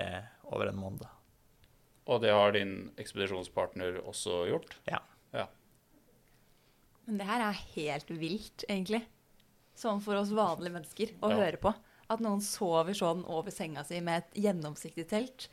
over 0.51 0.71
en 0.71 0.79
måned. 0.79 1.16
Og 2.07 2.21
det 2.23 2.31
har 2.31 2.53
din 2.55 2.89
ekspedisjonspartner 2.99 3.99
også 4.07 4.45
gjort? 4.49 4.77
Ja. 4.87 5.01
Ja. 5.35 5.47
Men 7.07 7.19
det 7.19 7.27
her 7.27 7.43
er 7.49 7.61
helt 7.75 8.11
vilt, 8.11 8.63
egentlig. 8.67 9.03
Sånn 9.77 9.99
for 10.03 10.19
oss 10.19 10.31
vanlige 10.35 10.73
mennesker 10.73 11.11
å 11.21 11.31
Ja. 11.31 11.39
høre 11.43 11.59
på. 11.61 11.73
At 12.09 12.23
noen 12.23 12.39
sover 12.41 12.95
sånn 12.95 13.25
over 13.27 13.51
senga 13.51 13.83
si 13.83 13.99
med 13.99 14.23
et 14.23 14.39
gjennomsiktig 14.45 15.07
telt. 15.11 15.49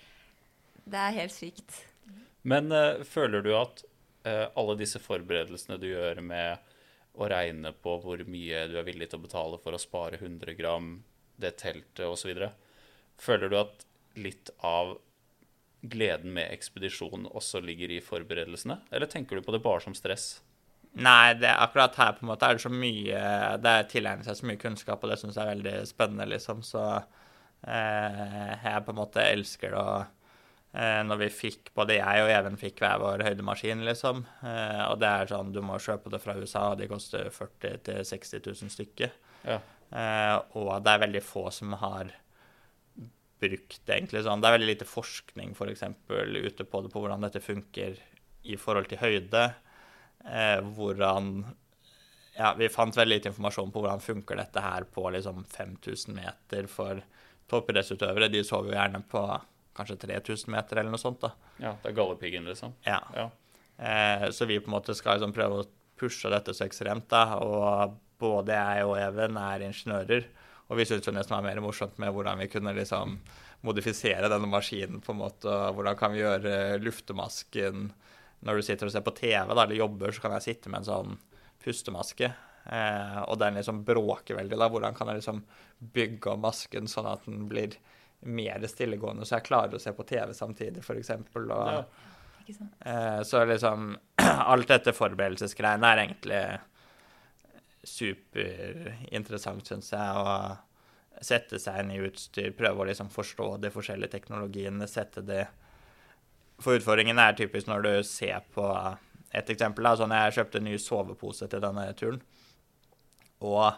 Det 0.87 1.01
er 1.01 1.17
helt 1.19 1.35
sykt. 1.35 1.81
Men 2.45 2.71
uh, 2.71 3.03
føler 3.03 3.43
du 3.43 3.51
at 3.57 3.83
uh, 4.27 4.47
alle 4.55 4.77
disse 4.79 5.01
forberedelsene 5.03 5.79
du 5.81 5.89
gjør 5.89 6.21
med 6.23 6.59
å 7.15 7.29
regne 7.31 7.73
på 7.73 7.97
hvor 8.03 8.23
mye 8.27 8.67
du 8.71 8.79
er 8.79 8.87
villig 8.87 9.11
til 9.11 9.19
å 9.21 9.25
betale 9.27 9.59
for 9.63 9.75
å 9.75 9.81
spare 9.81 10.19
100 10.21 10.55
gram, 10.59 11.03
det 11.39 11.57
teltet 11.63 12.07
osv., 12.07 12.31
føler 13.19 13.51
du 13.51 13.59
at 13.59 13.85
litt 14.19 14.51
av 14.67 14.97
gleden 15.91 16.35
med 16.37 16.53
ekspedisjonen 16.55 17.29
også 17.31 17.61
ligger 17.65 17.93
i 17.93 18.03
forberedelsene? 18.05 18.81
Eller 18.95 19.11
tenker 19.11 19.37
du 19.39 19.45
på 19.45 19.55
det 19.55 19.63
bare 19.65 19.83
som 19.85 19.97
stress? 19.97 20.39
Nei, 20.95 21.35
det, 21.35 21.51
akkurat 21.51 21.97
her 21.99 22.13
på 22.15 22.23
en 22.23 22.31
måte 22.31 22.47
er 22.47 22.55
det 22.55 22.63
så 22.63 22.71
mye 22.71 23.21
Det 23.59 23.71
er 23.71 23.87
tilegnet 23.91 24.29
seg 24.29 24.37
så 24.39 24.47
mye 24.47 24.61
kunnskap, 24.63 25.03
og 25.03 25.11
det 25.11 25.19
syns 25.19 25.39
jeg 25.39 25.43
er 25.43 25.57
veldig 25.57 25.77
spennende, 25.91 26.29
liksom. 26.31 26.63
Så 26.67 26.83
eh, 27.67 28.53
jeg 28.63 28.85
på 28.87 28.95
en 28.95 29.01
måte 29.01 29.25
elsker 29.27 29.75
det. 29.75 29.83
Og 29.83 30.79
eh, 30.79 31.01
når 31.09 31.23
vi 31.25 31.31
fikk, 31.35 31.73
både 31.75 31.99
jeg 31.99 32.23
og 32.23 32.31
Even 32.37 32.59
fikk 32.61 32.85
hver 32.85 33.03
vår 33.03 33.27
høydemaskin, 33.27 33.83
liksom. 33.89 34.23
Eh, 34.47 34.83
og 34.87 35.01
det 35.03 35.11
er 35.11 35.33
sånn, 35.35 35.51
du 35.57 35.63
må 35.67 35.81
kjøpe 35.83 36.15
det 36.15 36.23
fra 36.23 36.39
USA, 36.39 36.69
og 36.71 36.79
de 36.79 36.91
koster 36.91 37.33
40 37.35 37.81
000-60 37.91 38.47
000 38.53 38.77
stykker. 38.79 39.17
Ja. 39.51 39.59
Eh, 39.91 40.37
og 40.59 40.77
det 40.87 40.95
er 40.95 41.05
veldig 41.09 41.25
få 41.27 41.49
som 41.55 41.75
har 41.83 42.15
brukt 43.45 43.91
egentlig 43.95 44.25
sånn. 44.25 44.43
Det 44.43 44.51
er 44.51 44.57
veldig 44.59 44.71
lite 44.73 44.89
forskning, 44.89 45.55
for 45.59 45.71
eksempel 45.73 46.41
ute 46.41 46.67
på 46.69 46.83
det, 46.85 46.93
på 46.93 47.03
hvordan 47.05 47.27
dette 47.27 47.43
funker 47.45 47.99
i 48.45 48.57
forhold 48.61 48.91
til 48.91 49.01
høyde. 49.03 49.45
Eh, 50.25 50.61
hvordan 50.77 51.35
Ja, 52.35 52.49
vi 52.59 52.67
fant 52.73 52.97
veldig 52.97 53.15
lite 53.21 53.31
informasjon 53.31 53.71
på 53.71 53.79
hvordan 53.85 54.01
funker 54.03 54.41
dette 54.41 54.59
her 54.65 54.83
på 54.91 55.05
liksom 55.15 55.45
5000 55.47 56.17
meter 56.17 56.67
for 56.67 56.99
toppidrettsutøvere. 57.53 58.27
De 58.33 58.41
sover 58.43 58.73
jo 58.73 58.79
gjerne 58.79 59.03
på 59.07 59.23
kanskje 59.77 59.97
3000 60.03 60.51
meter 60.51 60.81
eller 60.81 60.91
noe 60.91 61.03
sånt, 61.03 61.21
da. 61.23 61.31
Ja, 61.63 61.77
det 61.83 61.93
er 61.93 61.97
gallepiggen, 62.01 62.49
liksom. 62.51 62.75
Ja. 62.87 62.99
Ja. 63.15 63.29
Eh, 63.79 64.29
så 64.35 64.49
vi 64.51 64.59
på 64.59 64.71
en 64.71 64.77
måte 64.77 64.95
skal 64.99 65.19
liksom 65.19 65.35
prøve 65.37 65.63
å 65.63 65.69
pushe 65.99 66.31
dette 66.33 66.55
så 66.55 66.67
ekstremt, 66.67 67.07
da. 67.13 67.39
Og 67.39 67.95
både 68.19 68.59
jeg 68.59 68.89
og 68.89 68.97
Even 68.99 69.39
er 69.39 69.67
ingeniører. 69.69 70.27
Og 70.71 70.79
vi 70.81 70.87
syntes 70.89 71.09
jo 71.09 71.13
nesten 71.13 71.35
det 71.35 71.41
var 71.41 71.47
mer 71.49 71.63
morsomt 71.65 71.99
med 72.01 72.15
hvordan 72.15 72.41
vi 72.41 72.49
kunne 72.53 72.73
liksom 72.77 73.19
modifisere 73.65 74.31
denne 74.33 74.49
maskinen 74.49 75.03
på 75.05 75.13
en 75.13 75.21
måte. 75.21 75.49
og 75.49 75.79
Hvordan 75.79 75.99
kan 76.01 76.15
vi 76.15 76.23
gjøre 76.23 76.79
luftemasken 76.83 77.91
Når 78.45 78.57
du 78.57 78.63
sitter 78.67 78.89
og 78.89 78.93
ser 78.93 79.05
på 79.05 79.15
TV 79.17 79.55
da, 79.55 79.63
eller 79.63 79.79
jobber, 79.79 80.13
så 80.13 80.25
kan 80.25 80.35
jeg 80.37 80.49
sitte 80.49 80.73
med 80.73 80.83
en 80.83 80.89
sånn 80.89 81.15
pustemaske. 81.65 82.29
Eh, 82.65 83.21
og 83.25 83.39
den 83.41 83.57
liksom 83.57 83.85
bråker 83.85 84.37
veldig. 84.37 84.59
da, 84.61 84.69
Hvordan 84.69 84.97
kan 84.97 85.09
jeg 85.09 85.23
liksom 85.23 85.45
bygge 85.95 86.33
om 86.33 86.45
masken 86.45 86.89
sånn 86.89 87.09
at 87.09 87.25
den 87.29 87.47
blir 87.49 87.77
mer 88.25 88.65
stillegående, 88.69 89.27
så 89.29 89.39
jeg 89.39 89.49
klarer 89.49 89.77
å 89.77 89.81
se 89.83 89.93
på 89.93 90.07
TV 90.09 90.33
samtidig, 90.37 90.81
f.eks. 90.81 91.11
Ja. 91.49 91.81
Eh, 92.81 93.21
så 93.25 93.45
liksom 93.49 93.91
Alt 94.53 94.69
dette 94.69 94.93
forberedelsesgreiene 94.97 95.91
er 95.91 96.03
egentlig 96.05 96.41
superinteressant, 97.89 99.67
syns 99.67 99.93
jeg. 99.93 100.01
Å 100.01 101.23
sette 101.25 101.61
seg 101.63 101.81
inn 101.81 101.93
i 101.95 102.01
utstyr, 102.03 102.55
prøve 102.57 102.83
å 102.83 102.89
liksom 102.89 103.11
forstå 103.13 103.57
de 103.63 103.71
forskjellige 103.75 104.17
teknologiene, 104.17 104.89
sette 104.91 105.23
det 105.23 105.47
For 106.63 106.79
utfordringen 106.79 107.19
er 107.19 107.35
typisk 107.35 107.67
når 107.67 107.81
du 107.83 107.93
ser 108.07 108.45
på 108.55 108.65
et 109.35 109.49
eksempel. 109.51 109.83
da, 109.83 109.97
sånn 109.99 110.15
Jeg 110.15 110.37
kjøpte 110.37 110.61
en 110.61 110.69
ny 110.69 110.77
sovepose 110.79 111.49
til 111.51 111.61
denne 111.61 111.87
turen. 111.99 112.21
Og 113.43 113.75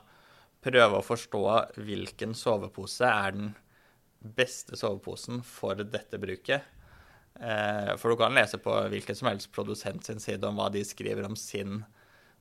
prøve 0.61 0.99
å 0.99 1.05
forstå 1.05 1.45
hvilken 1.81 2.35
sovepose 2.37 3.09
er 3.09 3.33
den 3.33 3.55
beste 4.21 4.77
soveposen 4.77 5.43
for 5.47 5.75
dette 5.75 6.19
bruket. 6.19 6.63
Eh, 7.41 7.97
For 7.97 8.11
du 8.11 8.17
kan 8.17 8.35
lese 8.35 8.59
på 8.59 8.75
hvilken 8.93 9.17
som 9.17 9.29
helst 9.31 9.53
produsent 9.53 10.05
sin 10.05 10.21
side 10.21 10.45
om 10.45 10.57
hva 10.61 10.71
de 10.73 10.85
skriver 10.85 11.25
om 11.25 11.37
sin 11.37 11.85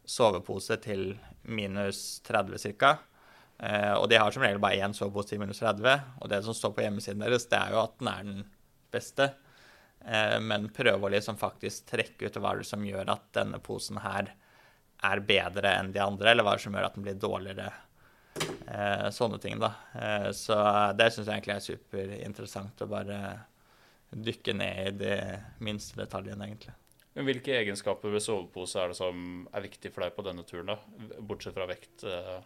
sovepose 0.05 0.77
til 0.83 1.13
minus 1.43 2.21
30 2.25 2.57
ca. 2.77 2.95
Og 3.95 4.09
de 4.11 4.17
har 4.19 4.33
som 4.35 4.43
regel 4.43 4.59
bare 4.59 4.81
én 4.83 4.93
sovepose 4.93 5.29
til 5.31 5.39
minus 5.39 5.61
30. 5.63 5.93
Og 6.21 6.29
det 6.29 6.41
som 6.43 6.55
står 6.57 6.73
på 6.75 6.83
hjemmesiden 6.83 7.21
deres, 7.23 7.45
det 7.47 7.59
er 7.59 7.71
jo 7.71 7.81
at 7.85 7.93
den 8.01 8.09
er 8.11 8.23
den 8.27 8.41
beste. 8.91 9.29
Eh, 10.05 10.39
Men 10.39 10.69
prøve 10.69 11.07
å 11.07 11.13
liksom 11.13 11.37
faktisk 11.39 11.87
trekke 11.93 12.27
ut 12.29 12.37
hva 12.41 12.55
det 12.59 12.67
som 12.67 12.83
gjør 12.85 13.09
at 13.15 13.25
denne 13.37 13.61
posen 13.63 13.97
her 14.03 14.33
er 15.05 15.21
bedre 15.27 15.73
enn 15.79 15.91
de 15.93 16.01
andre, 16.01 16.31
eller 16.31 16.45
hva 16.45 16.55
det 16.55 16.65
som 16.65 16.75
gjør 16.75 16.87
at 16.89 16.95
den 16.97 17.05
blir 17.07 17.19
dårligere. 17.19 17.71
Eh, 18.67 19.09
Sånne 19.15 19.39
ting, 19.41 19.59
da. 19.59 19.73
Eh, 19.95 20.29
Så 20.31 20.55
det 20.97 21.11
syns 21.13 21.27
jeg 21.27 21.41
egentlig 21.41 21.55
er 21.55 21.67
superinteressant 21.67 22.85
å 22.85 22.89
bare 22.91 23.19
dykke 24.15 24.53
ned 24.55 24.87
i 24.87 24.97
de 24.99 25.15
minste 25.65 25.97
detaljene, 25.99 26.45
egentlig. 26.45 26.75
Men 27.15 27.29
hvilke 27.29 27.53
egenskaper 27.55 28.11
ved 28.11 28.23
sovepose 28.23 28.81
er 28.81 28.91
det 28.91 28.97
som 28.99 29.45
er 29.55 29.63
viktig 29.63 29.91
for 29.95 30.03
deg 30.03 30.15
på 30.17 30.25
denne 30.25 30.43
turen, 30.47 30.73
da? 30.73 31.15
Bortsett 31.23 31.55
fra 31.55 31.67
vekt. 31.69 32.03
eh, 32.03 32.43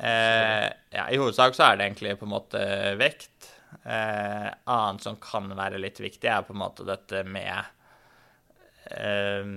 Eh, 0.00 0.72
ja, 0.90 1.10
I 1.10 1.18
hovedsak 1.20 1.54
så 1.56 1.66
er 1.66 1.76
det 1.76 1.88
egentlig 1.88 2.14
på 2.20 2.24
en 2.24 2.32
måte 2.32 2.60
vekt. 3.00 3.50
Eh, 3.84 4.46
annet 4.64 5.04
som 5.04 5.18
kan 5.20 5.50
være 5.56 5.80
litt 5.82 6.00
viktig, 6.00 6.30
er 6.30 6.46
på 6.46 6.54
en 6.56 6.62
måte 6.62 6.86
dette 6.88 7.20
med 7.28 7.68
eh, 8.96 9.52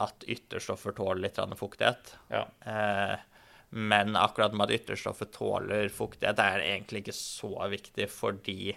at 0.00 0.28
ytterstoffer 0.30 0.94
tåler 0.96 1.24
litt 1.24 1.40
fuktighet. 1.58 2.14
Ja. 2.30 2.44
Eh, 2.62 3.16
men 3.70 4.16
akkurat 4.18 4.54
med 4.54 4.68
at 4.70 4.78
ytterstoffer 4.80 5.30
tåler 5.34 5.90
fuktighet, 5.94 6.38
er 6.38 6.64
egentlig 6.64 7.04
ikke 7.04 7.18
så 7.18 7.52
viktig, 7.70 8.08
fordi 8.10 8.76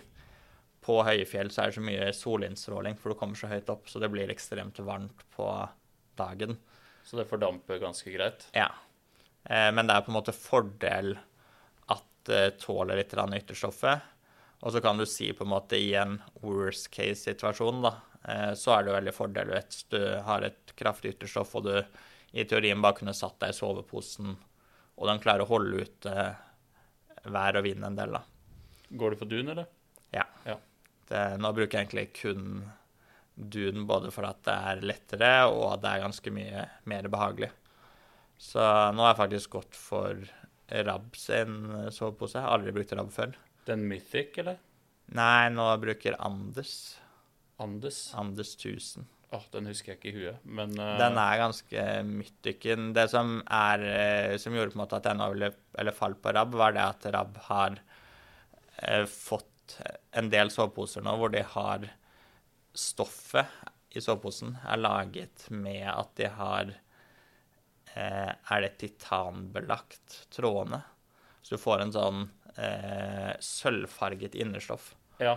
på 0.83 0.99
høye 1.05 1.25
fjell 1.29 1.51
så 1.53 1.63
er 1.63 1.71
det 1.71 1.77
så 1.77 1.85
mye 1.85 2.11
solinnstråling, 2.17 2.97
for 2.99 3.13
du 3.13 3.19
kommer 3.19 3.39
så 3.39 3.49
høyt 3.51 3.71
opp, 3.73 3.89
så 3.89 4.01
det 4.03 4.11
blir 4.13 4.31
ekstremt 4.31 4.79
varmt 4.83 5.25
på 5.35 5.47
dagen. 6.19 6.57
Så 7.03 7.19
det 7.19 7.27
fordamper 7.29 7.81
ganske 7.81 8.11
greit. 8.13 8.47
Ja. 8.55 8.69
Eh, 9.43 9.69
men 9.75 9.87
det 9.87 9.95
er 9.95 10.05
på 10.05 10.13
en 10.13 10.19
måte 10.19 10.35
fordel 10.35 11.15
at 11.91 12.07
det 12.29 12.59
tåler 12.63 12.99
litt 12.99 13.13
ytterstoffet. 13.13 14.09
Og 14.63 14.71
så 14.71 14.79
kan 14.81 14.97
du 14.97 15.05
si 15.09 15.33
på 15.35 15.43
en 15.43 15.51
måte 15.51 15.75
i 15.75 15.91
en 15.99 16.21
worst 16.39 16.87
case-situasjon, 16.93 17.83
da, 17.83 17.97
eh, 18.23 18.53
så 18.55 18.77
er 18.77 18.83
det 18.83 18.91
jo 18.91 18.97
veldig 18.97 19.15
fordel 19.15 19.51
hvis 19.51 19.83
du 19.91 19.99
har 20.23 20.45
et 20.47 20.71
kraftig 20.79 21.17
ytterstoff, 21.17 21.55
og 21.59 21.67
du 21.67 21.75
i 22.33 22.45
teorien 22.47 22.81
bare 22.81 23.01
kunne 23.01 23.13
satt 23.13 23.35
deg 23.43 23.51
i 23.51 23.57
soveposen, 23.57 24.37
og 24.95 25.09
den 25.09 25.19
klarer 25.21 25.43
å 25.43 25.51
holde 25.51 25.83
ut 25.83 26.07
eh, 26.07 26.31
vær 27.27 27.59
og 27.59 27.67
vind 27.67 27.83
en 27.83 27.99
del, 27.99 28.15
da. 28.15 28.23
Går 28.93 29.13
du 29.13 29.19
for 29.19 29.29
dun, 29.29 29.51
eller? 29.51 29.67
Ja. 30.15 30.23
Ja. 30.47 30.55
Det, 31.09 31.23
nå 31.41 31.51
bruker 31.55 31.77
jeg 31.79 31.87
egentlig 31.87 32.07
kun 32.17 32.63
Dune 33.33 33.85
både 33.89 34.11
for 34.13 34.27
at 34.27 34.41
det 34.45 34.55
er 34.55 34.83
lettere, 34.85 35.31
og 35.49 35.65
at 35.73 35.83
det 35.83 35.91
er 35.91 36.03
ganske 36.05 36.33
mye 36.33 36.65
mer 36.89 37.09
behagelig. 37.11 37.49
Så 38.39 38.61
nå 38.93 39.05
har 39.05 39.13
jeg 39.13 39.21
faktisk 39.23 39.57
gått 39.57 39.77
for 39.77 40.19
Rab 40.87 41.17
sin 41.19 41.57
sovepose. 41.93 42.37
Jeg 42.37 42.45
har 42.45 42.57
aldri 42.57 42.73
brukt 42.75 42.93
Rab 42.97 43.09
før. 43.13 43.33
Den 43.67 43.85
Mythic, 43.89 44.37
eller? 44.41 44.59
Nei, 45.13 45.49
nå 45.53 45.65
bruker 45.81 46.17
Anders. 46.23 46.95
Anders. 47.61 48.05
Anders 48.17 48.55
1000. 48.57 49.05
Åh, 49.33 49.45
den 49.55 49.65
husker 49.71 49.93
jeg 49.93 49.99
ikke 49.99 50.11
i 50.11 50.19
huet, 50.19 50.41
men 50.45 50.75
uh... 50.77 50.93
Den 51.01 51.17
er 51.17 51.39
ganske 51.41 51.85
mythiken. 52.05 52.91
Det 52.93 53.07
som 53.09 53.39
er 53.49 53.85
eh, 53.87 54.35
Som 54.41 54.53
gjorde 54.53 54.75
på 54.75 54.77
en 54.77 54.83
måte 54.83 54.99
at 54.99 55.09
jeg 55.09 55.17
nå 55.17 55.29
ville 55.33 55.49
eller 55.81 55.97
falt 55.97 56.19
på 56.21 56.33
Rab, 56.35 56.53
var 56.53 56.75
det 56.75 56.83
at 56.83 57.07
Rab 57.15 57.39
har 57.47 57.79
eh, 58.77 59.07
fått 59.09 59.49
en 60.11 60.29
del 60.33 60.51
soveposer 60.53 61.05
nå 61.05 61.15
hvor 61.19 61.31
de 61.33 61.43
har 61.55 61.87
Stoffet 62.73 63.45
i 63.93 64.01
soveposen 64.01 64.55
er 64.65 64.81
laget 64.81 65.45
med 65.53 65.85
at 65.91 66.15
de 66.17 66.29
har 66.33 66.71
eh, 67.93 68.31
Er 68.33 68.63
det 68.65 68.77
titanbelagt 68.81 70.23
trådene? 70.33 70.81
Så 71.43 71.55
du 71.55 71.61
får 71.61 71.83
en 71.83 71.93
sånn 71.93 72.23
eh, 72.57 73.33
sølvfarget 73.43 74.37
innerstoff. 74.39 74.93
Ja. 75.21 75.35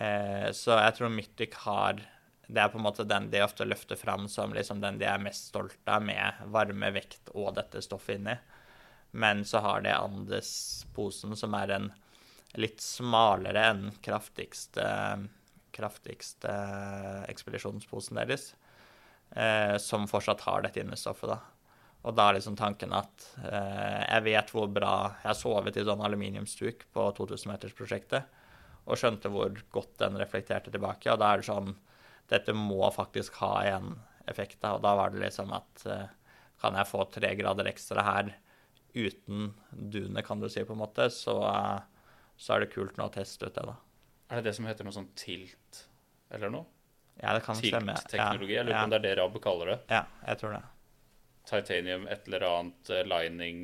Eh, 0.00 0.48
så 0.56 0.78
jeg 0.78 0.96
tror 0.96 1.12
Mythic 1.12 1.58
har 1.66 2.00
Det 2.46 2.62
er 2.62 2.70
på 2.72 2.80
en 2.80 2.86
måte 2.86 3.04
den 3.04 3.28
de 3.30 3.42
ofte 3.44 3.66
løfter 3.68 3.98
fram 4.00 4.24
som 4.28 4.54
liksom 4.56 4.80
den 4.80 4.98
de 4.98 5.06
er 5.10 5.20
mest 5.22 5.50
stolt 5.52 5.76
av, 5.86 6.02
med 6.02 6.40
varme, 6.54 6.88
vekt 6.96 7.28
og 7.34 7.52
dette 7.58 7.82
stoffet 7.84 8.16
inni. 8.18 8.38
Men 9.10 9.44
så 9.44 9.60
har 9.62 9.84
det 9.84 9.92
Andes-posen, 9.94 11.36
som 11.36 11.54
er 11.58 11.74
en 11.76 11.90
litt 12.58 12.82
smalere 12.82 13.62
enn 13.70 13.84
kraftigste, 14.02 14.86
kraftigste 15.74 16.54
ekspedisjonsposen 17.30 18.18
deres, 18.18 18.54
eh, 19.36 19.76
som 19.78 20.08
fortsatt 20.10 20.42
har 20.48 20.66
dette 20.66 20.82
innestoffet, 20.82 21.30
da. 21.30 21.40
Og 22.00 22.16
da 22.16 22.30
er 22.30 22.38
liksom 22.38 22.56
tanken 22.56 22.94
at 22.96 23.26
eh, 23.44 24.02
jeg 24.06 24.24
vet 24.24 24.50
hvor 24.54 24.70
bra 24.72 24.92
Jeg 25.20 25.36
sovet 25.36 25.76
i 25.76 25.84
sånn 25.84 26.00
aluminiumsduk 26.00 26.86
på 26.96 27.08
2000-metersprosjektet 27.18 28.38
og 28.88 28.96
skjønte 28.96 29.28
hvor 29.28 29.52
godt 29.74 29.98
den 30.00 30.16
reflekterte 30.18 30.72
tilbake. 30.72 31.12
Og 31.12 31.20
da 31.20 31.32
er 31.32 31.42
det 31.42 31.50
sånn 31.50 31.74
Dette 32.30 32.54
må 32.56 32.86
faktisk 32.94 33.36
ha 33.42 33.52
en 33.66 33.92
effekt. 34.30 34.60
Da. 34.62 34.76
Og 34.78 34.84
da 34.86 34.94
var 34.96 35.12
det 35.12 35.20
liksom 35.26 35.52
at 35.52 35.84
eh, 35.86 36.06
Kan 36.62 36.78
jeg 36.78 36.88
få 36.88 37.04
tre 37.12 37.34
grader 37.36 37.68
ekstra 37.68 38.06
her 38.06 38.32
uten 38.90 39.52
dunet, 39.70 40.24
kan 40.26 40.40
du 40.40 40.48
si, 40.50 40.64
på 40.66 40.74
en 40.74 40.80
måte, 40.80 41.04
så, 41.14 41.36
eh, 41.46 41.89
så 42.40 42.56
er 42.56 42.64
det 42.64 42.70
kult 42.72 42.96
nå 42.96 43.06
å 43.10 43.12
teste 43.12 43.48
ut 43.50 43.56
det, 43.56 43.64
da. 43.68 43.76
Er 44.30 44.40
det 44.40 44.48
det 44.48 44.56
som 44.56 44.68
heter 44.68 44.86
noe 44.86 44.96
sånn 44.96 45.10
tilt 45.18 45.82
eller 46.32 46.52
noe? 46.54 46.64
Ja, 47.20 47.34
det 47.36 47.42
kan 47.44 47.58
stemme. 47.58 47.96
Tilt-teknologi? 48.00 48.54
Ja, 48.54 48.62
Jeg 48.62 48.68
lurer 48.68 48.76
på 48.76 48.78
ja. 48.78 48.84
om 48.86 48.92
det 48.94 48.98
er 49.00 49.04
det 49.04 49.16
RAB 49.18 49.36
kaller 49.44 49.72
det. 49.74 49.78
Ja, 49.92 50.04
jeg 50.30 50.40
tror 50.40 50.54
det. 50.56 50.62
Titanium, 51.50 52.06
et 52.08 52.28
eller 52.30 52.46
annet 52.48 52.92
eh, 52.94 53.02
lining 53.10 53.60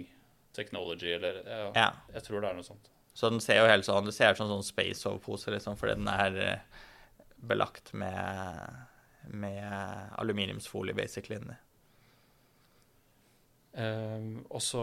technology, 0.57 1.15
eller 1.17 1.41
ja, 1.47 1.71
Ja. 1.77 1.89
Jeg 2.17 2.27
tror 2.27 2.43
det 2.45 2.51
er 2.51 2.59
noe 2.59 2.67
sånt. 2.67 2.91
Så 3.17 3.31
den 3.33 3.41
ser 3.41 3.63
jo 3.63 3.69
helt 3.71 3.87
sånn 3.87 4.05
Det 4.05 4.13
ser 4.13 4.35
ut 4.35 4.41
som 4.41 4.51
en 4.51 4.59
sånn 4.59 4.67
Space 4.67 5.09
Over-pose, 5.09 5.53
liksom, 5.55 5.77
fordi 5.81 5.95
den 5.97 6.11
er 6.13 6.37
eh, 6.43 6.83
belagt 7.49 7.95
med, 7.97 8.83
med 9.33 10.13
aluminiumsfolie, 10.21 10.97
basically. 10.97 11.41
inni. 11.41 11.57
Um, 13.77 14.47
og 14.49 14.63
så 14.65 14.83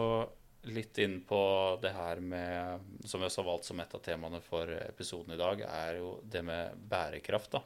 litt 0.70 0.98
inn 1.02 1.18
på 1.28 1.40
det 1.82 1.92
her 1.94 2.20
med 2.24 3.04
Som 3.04 3.20
vi 3.20 3.28
også 3.28 3.42
har 3.42 3.48
valgt 3.50 3.68
som 3.68 3.80
et 3.82 3.94
av 3.94 4.02
temaene 4.04 4.40
for 4.44 4.70
episoden 4.76 5.34
i 5.34 5.40
dag, 5.40 5.64
er 5.66 5.98
jo 6.00 6.18
det 6.22 6.44
med 6.46 6.78
bærekraft, 6.90 7.56
da. 7.56 7.62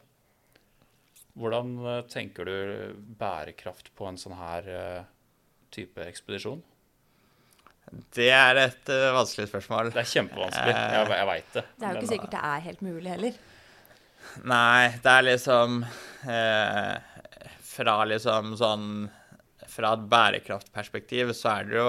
Hvordan 1.38 1.76
eh, 1.86 2.00
tenker 2.10 2.48
du 2.48 2.96
bærekraft 3.20 3.92
på 3.94 4.08
en 4.08 4.18
sånn 4.18 4.34
her 4.38 4.72
eh, 4.72 5.06
type 5.74 6.02
ekspedisjon? 6.02 6.64
Det 8.14 8.28
er 8.34 8.58
et 8.64 8.90
eh, 8.92 9.10
vanskelig 9.14 9.48
spørsmål. 9.48 9.92
Det 9.94 10.02
er 10.02 10.10
kjempevanskelig. 10.10 10.74
Jeg, 10.74 11.12
jeg 11.14 11.28
veit 11.30 11.54
det. 11.54 11.64
Det 11.76 11.86
er 11.86 11.94
jo 11.94 12.02
ikke 12.02 12.12
sikkert 12.12 12.34
det 12.34 12.42
er 12.50 12.66
helt 12.66 12.84
mulig 12.84 13.12
heller. 13.14 13.38
Nei, 14.48 14.82
det 15.02 15.12
er 15.14 15.24
liksom 15.24 15.78
eh, 16.28 17.22
Fra 17.64 17.94
liksom 18.04 18.50
sånn 18.60 18.84
Fra 19.70 19.94
et 19.96 20.04
bærekraftperspektiv 20.10 21.32
så 21.38 21.54
er 21.54 21.70
det 21.70 21.78
jo 21.78 21.88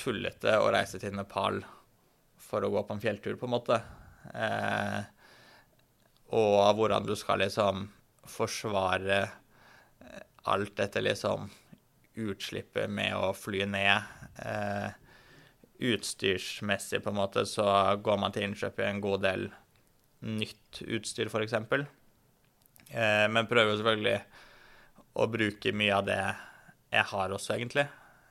tullete 0.00 0.56
å 0.60 0.70
reise 0.72 1.00
til 1.00 1.14
Nepal 1.16 1.60
for 2.40 2.64
å 2.64 2.70
gå 2.72 2.82
på 2.86 2.96
en 2.96 3.02
fjelltur, 3.02 3.36
på 3.38 3.46
en 3.46 3.54
måte. 3.54 3.80
Eh, 4.34 5.00
og 6.36 6.76
hvordan 6.78 7.06
du 7.06 7.14
skal 7.18 7.42
liksom 7.42 7.84
forsvare 8.30 9.20
eh, 9.20 10.24
alt 10.50 10.76
dette 10.78 11.02
liksom 11.04 11.50
utslippet 12.20 12.90
med 12.90 13.14
å 13.16 13.30
fly 13.36 13.64
ned. 13.70 14.10
Eh, 14.40 14.90
utstyrsmessig, 15.80 17.00
på 17.02 17.12
en 17.12 17.16
måte, 17.16 17.46
så 17.48 17.64
går 18.02 18.20
man 18.20 18.34
til 18.34 18.48
innkjøp 18.48 18.82
i 18.82 18.88
en 18.88 19.00
god 19.00 19.24
del 19.24 19.46
nytt 20.28 20.82
utstyr, 20.84 21.30
f.eks. 21.30 21.56
Eh, 22.90 23.26
men 23.32 23.48
prøver 23.48 23.78
selvfølgelig 23.78 24.18
å 25.20 25.26
bruke 25.30 25.72
mye 25.74 25.96
av 25.96 26.06
det 26.08 26.20
jeg 26.90 27.06
har 27.14 27.32
også, 27.32 27.54
egentlig. 27.56 27.86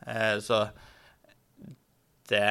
Eh, 0.06 0.38
så 0.44 0.68
det 2.32 2.50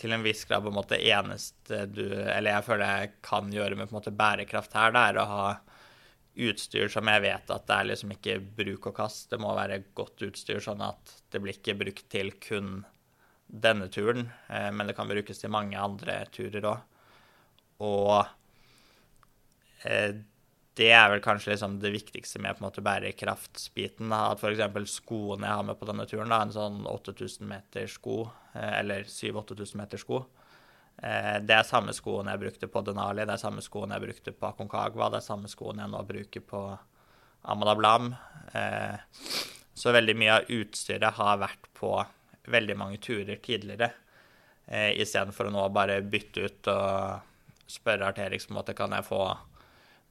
til 0.00 0.14
en 0.14 0.24
viss 0.24 0.44
grad 0.48 0.64
på 0.64 0.72
en 0.72 0.78
måte 0.78 0.98
eneste 0.98 1.84
du 1.92 2.04
Eller 2.10 2.56
jeg 2.56 2.66
føler 2.66 3.02
jeg 3.02 3.12
kan 3.22 3.52
gjøre 3.52 3.76
med 3.78 3.88
på 3.88 3.94
en 3.94 4.00
måte 4.00 4.14
bærekraft 4.16 4.74
her, 4.74 4.94
det 4.94 5.04
er 5.10 5.20
å 5.20 5.28
ha 5.30 5.44
utstyr 6.32 6.88
som 6.88 7.08
jeg 7.12 7.22
vet 7.26 7.50
at 7.52 7.66
det 7.68 7.76
er 7.76 7.88
liksom 7.90 8.14
ikke 8.14 8.38
bruk 8.56 8.88
og 8.88 8.96
kast. 8.96 9.26
Det 9.30 9.38
må 9.40 9.52
være 9.56 9.82
godt 9.96 10.24
utstyr, 10.24 10.62
sånn 10.64 10.80
at 10.84 11.12
det 11.32 11.42
blir 11.44 11.58
ikke 11.58 11.76
brukt 11.82 12.06
til 12.12 12.32
kun 12.40 12.70
denne 13.52 13.88
turen, 13.92 14.30
eh, 14.48 14.70
men 14.72 14.88
det 14.88 14.96
kan 14.96 15.10
brukes 15.10 15.42
til 15.42 15.52
mange 15.52 15.76
andre 15.76 16.22
turer 16.32 16.64
òg. 16.70 16.86
Og 17.84 18.14
eh, 19.84 20.22
det 20.78 20.88
er 20.96 21.10
vel 21.12 21.20
kanskje 21.20 21.52
liksom 21.52 21.74
det 21.82 21.90
viktigste 21.92 22.40
med 22.40 22.56
på 22.56 22.62
en 22.62 22.66
måte 22.70 22.84
bærekraftsbiten. 22.84 24.08
Da. 24.08 24.30
At 24.32 24.40
f.eks. 24.40 24.94
skoene 24.94 25.48
jeg 25.48 25.58
har 25.58 25.66
med 25.68 25.78
på 25.78 25.88
denne 25.88 26.06
turen, 26.08 26.32
da, 26.32 26.38
en 26.40 26.54
sånn 26.54 26.78
8000 26.88 27.48
meter 27.48 27.90
sko, 27.92 28.22
eh, 28.54 28.78
eller 28.78 29.04
7000-8000 29.04 29.82
meter 29.82 30.00
sko, 30.00 30.22
eh, 30.96 31.36
det 31.44 31.58
er 31.58 31.68
samme 31.68 31.92
skoene 31.96 32.32
jeg 32.32 32.44
brukte 32.46 32.70
på 32.72 32.84
Denali, 32.88 33.26
det 33.28 33.36
er 33.36 33.44
samme 33.44 33.64
skoene 33.64 33.98
jeg 33.98 34.06
brukte 34.06 34.36
på 34.36 34.48
Aconcagua, 34.48 35.10
det 35.12 35.20
er 35.20 35.28
samme 35.28 35.52
skoene 35.52 35.84
jeg 35.84 35.92
nå 35.92 36.02
bruker 36.08 36.46
på 36.54 36.64
Amadablam. 37.52 38.14
Eh, 38.56 38.96
så 39.76 39.92
veldig 39.92 40.16
mye 40.16 40.38
av 40.38 40.56
utstyret 40.56 41.20
har 41.20 41.44
vært 41.44 41.68
på 41.76 41.92
veldig 42.52 42.74
mange 42.80 42.98
turer 43.02 43.38
tidligere, 43.44 43.92
istedenfor 44.72 45.48
å 45.48 45.52
nå 45.52 45.62
bare 45.74 45.98
bytte 46.06 46.44
ut 46.46 46.68
og 46.70 47.70
spørre 47.70 48.06
Arterix 48.08 48.46
på 48.46 48.54
en 48.54 48.58
måte 48.60 48.74
kan 48.78 48.94
jeg 48.94 49.04
få 49.04 49.24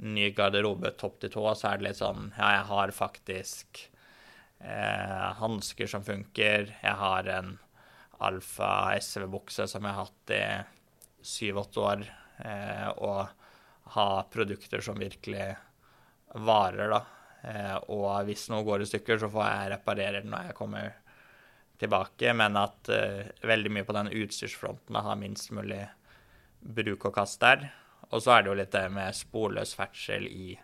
ny 0.01 0.31
garderobe 0.35 0.93
topp 0.97 1.19
til 1.21 1.33
tå, 1.33 1.45
så 1.55 1.71
er 1.71 1.79
det 1.79 1.89
litt 1.89 1.99
sånn 2.01 2.31
Ja, 2.37 2.53
jeg 2.57 2.67
har 2.71 2.93
faktisk 2.95 3.83
eh, 4.59 5.27
hansker 5.41 5.89
som 5.89 6.05
funker. 6.05 6.71
Jeg 6.81 6.97
har 7.03 7.29
en 7.37 7.57
Alfa 8.21 8.93
SV-bukse 9.01 9.67
som 9.69 9.85
jeg 9.85 9.97
har 9.97 10.07
hatt 10.07 10.33
i 10.35 10.43
syv-åtte 11.25 11.85
år. 11.85 12.05
Eh, 12.41 12.89
og 12.97 13.27
ha 13.95 14.07
produkter 14.31 14.81
som 14.81 14.99
virkelig 14.99 15.49
varer, 16.33 16.93
da. 16.93 17.01
Eh, 17.41 17.77
og 17.93 18.27
hvis 18.27 18.47
noe 18.53 18.65
går 18.65 18.83
i 18.83 18.89
stykker, 18.89 19.19
så 19.21 19.29
får 19.31 19.47
jeg 19.47 19.71
reparere 19.73 20.21
det 20.21 20.31
når 20.31 20.49
jeg 20.49 20.57
kommer 20.57 20.93
tilbake. 21.81 22.33
Men 22.37 22.59
at 22.61 22.91
eh, 22.93 23.31
veldig 23.47 23.73
mye 23.73 23.87
på 23.87 23.97
den 23.97 24.13
utstyrsfronten 24.21 25.01
har 25.01 25.19
minst 25.19 25.51
mulig 25.55 25.83
bruk 26.61 27.09
og 27.09 27.15
kast 27.17 27.41
der. 27.41 27.71
Og 28.11 28.23
så 28.23 28.35
er 28.35 28.43
det 28.43 28.51
jo 28.51 28.57
litt 28.59 28.73
det 28.75 28.87
med 28.91 29.15
sporløs 29.15 29.75
ferdsel 29.77 30.27
i 30.27 30.55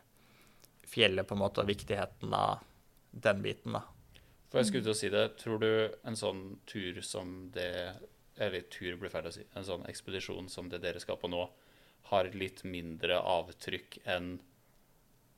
fjellet, 0.88 1.28
på 1.28 1.36
en 1.36 1.44
måte, 1.44 1.64
og 1.64 1.70
viktigheten 1.70 2.34
av 2.36 2.66
den 3.12 3.42
biten, 3.44 3.78
da. 3.78 3.84
For 4.48 4.62
jeg 4.62 4.70
skulle 4.70 4.88
til 4.88 4.94
å 4.94 5.00
si 5.02 5.10
det, 5.12 5.24
tror 5.42 5.60
du 5.60 5.72
en 6.08 6.16
sånn 6.16 6.44
tur 6.70 7.02
som 7.04 7.50
det 7.52 7.98
Eller 8.40 8.68
tur 8.70 9.00
blir 9.02 9.10
feil 9.10 9.26
å 9.26 9.32
si. 9.34 9.42
En 9.58 9.66
sånn 9.66 9.86
ekspedisjon 9.90 10.46
som 10.54 10.68
det 10.70 10.78
dere 10.84 11.00
skal 11.02 11.18
på 11.18 11.28
nå, 11.32 11.48
har 12.12 12.30
litt 12.38 12.62
mindre 12.64 13.18
avtrykk 13.18 13.98
enn 14.06 14.36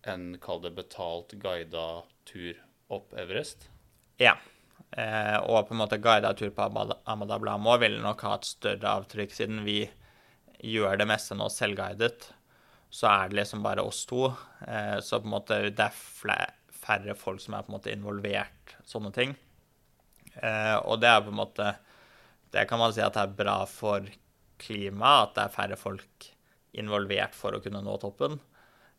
en, 0.04 0.26
kall 0.44 0.60
det, 0.62 0.74
betalt 0.76 1.32
guida 1.40 2.04
tur 2.28 2.60
opp 2.92 3.14
Everest? 3.16 3.70
Ja. 4.20 4.36
Eh, 4.92 5.38
og 5.40 5.70
på 5.70 5.76
en 5.76 5.80
måte 5.80 6.00
guida 6.04 6.34
tur 6.36 6.52
på 6.52 6.66
Amada- 6.68 7.00
Amadablam 7.08 7.68
òg 7.72 7.80
vil 7.86 7.98
nok 8.04 8.22
ha 8.28 8.36
et 8.36 8.52
større 8.52 8.94
avtrykk, 9.00 9.32
siden 9.32 9.64
vi 9.64 9.80
gjør 10.60 11.00
det 11.00 11.08
meste 11.08 11.38
nå 11.38 11.48
selvguidet. 11.54 12.30
Så 12.90 13.08
er 13.10 13.30
det 13.30 13.40
liksom 13.40 13.64
bare 13.64 13.86
oss 13.86 14.04
to. 14.10 14.32
Eh, 14.68 14.98
så 15.06 15.20
på 15.22 15.30
en 15.30 15.36
måte 15.36 15.60
det 15.70 15.86
er 15.86 16.56
færre 16.80 17.16
folk 17.18 17.42
som 17.44 17.56
er 17.56 17.66
på 17.66 17.72
en 17.72 17.78
måte 17.78 17.94
involvert 17.94 18.76
sånne 18.88 19.14
ting. 19.16 19.36
Eh, 20.36 20.76
og 20.82 21.00
det 21.02 21.12
er 21.12 21.24
på 21.26 21.32
en 21.34 21.40
måte 21.40 21.72
Det 22.50 22.64
kan 22.70 22.80
man 22.82 22.94
si 22.94 23.02
at 23.02 23.14
det 23.14 23.22
er 23.22 23.38
bra 23.38 23.58
for 23.70 24.06
klimaet, 24.60 25.30
at 25.30 25.34
det 25.36 25.44
er 25.44 25.54
færre 25.54 25.76
folk 25.78 26.30
involvert 26.74 27.36
for 27.38 27.54
å 27.54 27.60
kunne 27.62 27.84
nå 27.86 27.98
toppen. 28.02 28.40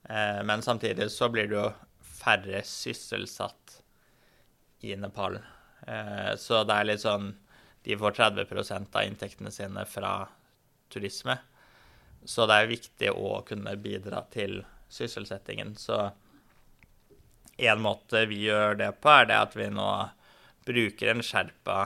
Eh, 0.07 0.41
men 0.47 0.63
samtidig 0.63 1.09
så 1.11 1.29
blir 1.33 1.51
det 1.51 1.59
jo 1.59 1.67
færre 2.21 2.63
sysselsatt 2.67 3.81
i 4.87 4.95
Nepal. 4.97 5.41
Så 6.37 6.59
det 6.69 6.75
er 6.77 6.85
litt 6.85 7.01
sånn 7.01 7.31
De 7.85 7.97
får 7.97 8.13
30 8.19 8.91
av 8.93 9.05
inntektene 9.07 9.51
sine 9.51 9.87
fra 9.89 10.13
turisme. 10.93 11.39
Så 12.25 12.47
det 12.47 12.57
er 12.57 12.71
viktig 12.71 13.13
å 13.17 13.41
kunne 13.49 13.77
bidra 13.81 14.23
til 14.33 14.61
sysselsettingen. 14.93 15.75
Så 15.81 16.11
en 17.61 17.83
måte 17.85 18.25
vi 18.29 18.43
gjør 18.47 18.77
det 18.81 18.93
på, 19.01 19.13
er 19.13 19.31
det 19.31 19.39
at 19.39 19.57
vi 19.57 19.69
nå 19.73 19.91
bruker 20.67 21.13
en 21.13 21.25
sherpa 21.25 21.81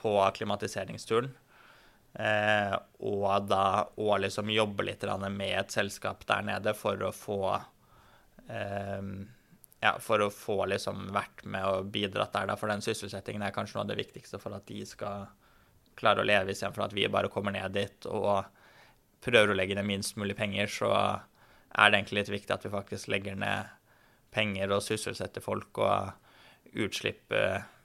på 0.00 0.14
klimatiseringsturen. 0.36 1.30
Eh, 2.14 2.74
og 3.06 3.46
da 3.46 3.66
og 4.02 4.16
liksom 4.24 4.50
jobbe 4.50 4.88
litt 4.88 5.04
med 5.30 5.52
et 5.54 5.70
selskap 5.70 6.24
der 6.26 6.42
nede 6.42 6.74
for 6.74 6.98
å 7.06 7.12
få 7.14 7.42
eh, 8.50 9.12
ja, 9.80 9.92
for 10.02 10.20
å 10.20 10.30
få 10.30 10.64
liksom 10.72 11.06
vært 11.14 11.44
med 11.44 11.66
og 11.66 11.92
bidratt 11.94 12.34
der, 12.34 12.50
da, 12.50 12.56
for 12.58 12.68
den 12.68 12.82
sysselsettingen 12.84 13.46
er 13.46 13.54
kanskje 13.54 13.78
noe 13.78 13.86
av 13.86 13.92
det 13.92 14.00
viktigste 14.02 14.40
for 14.42 14.56
at 14.56 14.66
de 14.68 14.82
skal 14.86 15.28
klare 16.00 16.22
å 16.22 16.26
leve, 16.26 16.52
istedenfor 16.52 16.88
at 16.88 16.96
vi 16.96 17.08
bare 17.12 17.30
kommer 17.32 17.54
ned 17.54 17.72
dit 17.76 18.08
og 18.10 18.44
prøver 19.24 19.52
å 19.52 19.58
legge 19.58 19.76
ned 19.78 19.88
minst 19.88 20.16
mulig 20.20 20.36
penger, 20.38 20.70
så 20.70 20.90
er 20.90 21.90
det 21.90 21.98
egentlig 21.98 22.20
litt 22.20 22.32
viktig 22.34 22.54
at 22.54 22.64
vi 22.66 22.72
faktisk 22.72 23.10
legger 23.12 23.36
ned 23.38 23.70
penger 24.34 24.72
og 24.74 24.84
sysselsetter 24.86 25.42
folk, 25.44 25.78
og 25.82 26.76
utslipp 26.80 27.34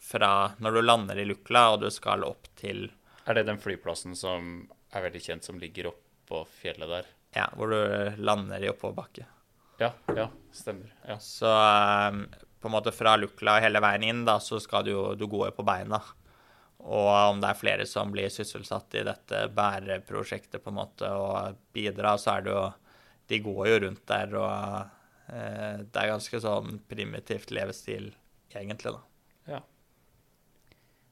fra 0.05 0.31
når 0.61 0.77
du 0.77 0.81
lander 0.83 1.17
i 1.17 1.25
Lukla 1.25 1.71
og 1.73 1.81
du 1.81 1.87
skal 1.93 2.25
opp 2.27 2.51
til 2.59 2.85
Er 3.25 3.39
det 3.39 3.47
den 3.47 3.57
flyplassen 3.57 4.13
som 4.17 4.67
er 4.93 5.07
veldig 5.07 5.21
kjent, 5.21 5.47
som 5.47 5.57
ligger 5.59 5.89
oppå 5.89 6.43
fjellet 6.61 6.91
der? 6.91 7.07
Ja, 7.35 7.47
hvor 7.57 7.73
du 7.73 8.21
lander 8.21 8.63
i 8.63 8.69
oppoverbakke. 8.69 9.25
Ja, 9.81 9.91
ja, 10.15 10.29
stemmer. 10.55 10.93
Ja. 11.07 11.17
Så 11.19 11.49
um, 11.49 12.21
på 12.61 12.69
en 12.69 12.75
måte 12.77 12.93
fra 12.95 13.17
Lukla 13.19 13.57
hele 13.63 13.81
veien 13.83 14.05
inn, 14.07 14.21
da, 14.27 14.37
så 14.39 14.61
skal 14.63 14.85
du 14.85 14.93
jo 14.93 15.03
Du 15.19 15.27
går 15.27 15.49
jo 15.49 15.57
på 15.57 15.65
beina. 15.67 15.99
Og 16.85 17.09
om 17.31 17.39
det 17.41 17.49
er 17.49 17.57
flere 17.57 17.85
som 17.89 18.11
blir 18.13 18.29
sysselsatt 18.29 18.93
i 18.99 19.05
dette 19.07 19.45
bæreprosjektet 19.57 20.61
på 20.61 20.69
en 20.69 20.77
måte 20.77 21.09
og 21.09 21.57
bidrar, 21.73 22.19
så 22.21 22.37
er 22.37 22.45
det 22.45 22.53
jo 22.53 22.65
De 23.25 23.39
går 23.41 23.67
jo 23.71 23.77
rundt 23.81 24.03
der, 24.05 24.35
og 24.37 25.33
eh, 25.33 25.79
det 25.81 26.01
er 26.01 26.11
ganske 26.11 26.41
sånn 26.43 26.75
primitivt 26.85 27.49
levestil, 27.49 28.11
egentlig, 28.53 28.91
da. 28.93 29.55
ja. 29.55 29.61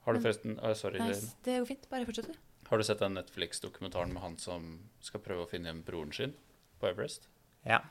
Har 0.06 0.14
du 0.14 0.22
forresten 0.22 0.60
oh, 0.60 0.76
Sorry. 0.78 1.02
Nei, 1.02 1.16
det 1.48 1.56
går 1.58 1.66
fint. 1.72 1.88
Bare 1.90 2.06
fortsett, 2.06 2.30
du. 2.30 2.68
Har 2.70 2.78
du 2.78 2.86
sett 2.86 3.02
den 3.02 3.18
Netflix-dokumentaren 3.18 4.14
med 4.14 4.22
han 4.22 4.38
som 4.38 4.68
skal 5.02 5.24
prøve 5.26 5.48
å 5.48 5.50
finne 5.50 5.72
igjen 5.72 5.82
broren 5.88 6.14
sin 6.14 6.36
på 6.78 6.92
Everest? 6.92 7.26
Ja. 7.66 7.82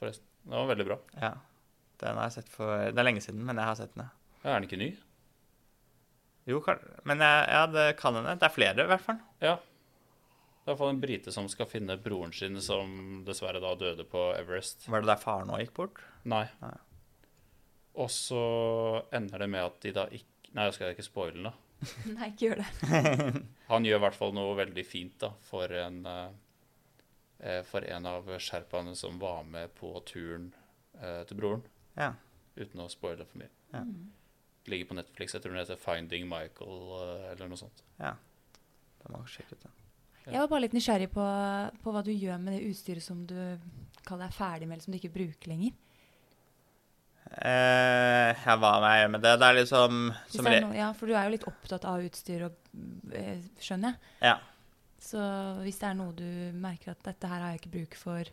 Forresten. 0.00 0.24
Det 0.46 0.56
var 0.56 0.72
veldig 0.72 0.88
bra. 0.88 0.98
ja. 1.20 1.34
Den 2.00 2.18
har 2.20 2.26
jeg 2.28 2.34
sett 2.34 2.50
for 2.52 2.90
Det 2.92 3.00
er 3.00 3.06
lenge 3.06 3.22
siden, 3.24 3.44
men 3.48 3.56
jeg 3.56 3.68
har 3.70 3.76
sett 3.78 3.94
den. 3.96 4.08
Ja, 4.42 4.50
er 4.50 4.58
den 4.58 4.66
ikke 4.66 4.80
ny? 4.80 4.90
Jo, 6.46 6.60
men 7.04 7.18
jeg, 7.24 7.46
ja, 7.50 7.64
det 7.66 7.86
kan 7.98 8.14
hende. 8.14 8.36
Det 8.38 8.46
er 8.46 8.54
flere, 8.54 8.84
i 8.84 8.90
hvert 8.92 9.02
fall. 9.02 9.18
Ja. 9.42 9.56
Det 9.58 10.72
er 10.72 10.72
i 10.72 10.72
hvert 10.72 10.78
fall 10.82 10.92
en 10.94 11.00
brite 11.02 11.32
som 11.34 11.48
skal 11.50 11.66
finne 11.70 11.96
broren 12.02 12.32
sin, 12.34 12.58
som 12.62 13.22
dessverre 13.26 13.60
da 13.62 13.72
døde 13.78 14.06
på 14.06 14.28
Everest. 14.38 14.86
Var 14.90 15.02
det 15.02 15.10
der 15.12 15.20
faren 15.22 15.50
òg 15.54 15.64
gikk 15.64 15.74
bort? 15.78 15.98
Nei. 16.26 16.44
Nei. 16.62 16.72
Og 17.96 18.10
så 18.12 18.40
ender 19.14 19.42
det 19.42 19.48
med 19.50 19.64
at 19.64 19.78
de 19.82 19.92
da 19.96 20.06
ikke 20.12 20.32
Nei, 20.56 20.64
jeg 20.70 20.74
skal 20.78 20.92
ikke 20.94 21.04
spoile 21.04 21.34
den, 21.36 21.46
da. 21.50 21.52
Nei, 22.16 22.28
ikke 22.30 22.46
gjør 22.46 22.60
det. 22.62 23.40
Han 23.72 23.84
gjør 23.84 23.98
i 23.98 24.02
hvert 24.06 24.16
fall 24.16 24.30
noe 24.32 24.54
veldig 24.56 24.84
fint 24.88 25.18
da, 25.20 25.28
for 25.44 25.68
en, 25.76 25.98
eh, 26.08 27.58
for 27.68 27.84
en 27.84 28.06
av 28.08 28.30
sherpaene 28.40 28.94
som 28.96 29.18
var 29.20 29.42
med 29.44 29.74
på 29.76 29.90
turen 30.08 30.46
eh, 30.96 31.24
til 31.28 31.36
broren, 31.42 31.66
Ja. 31.98 32.14
uten 32.56 32.80
å 32.80 32.88
spoile 32.88 33.26
for 33.28 33.42
mye. 33.42 33.50
Ja. 33.74 33.82
Ligger 34.66 34.88
på 34.90 34.98
Netflix. 34.98 35.34
Jeg 35.34 35.42
tror 35.42 35.54
den 35.54 35.62
heter 35.62 35.78
'Finding 35.78 36.28
Michael' 36.30 36.94
eh, 37.00 37.32
eller 37.32 37.48
noe 37.48 37.60
sånt. 37.60 37.82
ja. 38.02 38.14
det 39.02 39.12
må 39.14 39.22
sjekke 39.30 39.54
ut 39.54 39.62
den. 39.62 39.74
Jeg 40.26 40.42
var 40.42 40.48
bare 40.50 40.64
litt 40.64 40.72
nysgjerrig 40.74 41.06
på, 41.14 41.24
på 41.84 41.92
hva 41.94 42.00
du 42.02 42.10
gjør 42.10 42.40
med 42.42 42.56
det 42.56 42.66
utstyret 42.66 43.04
som 43.04 43.20
du 43.30 43.36
kaller 44.06 44.26
deg 44.26 44.34
ferdig 44.34 44.66
med, 44.66 44.74
eller 44.74 44.82
som 44.82 44.94
du 44.94 44.98
ikke 44.98 45.14
bruker 45.14 45.52
lenger. 45.52 45.76
Eh, 47.26 48.32
ja, 48.34 48.56
hva 48.58 48.72
må 48.82 48.90
jeg 48.90 49.02
gjøre 49.02 49.12
med 49.14 49.22
det? 49.22 49.32
Det 49.38 49.46
er 49.46 49.56
liksom 49.60 50.02
som 50.30 50.48
er 50.50 50.60
noe, 50.62 50.76
ja, 50.78 50.90
for 50.98 51.10
du 51.10 51.14
er 51.14 51.26
jo 51.26 51.34
litt 51.34 51.46
opptatt 51.50 51.86
av 51.86 52.04
utstyr, 52.06 52.46
og, 52.48 52.58
eh, 53.14 53.42
skjønner 53.62 53.94
jeg. 53.94 54.12
Ja. 54.30 54.36
Så 55.06 55.22
hvis 55.62 55.78
det 55.78 55.88
er 55.90 55.98
noe 55.98 56.14
du 56.16 56.28
merker 56.58 56.94
at 56.94 57.02
dette 57.06 57.30
her 57.30 57.42
har 57.42 57.54
jeg 57.54 57.62
ikke 57.62 57.74
bruk 57.76 57.98
for, 57.98 58.30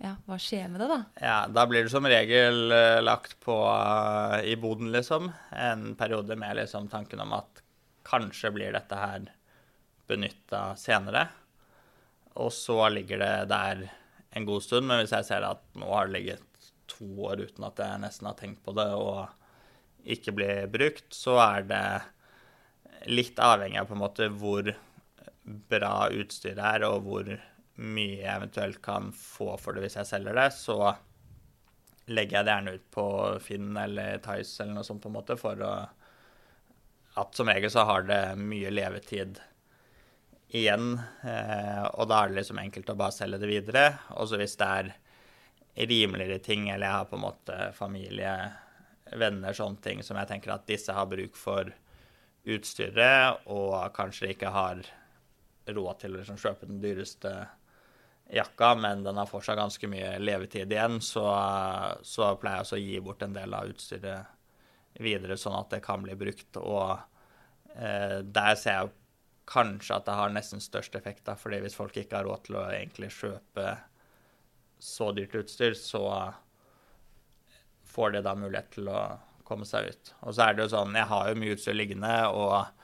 ja, 0.00 0.14
hva 0.24 0.38
skjer 0.40 0.70
med 0.72 0.80
det, 0.80 0.88
da? 0.88 1.00
ja, 1.20 1.38
da 1.52 1.66
blir 1.68 1.84
det 1.84 1.92
som 1.92 2.06
regel 2.08 2.72
eh, 2.72 3.00
lagt 3.04 3.36
på 3.44 3.56
uh, 3.68 4.38
i 4.40 4.56
boden, 4.56 4.88
liksom. 4.94 5.28
En 5.52 5.94
periode 6.00 6.36
med 6.40 6.56
liksom 6.56 6.88
tanken 6.88 7.20
om 7.20 7.34
at 7.36 7.60
kanskje 8.08 8.52
blir 8.54 8.72
dette 8.72 8.96
her 8.96 9.28
benytta 10.08 10.70
senere. 10.80 11.26
Og 12.40 12.52
så 12.54 12.88
ligger 12.88 13.20
det 13.20 13.34
der 13.50 13.84
en 14.30 14.46
god 14.48 14.64
stund, 14.64 14.88
men 14.88 15.02
hvis 15.02 15.12
jeg 15.18 15.28
ser 15.28 15.46
at 15.46 15.62
nå 15.78 15.90
har 15.92 16.08
det 16.08 16.16
ligget 16.16 16.70
to 16.90 17.06
år 17.28 17.44
uten 17.44 17.66
at 17.66 17.82
jeg 17.82 18.02
nesten 18.02 18.30
har 18.30 18.38
tenkt 18.38 18.64
på 18.64 18.74
det, 18.78 18.88
og 18.94 19.28
ikke 20.00 20.34
blir 20.34 20.70
brukt, 20.72 21.10
så 21.12 21.36
er 21.42 21.66
det 21.68 21.84
litt 23.10 23.38
avhengig 23.40 23.80
av 23.80 23.90
på 23.90 23.96
en 23.96 24.02
måte 24.02 24.28
hvor 24.32 24.72
bra 25.44 25.94
utstyret 26.14 26.60
er, 26.60 26.86
og 26.88 27.04
hvor 27.04 27.30
mye 27.80 28.20
jeg 28.20 28.36
eventuelt 28.36 28.80
kan 28.84 29.08
få 29.16 29.54
for 29.60 29.76
det 29.76 29.86
hvis 29.86 29.96
jeg 30.00 30.08
selger 30.08 30.36
det, 30.36 30.50
så 30.56 30.78
legger 32.10 32.40
jeg 32.40 32.46
det 32.46 32.54
gjerne 32.54 32.74
ut 32.76 32.88
på 32.92 33.06
Finn 33.44 33.76
eller 33.78 34.20
Tice 34.24 34.64
eller 34.64 34.80
noe 34.80 34.86
sånt 34.86 35.02
på 35.02 35.10
en 35.10 35.16
måte, 35.16 35.36
for 35.40 35.62
å, 35.64 35.74
at 37.22 37.38
som 37.38 37.50
regel 37.50 37.72
så 37.72 37.86
har 37.88 38.08
det 38.08 38.22
mye 38.40 38.72
levetid 38.74 39.40
igjen, 40.50 40.96
eh, 41.22 41.84
og 41.94 42.08
da 42.10 42.24
er 42.24 42.32
det 42.32 42.40
liksom 42.40 42.58
enkelt 42.58 42.90
å 42.90 42.98
bare 42.98 43.14
selge 43.14 43.38
det 43.38 43.50
videre. 43.50 43.84
Og 44.18 44.26
så 44.30 44.40
hvis 44.40 44.56
det 44.58 44.70
er 44.80 44.90
rimeligere 45.90 46.40
ting, 46.42 46.66
eller 46.68 46.88
jeg 46.88 46.96
har 46.96 47.06
på 47.10 47.18
en 47.18 47.24
måte 47.28 47.58
familie, 47.76 48.34
venner, 49.10 49.54
sånne 49.54 49.82
ting 49.84 50.02
som 50.06 50.18
jeg 50.18 50.30
tenker 50.30 50.54
at 50.54 50.66
disse 50.68 50.94
har 50.94 51.06
bruk 51.10 51.38
for 51.38 51.70
utstyret, 52.50 53.46
og 53.50 53.94
kanskje 53.94 54.32
ikke 54.34 54.50
har 54.54 54.82
råd 55.70 56.02
til 56.02 56.14
å 56.14 56.20
liksom 56.20 56.40
kjøpe 56.40 56.66
den 56.66 56.82
dyreste 56.82 57.34
jakka, 58.32 58.74
men 58.78 59.02
den 59.04 59.18
har 59.18 59.26
fortsatt 59.26 59.58
ganske 59.58 59.88
mye 59.90 60.14
levetid 60.22 60.72
igjen, 60.72 61.00
så, 61.02 61.26
så 62.06 62.34
pleier 62.40 62.60
jeg 62.60 62.66
også 62.66 62.78
å 62.78 62.82
gi 62.84 63.00
bort 63.04 63.24
en 63.26 63.34
del 63.34 63.54
av 63.56 63.70
utstyret 63.72 64.36
videre, 65.02 65.38
sånn 65.38 65.58
at 65.58 65.70
det 65.74 65.82
kan 65.84 66.02
bli 66.04 66.14
brukt. 66.18 66.58
Og 66.60 66.92
eh, 67.74 68.18
der 68.22 68.58
ser 68.58 68.76
jeg 68.76 68.92
kanskje 69.50 69.96
at 69.96 70.06
det 70.06 70.18
har 70.18 70.34
nesten 70.34 70.62
størst 70.62 70.94
effekt, 70.98 71.24
da, 71.26 71.34
fordi 71.38 71.62
hvis 71.64 71.78
folk 71.78 71.96
ikke 71.98 72.20
har 72.20 72.28
råd 72.28 72.46
til 72.46 72.60
å 72.60 72.68
egentlig 72.70 73.10
kjøpe 73.16 73.72
så 74.80 75.10
dyrt 75.16 75.34
utstyr, 75.42 75.74
så 75.76 76.04
får 77.90 78.14
de 78.14 78.22
da 78.24 78.36
mulighet 78.38 78.70
til 78.76 78.88
å 78.92 79.00
komme 79.44 79.66
seg 79.66 79.90
ut. 79.90 80.12
Og 80.22 80.36
så 80.36 80.46
er 80.46 80.54
det 80.54 80.64
jo 80.64 80.74
sånn, 80.76 80.94
jeg 80.94 81.10
har 81.10 81.30
jo 81.30 81.40
mye 81.42 81.56
utstyr 81.56 81.76
liggende, 81.76 82.14
og 82.30 82.79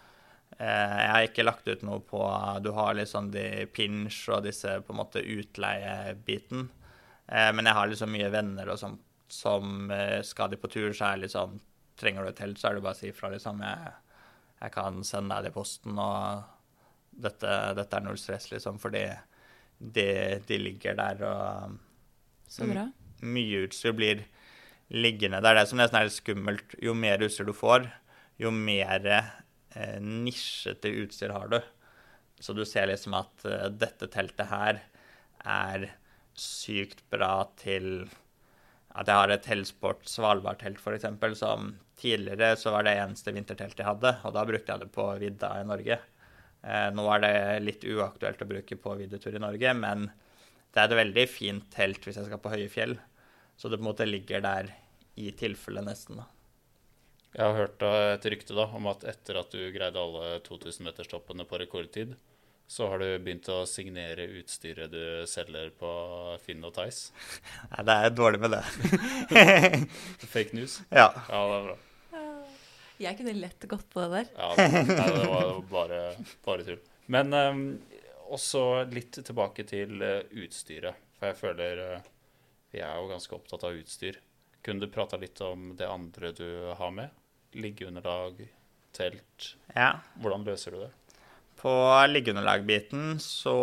jeg 0.64 1.10
har 1.12 1.26
ikke 1.26 1.44
lagt 1.44 1.68
ut 1.68 1.82
noe 1.84 2.00
på 2.00 2.20
Du 2.64 2.70
har 2.72 2.94
liksom 2.96 3.30
de 3.34 3.66
pinch 3.76 4.22
og 4.32 4.46
disse 4.46 4.78
på 4.86 4.94
en 4.94 5.00
måte 5.02 5.20
utleiebiten. 5.20 6.68
Eh, 7.28 7.50
men 7.52 7.66
jeg 7.66 7.76
har 7.76 7.90
liksom 7.90 8.12
mye 8.14 8.30
venner 8.32 8.70
og 8.72 8.80
sånn 8.80 8.96
som 9.28 9.90
eh, 9.90 10.22
skal 10.22 10.52
de 10.52 10.58
på 10.60 10.70
tur, 10.70 10.92
så 10.94 11.12
er 11.12 11.24
liksom 11.24 11.56
sånn 11.56 11.64
Trenger 11.96 12.26
du 12.26 12.28
et 12.28 12.36
telt, 12.36 12.58
så 12.60 12.68
er 12.68 12.74
det 12.76 12.82
bare 12.84 12.92
å 12.92 12.98
si 12.98 13.06
ifra, 13.08 13.30
liksom. 13.32 13.62
Jeg, 13.64 13.92
jeg 14.60 14.72
kan 14.74 14.98
sende 15.08 15.32
deg 15.32 15.46
det 15.46 15.48
i 15.48 15.54
posten, 15.54 15.94
og 15.96 16.42
dette, 17.24 17.52
dette 17.78 17.96
er 17.96 18.04
null 18.04 18.18
stress, 18.20 18.50
liksom, 18.50 18.76
fordi 18.82 19.00
de, 19.80 20.04
de 20.44 20.58
ligger 20.60 20.98
der 20.98 21.22
og 21.24 21.78
Så 22.52 22.68
bra. 22.68 22.84
mye 23.24 23.62
utstyr 23.64 23.96
blir 23.96 24.26
liggende. 24.92 25.40
Det 25.40 25.48
er 25.54 25.58
det 25.62 25.64
som 25.70 25.80
nesten 25.80 26.02
er 26.02 26.10
litt 26.10 26.18
skummelt. 26.18 26.76
Jo 26.84 26.92
mer 26.92 27.24
utstyr 27.24 27.48
du 27.48 27.54
får, 27.56 27.88
jo 28.44 28.52
mer 28.52 29.08
eh, 29.08 29.32
nisjete 30.02 30.92
utstyr 31.04 31.34
har 31.34 31.50
du. 31.52 31.60
Så 32.40 32.52
du 32.52 32.64
ser 32.68 32.90
liksom 32.90 33.16
at 33.16 33.46
eh, 33.48 33.68
dette 33.72 34.08
teltet 34.12 34.50
her 34.50 34.82
er 35.46 35.88
sykt 36.36 37.02
bra 37.12 37.46
til 37.60 38.06
at 38.96 39.08
jeg 39.08 39.20
har 39.20 39.32
et 39.32 39.48
Hellsport 39.50 40.06
Svalbard-telt, 40.08 40.80
f.eks., 40.80 41.38
som 41.38 41.74
tidligere 42.00 42.54
så 42.60 42.72
var 42.72 42.86
det 42.86 42.96
eneste 42.96 43.32
vinterteltet 43.32 43.82
jeg 43.82 43.88
hadde, 43.88 44.12
og 44.24 44.36
da 44.36 44.44
brukte 44.48 44.72
jeg 44.72 44.84
det 44.84 44.92
på 44.92 45.08
vidda 45.20 45.50
i 45.60 45.66
Norge. 45.68 45.98
Eh, 46.62 46.88
nå 46.96 47.04
er 47.12 47.24
det 47.24 47.34
litt 47.64 47.84
uaktuelt 47.88 48.40
å 48.42 48.48
bruke 48.48 48.80
på 48.80 48.96
viddetur 49.00 49.36
i 49.36 49.42
Norge, 49.42 49.74
men 49.76 50.08
det 50.72 50.82
er 50.82 50.90
et 50.90 51.00
veldig 51.02 51.26
fint 51.30 51.68
telt 51.72 52.04
hvis 52.04 52.18
jeg 52.20 52.28
skal 52.28 52.40
på 52.42 52.52
høye 52.52 52.72
fjell. 52.72 52.96
Så 53.56 53.72
det 53.72 53.80
på 53.80 53.86
en 53.86 53.90
måte 53.92 54.08
ligger 54.08 54.44
der 54.44 54.72
i 55.16 55.30
tilfelle, 55.32 55.84
nesten. 55.84 56.20
da. 56.20 56.35
Jeg 57.36 57.44
har 57.44 57.58
hørt 57.58 57.82
et 57.84 58.26
rykte 58.32 58.54
da, 58.56 58.64
om 58.78 58.86
at 58.88 59.04
etter 59.04 59.36
at 59.42 59.52
du 59.52 59.60
greide 59.74 60.00
alle 60.00 60.38
2000-meterstoppene 60.46 61.44
på 61.44 61.58
rekordtid, 61.60 62.14
så 62.66 62.88
har 62.90 63.02
du 63.02 63.10
begynt 63.22 63.50
å 63.52 63.58
signere 63.68 64.24
utstyret 64.40 64.90
du 64.90 65.26
selger 65.28 65.68
på 65.76 65.90
Finn 66.42 66.64
og 66.64 66.72
Tice. 66.78 67.12
Nei, 67.74 67.84
det 67.86 67.98
er 68.06 68.14
dårlig 68.16 68.40
med 68.42 68.56
det. 68.56 68.62
Fake 70.32 70.56
news. 70.56 70.80
ja. 70.88 71.10
Ja, 71.28 71.42
det 71.42 71.58
er 71.58 71.68
bra. 71.68 71.76
Jeg 72.96 73.18
kunne 73.18 73.36
lett 73.36 73.68
gått 73.68 73.84
på 73.92 74.00
det 74.00 74.08
der. 74.14 74.28
Ja, 74.40 74.54
nei, 74.56 74.84
det 74.88 75.28
var 75.28 75.58
bare, 75.68 76.00
bare 76.46 76.64
tull. 76.64 76.78
Men 77.12 77.34
um, 77.36 77.66
også 78.32 78.62
litt 78.88 79.18
tilbake 79.20 79.66
til 79.68 80.00
eh, 80.00 80.22
utstyret. 80.40 80.96
For 81.18 81.28
jeg 81.28 81.36
føler 81.42 81.82
eh, 81.84 82.08
vi 82.72 82.80
er 82.80 82.96
jo 82.96 83.10
ganske 83.12 83.36
opptatt 83.36 83.68
av 83.68 83.76
utstyr. 83.76 84.16
Kunne 84.64 84.88
du 84.88 84.92
prata 84.92 85.20
litt 85.20 85.40
om 85.44 85.74
det 85.76 85.86
andre 85.92 86.32
du 86.40 86.48
har 86.80 86.96
med? 86.96 87.12
Liggeunderlag, 87.56 88.40
telt. 88.96 89.54
ja. 89.74 89.90
Hvordan 90.22 90.44
løser 90.46 90.74
du 90.76 90.80
det? 90.84 90.90
På 91.56 91.72
liggeunderlagbiten 92.10 93.16
så 93.22 93.54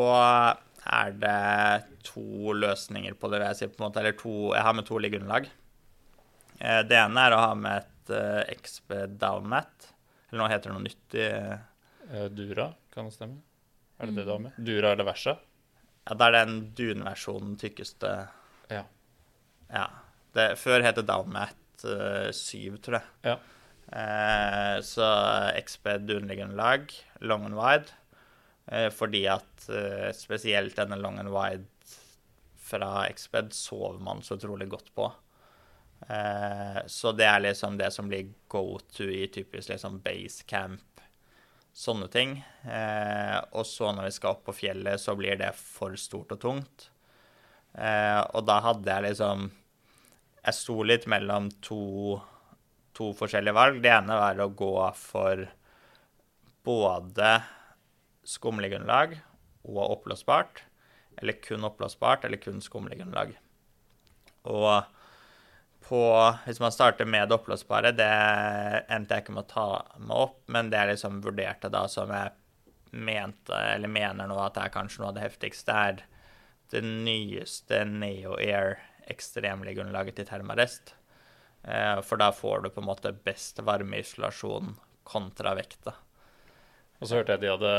er 0.84 1.12
det 1.22 1.86
to 2.04 2.54
løsninger 2.58 3.14
på 3.16 3.30
det, 3.32 3.40
vil 3.40 3.48
jeg 3.52 3.60
si. 3.60 3.68
på 3.72 3.80
en 3.84 3.86
måte, 3.88 4.02
eller 4.02 4.18
to, 4.20 4.34
Jeg 4.56 4.64
har 4.66 4.74
med 4.74 4.86
to 4.90 4.98
liggeunderlag. 5.00 5.48
Eh, 6.60 6.82
Det 6.90 6.98
ene 6.98 7.28
er 7.28 7.36
å 7.38 7.42
ha 7.46 7.54
med 7.56 7.84
et 7.84 8.12
eh, 8.18 8.54
XB 8.58 9.18
Downmat. 9.22 9.92
Eller 10.32 10.42
nå 10.44 10.50
heter 10.52 10.70
det 10.72 10.76
noe 10.78 10.88
nytt 10.90 11.16
i 11.22 11.30
Eh, 12.14 12.26
Dura, 12.36 12.66
kan 12.94 13.06
det 13.08 13.14
stemme? 13.16 13.38
Er 13.98 14.10
det 14.10 14.16
det 14.18 14.26
du 14.28 14.32
har 14.34 14.40
med? 14.44 14.52
Dura 14.60 14.90
eller 14.92 15.06
Versa? 15.08 15.38
Ja, 16.04 16.14
det 16.20 16.26
er 16.28 16.34
den 16.36 16.58
dunversjonen 16.76 17.54
tykkeste 17.62 18.10
Ja. 18.70 18.82
Ja. 19.72 19.86
Det, 20.36 20.58
før 20.60 20.84
het 20.84 20.96
det 21.00 21.06
Downmat 21.08 21.86
eh, 21.88 22.28
7, 22.36 22.76
tror 22.84 22.98
jeg. 23.00 23.08
Ja. 23.24 23.38
Eh, 23.92 24.82
så 24.82 25.06
Exped 25.56 26.12
underliggende 26.12 26.56
lag, 26.56 26.94
long 27.20 27.46
and 27.46 27.56
wide. 27.56 27.86
Eh, 28.66 28.90
fordi 28.90 29.28
at 29.28 29.70
eh, 29.70 30.12
spesielt 30.16 30.78
denne 30.80 30.96
long 30.96 31.20
and 31.20 31.34
wide 31.34 31.66
fra 32.58 33.08
Exped 33.08 33.54
sover 33.54 34.00
man 34.00 34.24
så 34.24 34.36
utrolig 34.36 34.70
godt 34.70 34.96
på. 34.96 35.12
Så 36.88 37.14
det 37.16 37.24
er 37.24 37.40
liksom 37.40 37.78
det 37.80 37.88
som 37.96 38.10
blir 38.12 38.34
go 38.52 38.76
to 38.92 39.06
i 39.08 39.22
typisk 39.32 39.70
liksom 39.70 40.02
basecamp, 40.04 41.00
sånne 41.72 42.10
ting. 42.12 42.34
Og 43.56 43.64
så 43.70 43.94
når 43.96 44.10
vi 44.10 44.16
skal 44.18 44.34
opp 44.36 44.42
på 44.50 44.56
fjellet, 44.58 45.00
så 45.00 45.16
blir 45.16 45.40
det 45.40 45.54
for 45.56 45.96
stort 45.96 46.34
og 46.36 46.42
tungt. 46.44 46.90
Og 47.72 48.42
da 48.50 48.58
hadde 48.68 48.98
jeg 48.98 49.06
liksom 49.08 49.48
Jeg 50.44 50.60
sto 50.60 50.76
litt 50.84 51.08
mellom 51.08 51.48
to, 51.64 52.20
to 52.98 53.12
forskjellige 53.18 53.58
valg. 53.58 53.82
Det 53.84 53.92
ene 53.94 54.18
var 54.20 54.40
å 54.42 54.52
gå 54.54 54.76
for 54.98 55.46
både 56.64 57.32
skumlegrunnlag 58.24 59.18
og 59.68 59.82
oppblåsbart, 59.84 60.64
eller 61.20 61.40
kun 61.44 61.66
oppblåsbart, 61.68 62.26
eller 62.28 62.42
kun 62.42 62.62
skumlegrunnlag. 62.64 63.36
Og 64.50 64.84
på 65.84 66.00
Hvis 66.46 66.62
man 66.64 66.72
starter 66.72 67.06
med 67.06 67.28
det 67.28 67.36
oppblåsbare, 67.36 67.92
det 67.92 68.08
endte 68.88 69.18
jeg 69.18 69.26
ikke 69.26 69.34
med 69.36 69.44
å 69.44 69.52
ta 69.52 69.66
meg 70.00 70.16
opp, 70.16 70.38
men 70.48 70.70
det 70.72 70.80
jeg 70.80 70.94
liksom 70.94 71.20
vurderte 71.26 71.68
da 71.74 71.82
som 71.92 72.12
jeg 72.14 72.32
mente, 72.94 73.52
eller 73.52 73.92
mener 73.92 74.30
nå 74.30 74.38
at 74.40 74.56
det 74.56 74.64
er 74.64 74.74
kanskje 74.78 75.02
noe 75.02 75.10
av 75.12 75.18
det 75.18 75.26
heftigste, 75.26 75.76
er 75.76 76.04
det 76.72 76.84
nyeste 76.86 77.84
Neo 77.90 78.38
Air 78.40 78.78
ekstremliggeunderlaget 79.12 80.22
til 80.22 80.30
Thermarest. 80.30 80.96
Eh, 81.64 82.02
for 82.02 82.18
da 82.20 82.32
får 82.36 82.64
du 82.66 82.70
på 82.70 82.82
en 82.82 82.88
måte 82.90 83.12
best 83.24 83.60
varmeisolasjon 83.64 84.76
kontra 85.08 85.54
vekta. 85.56 85.94
Og 87.00 87.08
så 87.08 87.20
hørte 87.20 87.36
jeg 87.36 87.44
de 87.44 87.52
hadde 87.52 87.74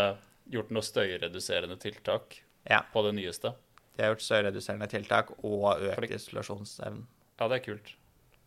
gjort 0.52 0.70
noe 0.74 0.84
støyreduserende 0.84 1.76
tiltak 1.80 2.40
Ja. 2.68 2.82
på 2.92 3.02
det 3.06 3.14
nyeste. 3.16 3.54
De 3.96 4.02
har 4.02 4.14
gjort 4.14 4.24
støyreduserende 4.24 4.88
tiltak 4.90 5.30
og 5.44 5.80
økt 5.80 5.94
Fordi- 5.96 6.14
isolasjonsevnen. 6.14 7.06
Ja, 7.40 7.48
det 7.48 7.60
er 7.60 7.72
kult. 7.72 7.94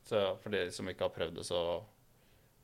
Så 0.05 0.37
for 0.41 0.49
de 0.49 0.69
som 0.71 0.87
ikke 0.87 1.01
har 1.01 1.09
prøvd 1.09 1.35
det, 1.35 1.45
så 1.45 1.83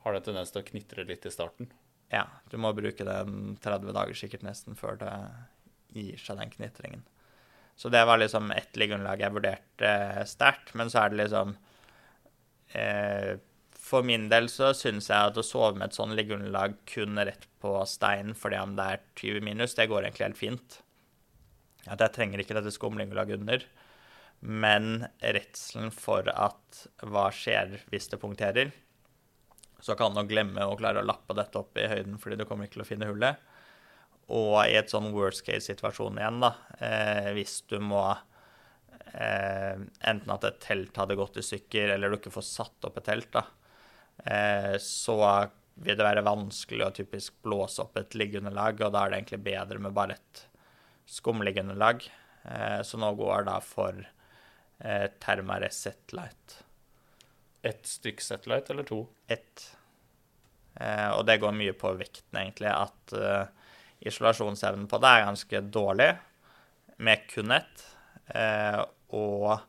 har 0.04 0.14
det 0.14 0.22
en 0.28 0.34
tendens 0.34 0.52
til 0.52 0.62
å 0.62 0.66
knitre 0.66 1.06
litt 1.08 1.26
i 1.26 1.30
starten. 1.30 1.70
Ja, 2.12 2.26
du 2.50 2.58
må 2.58 2.74
bruke 2.76 3.04
den 3.06 3.58
30 3.58 3.92
dager 3.94 4.14
sikkert 4.14 4.44
nesten 4.44 4.76
før 4.76 4.98
det 4.98 5.14
gir 5.94 6.18
seg 6.18 6.38
den 6.38 6.50
knitringen. 6.50 7.04
Så 7.76 7.90
det 7.90 8.06
var 8.06 8.18
liksom 8.20 8.52
ett 8.56 8.74
liggeunderlag 8.78 9.20
jeg 9.20 9.32
vurderte 9.34 9.82
eh, 9.82 10.24
sterkt, 10.26 10.76
men 10.76 10.88
så 10.88 11.06
er 11.06 11.10
det 11.10 11.28
liksom 11.28 11.56
eh, 12.78 13.34
For 13.84 14.06
min 14.06 14.30
del 14.32 14.50
så 14.52 14.72
syns 14.78 15.10
jeg 15.12 15.32
at 15.32 15.38
å 15.38 15.46
sove 15.46 15.78
med 15.78 15.92
et 15.92 15.98
sånn 15.98 16.16
liggeunderlag 16.18 16.78
kun 16.90 17.20
rett 17.20 17.48
på 17.64 17.76
steinen 17.90 18.36
fordi 18.38 18.60
om 18.62 18.76
det 18.78 18.90
er 18.96 19.06
20 19.22 19.46
minus, 19.46 19.76
det 19.78 19.90
går 19.92 20.06
egentlig 20.06 20.28
helt 20.28 20.40
fint. 20.40 20.80
At 21.88 22.00
jeg 22.00 22.16
trenger 22.16 22.44
ikke 22.44 22.56
dette 22.58 22.72
skumliggeunderlaget 22.74 23.42
under. 23.42 23.66
Men 24.44 25.06
redselen 25.24 25.92
for 25.96 26.28
at 26.32 26.86
hva 27.08 27.30
skjer 27.32 27.78
hvis 27.92 28.10
det 28.12 28.20
punkterer, 28.20 28.74
så 29.84 29.96
kan 30.00 30.16
du 30.16 30.24
glemme 30.28 30.64
å 30.68 30.76
klare 30.80 31.02
å 31.02 31.08
lappe 31.08 31.36
dette 31.36 31.60
opp 31.60 31.80
i 31.80 31.88
høyden 31.92 32.20
fordi 32.20 32.40
du 32.40 32.46
kommer 32.48 32.68
ikke 32.68 32.78
til 32.78 32.86
å 32.86 32.88
finne 32.88 33.08
hullet. 33.10 33.40
Og 34.32 34.56
i 34.64 34.78
et 34.80 34.92
sånn 34.92 35.12
worst 35.16 35.44
case-situasjon 35.48 36.20
igjen, 36.20 36.40
da, 36.44 36.54
eh, 36.80 37.32
hvis 37.36 37.62
du 37.68 37.80
må 37.84 38.04
eh, 39.14 39.76
Enten 40.10 40.34
at 40.36 40.48
et 40.50 40.62
telt 40.64 40.98
hadde 40.98 41.18
gått 41.20 41.40
i 41.40 41.46
stykker, 41.46 41.94
eller 41.96 42.10
du 42.12 42.20
ikke 42.20 42.34
får 42.34 42.48
satt 42.48 42.90
opp 42.90 42.98
et 43.00 43.08
telt, 43.12 43.38
eh, 44.26 44.74
så 44.82 45.20
vil 45.84 45.98
det 45.98 46.06
være 46.06 46.26
vanskelig 46.26 46.86
å 46.86 46.94
typisk 46.94 47.40
blåse 47.46 47.82
opp 47.82 47.98
et 47.98 48.18
liggeunderlag, 48.18 48.82
og 48.82 48.94
da 48.94 49.06
er 49.06 49.14
det 49.14 49.22
egentlig 49.22 49.46
bedre 49.48 49.82
med 49.82 49.96
bare 49.96 50.18
et 50.20 50.44
skumliggeunderlag. 51.10 52.06
Eh, 52.44 52.82
så 52.86 53.00
nå 53.02 53.14
går 53.18 53.48
da 53.50 53.58
for 53.64 53.98
eh, 54.04 55.08
Termare 55.24 55.72
Setlight. 55.74 56.60
Ett 57.64 57.88
stykk 57.88 58.22
Setlight 58.22 58.70
eller 58.70 58.86
to? 58.88 59.06
ett. 59.32 59.78
Eh, 60.76 61.10
og 61.14 61.26
det 61.26 61.40
går 61.42 61.54
mye 61.56 61.74
på 61.78 61.94
vekten, 61.98 62.40
egentlig. 62.40 62.72
At 62.72 63.14
eh, 63.18 63.46
isolasjonsevnen 64.10 64.88
på 64.92 65.00
det 65.02 65.12
er 65.12 65.28
ganske 65.28 65.62
dårlig, 65.74 66.10
med 67.04 67.24
kun 67.30 67.54
ett. 67.56 67.86
Eh, 68.28 68.80
og 69.14 69.60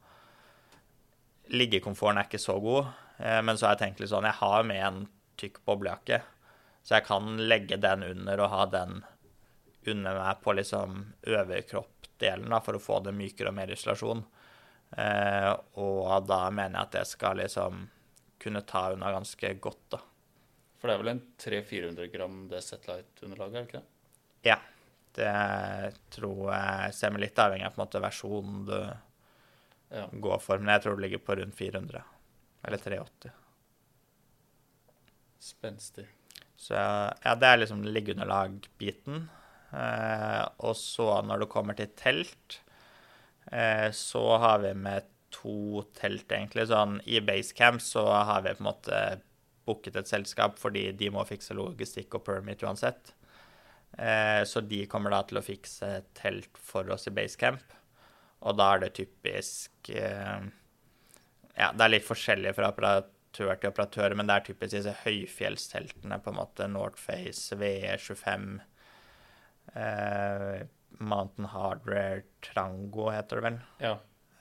liggekomforten 1.55 2.21
er 2.21 2.29
ikke 2.29 2.43
så 2.43 2.59
god. 2.63 2.93
Eh, 3.19 3.41
men 3.45 3.59
så 3.59 3.69
har 3.69 3.77
jeg 3.77 3.85
tenkt 3.85 4.03
litt 4.03 4.13
sånn 4.13 4.29
Jeg 4.29 4.41
har 4.41 4.67
med 4.67 4.83
en 4.83 5.03
tykk 5.41 5.61
boblejakke, 5.67 6.21
så 6.85 6.99
jeg 6.99 7.07
kan 7.09 7.37
legge 7.43 7.79
den 7.81 8.05
under 8.07 8.45
og 8.45 8.53
ha 8.53 8.67
den 8.71 9.03
under 9.91 10.17
meg 10.17 10.41
på 10.45 10.55
liksom 10.57 11.01
overkroppdelen 11.27 12.53
da, 12.53 12.61
for 12.65 12.79
å 12.79 12.83
få 12.83 13.01
det 13.05 13.15
mykere 13.17 13.51
og 13.51 13.59
mer 13.59 13.73
isolasjon. 13.75 14.23
Eh, 14.97 15.51
og 15.83 16.29
da 16.29 16.41
mener 16.55 16.79
jeg 16.79 16.87
at 16.87 16.97
det 16.99 17.05
skal 17.11 17.41
liksom 17.43 17.87
kunne 18.45 18.63
ta 18.69 18.91
unna 18.95 19.11
ganske 19.13 19.55
godt, 19.63 19.85
da. 19.97 20.01
For 20.79 20.91
det 20.91 20.95
er 20.95 21.03
vel 21.03 21.13
en 21.15 21.25
300-400 21.41 22.13
gram 22.13 22.39
det 22.51 22.61
Setlight-underlaget, 22.65 23.55
er 23.55 23.61
det 23.61 23.69
ikke 23.71 23.81
det? 23.81 23.91
Ja. 24.51 24.61
Det 25.15 25.95
tror 26.11 26.49
jeg 26.51 26.95
ser 26.97 27.13
meg 27.15 27.23
litt 27.23 27.39
avhengig 27.39 27.69
av 27.69 27.77
på 27.77 27.79
en 27.79 27.85
måte 27.85 28.01
versjonen 28.03 28.65
du 28.67 28.79
Ja. 29.95 30.09
gå 30.11 30.37
for, 30.43 30.59
men 30.59 30.73
jeg 30.75 30.85
tror 30.85 30.99
det 30.99 31.07
ligger 31.07 31.23
på 31.23 31.37
rundt 31.39 31.57
400. 31.59 32.03
Eller 32.67 32.81
380. 32.83 33.33
Spenstig. 35.45 36.07
Så 36.57 36.75
ja, 36.75 37.35
det 37.39 37.49
er 37.49 37.61
liksom 37.61 37.83
liggeunderlag-biten. 37.85 39.27
Eh, 39.75 40.45
og 40.65 40.77
så 40.79 41.09
når 41.27 41.45
det 41.45 41.51
kommer 41.53 41.77
til 41.79 41.93
telt, 41.99 42.61
eh, 43.53 43.91
så 43.93 44.25
har 44.41 44.63
vi 44.65 44.73
med 44.79 45.11
to 45.35 45.85
telt, 45.99 46.31
egentlig. 46.31 46.69
Sånn 46.71 47.01
i 47.11 47.21
basecamp 47.25 47.83
så 47.83 48.07
har 48.09 48.45
vi 48.47 48.55
på 48.55 48.65
en 48.65 48.71
måte 48.71 49.03
booket 49.65 49.97
et 49.97 50.11
selskap 50.11 50.59
fordi 50.61 50.91
de 50.97 51.11
må 51.13 51.25
fikse 51.29 51.57
logistikk 51.57 52.19
og 52.19 52.27
permit 52.27 52.63
uansett. 52.65 53.15
Eh, 53.99 54.43
så 54.49 54.63
de 54.65 54.85
kommer 54.91 55.15
da 55.15 55.23
til 55.27 55.41
å 55.41 55.45
fikse 55.45 55.91
telt 56.19 56.59
for 56.59 56.89
oss 56.95 57.09
i 57.11 57.15
basecamp. 57.15 57.63
Og 58.45 58.57
da 58.59 58.71
er 58.75 58.85
det 58.85 58.95
typisk 58.99 59.91
eh, 59.95 60.47
Ja, 61.55 61.71
det 61.73 61.85
er 61.85 61.93
litt 61.93 62.09
forskjellig 62.09 62.55
fra 62.57 62.71
operatør 62.75 63.11
til 63.35 63.51
operatør, 63.51 64.15
men 64.15 64.29
det 64.29 64.37
er 64.37 64.47
typisk 64.49 64.77
disse 64.77 64.95
høyfjellsteltene, 65.03 66.21
på 66.23 66.33
en 66.33 66.39
måte 66.39 66.69
Northface, 66.71 67.57
VE25 67.59 68.45
eh, 69.75 70.61
Mountain 71.03 71.49
Hardware 71.51 72.23
Trango, 72.45 73.09
heter 73.11 73.41
det 73.41 73.47
vel. 73.49 73.59
Ja. 73.83 73.97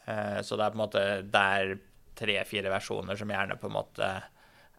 Eh, 0.05 0.39
så 0.45 0.59
det 0.59 0.67
er 0.67 0.75
på 0.75 0.77
en 0.77 0.83
måte 0.83 1.03
Det 1.23 1.41
er 1.57 1.73
tre-fire 2.19 2.69
versjoner 2.73 3.17
som 3.17 3.31
gjerne 3.31 3.57
på 3.57 3.69
en 3.69 3.77
måte 3.79 4.11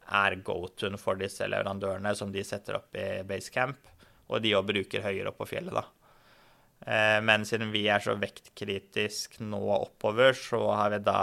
er 0.04 0.36
go-to 0.44 0.90
for 1.00 1.18
disse 1.18 1.46
leverandørene, 1.48 2.12
som 2.14 2.30
de 2.32 2.44
setter 2.44 2.76
opp 2.78 2.94
i 3.00 3.24
basecamp, 3.26 3.88
og 4.28 4.42
de 4.44 4.52
òg 4.54 4.66
bruker 4.68 5.02
høyere 5.04 5.32
opp 5.32 5.40
på 5.40 5.48
fjellet, 5.54 5.74
da. 5.74 5.86
Eh, 6.84 7.20
men 7.24 7.46
siden 7.48 7.72
vi 7.72 7.86
er 7.88 8.02
så 8.04 8.16
vektkritisk 8.20 9.38
nå 9.40 9.62
oppover, 9.78 10.36
så 10.36 10.60
har 10.72 10.92
vi 10.92 11.00
da 11.06 11.20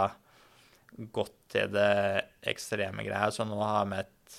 gått 1.14 1.36
til 1.54 1.70
det 1.72 2.24
ekstreme 2.52 3.04
greia. 3.06 3.30
Så 3.30 3.46
nå 3.48 3.60
har 3.62 3.86
vi 3.90 4.00
et, 4.02 4.38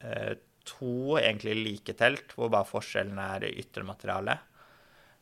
eh, 0.00 0.34
to 0.64 1.16
egentlig 1.20 1.54
like 1.62 1.94
telt, 1.94 2.34
hvor 2.34 2.50
bare 2.50 2.68
forskjellen 2.68 3.18
er 3.18 3.44
i 3.44 3.54
ytrematerialet. 3.62 4.38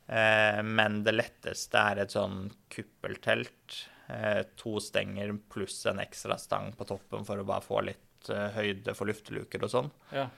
Eh, 0.09 0.62
men 0.62 1.03
det 1.03 1.14
letteste 1.14 1.78
er 1.78 2.03
et 2.03 2.14
sånn 2.14 2.50
kuppeltelt. 2.70 3.88
Eh, 4.09 4.42
to 4.57 4.78
stenger 4.80 5.36
pluss 5.50 5.84
en 5.86 6.00
ekstra 6.03 6.38
stang 6.38 6.72
på 6.72 6.86
toppen 6.86 7.24
for 7.24 7.36
å 7.38 7.46
bare 7.46 7.64
få 7.64 7.82
litt 7.84 7.98
høyde 8.28 8.94
for 8.94 9.11
lufteluker 9.11 9.64
og 9.64 9.70
sånn. 9.70 9.90
ja. 10.12 10.28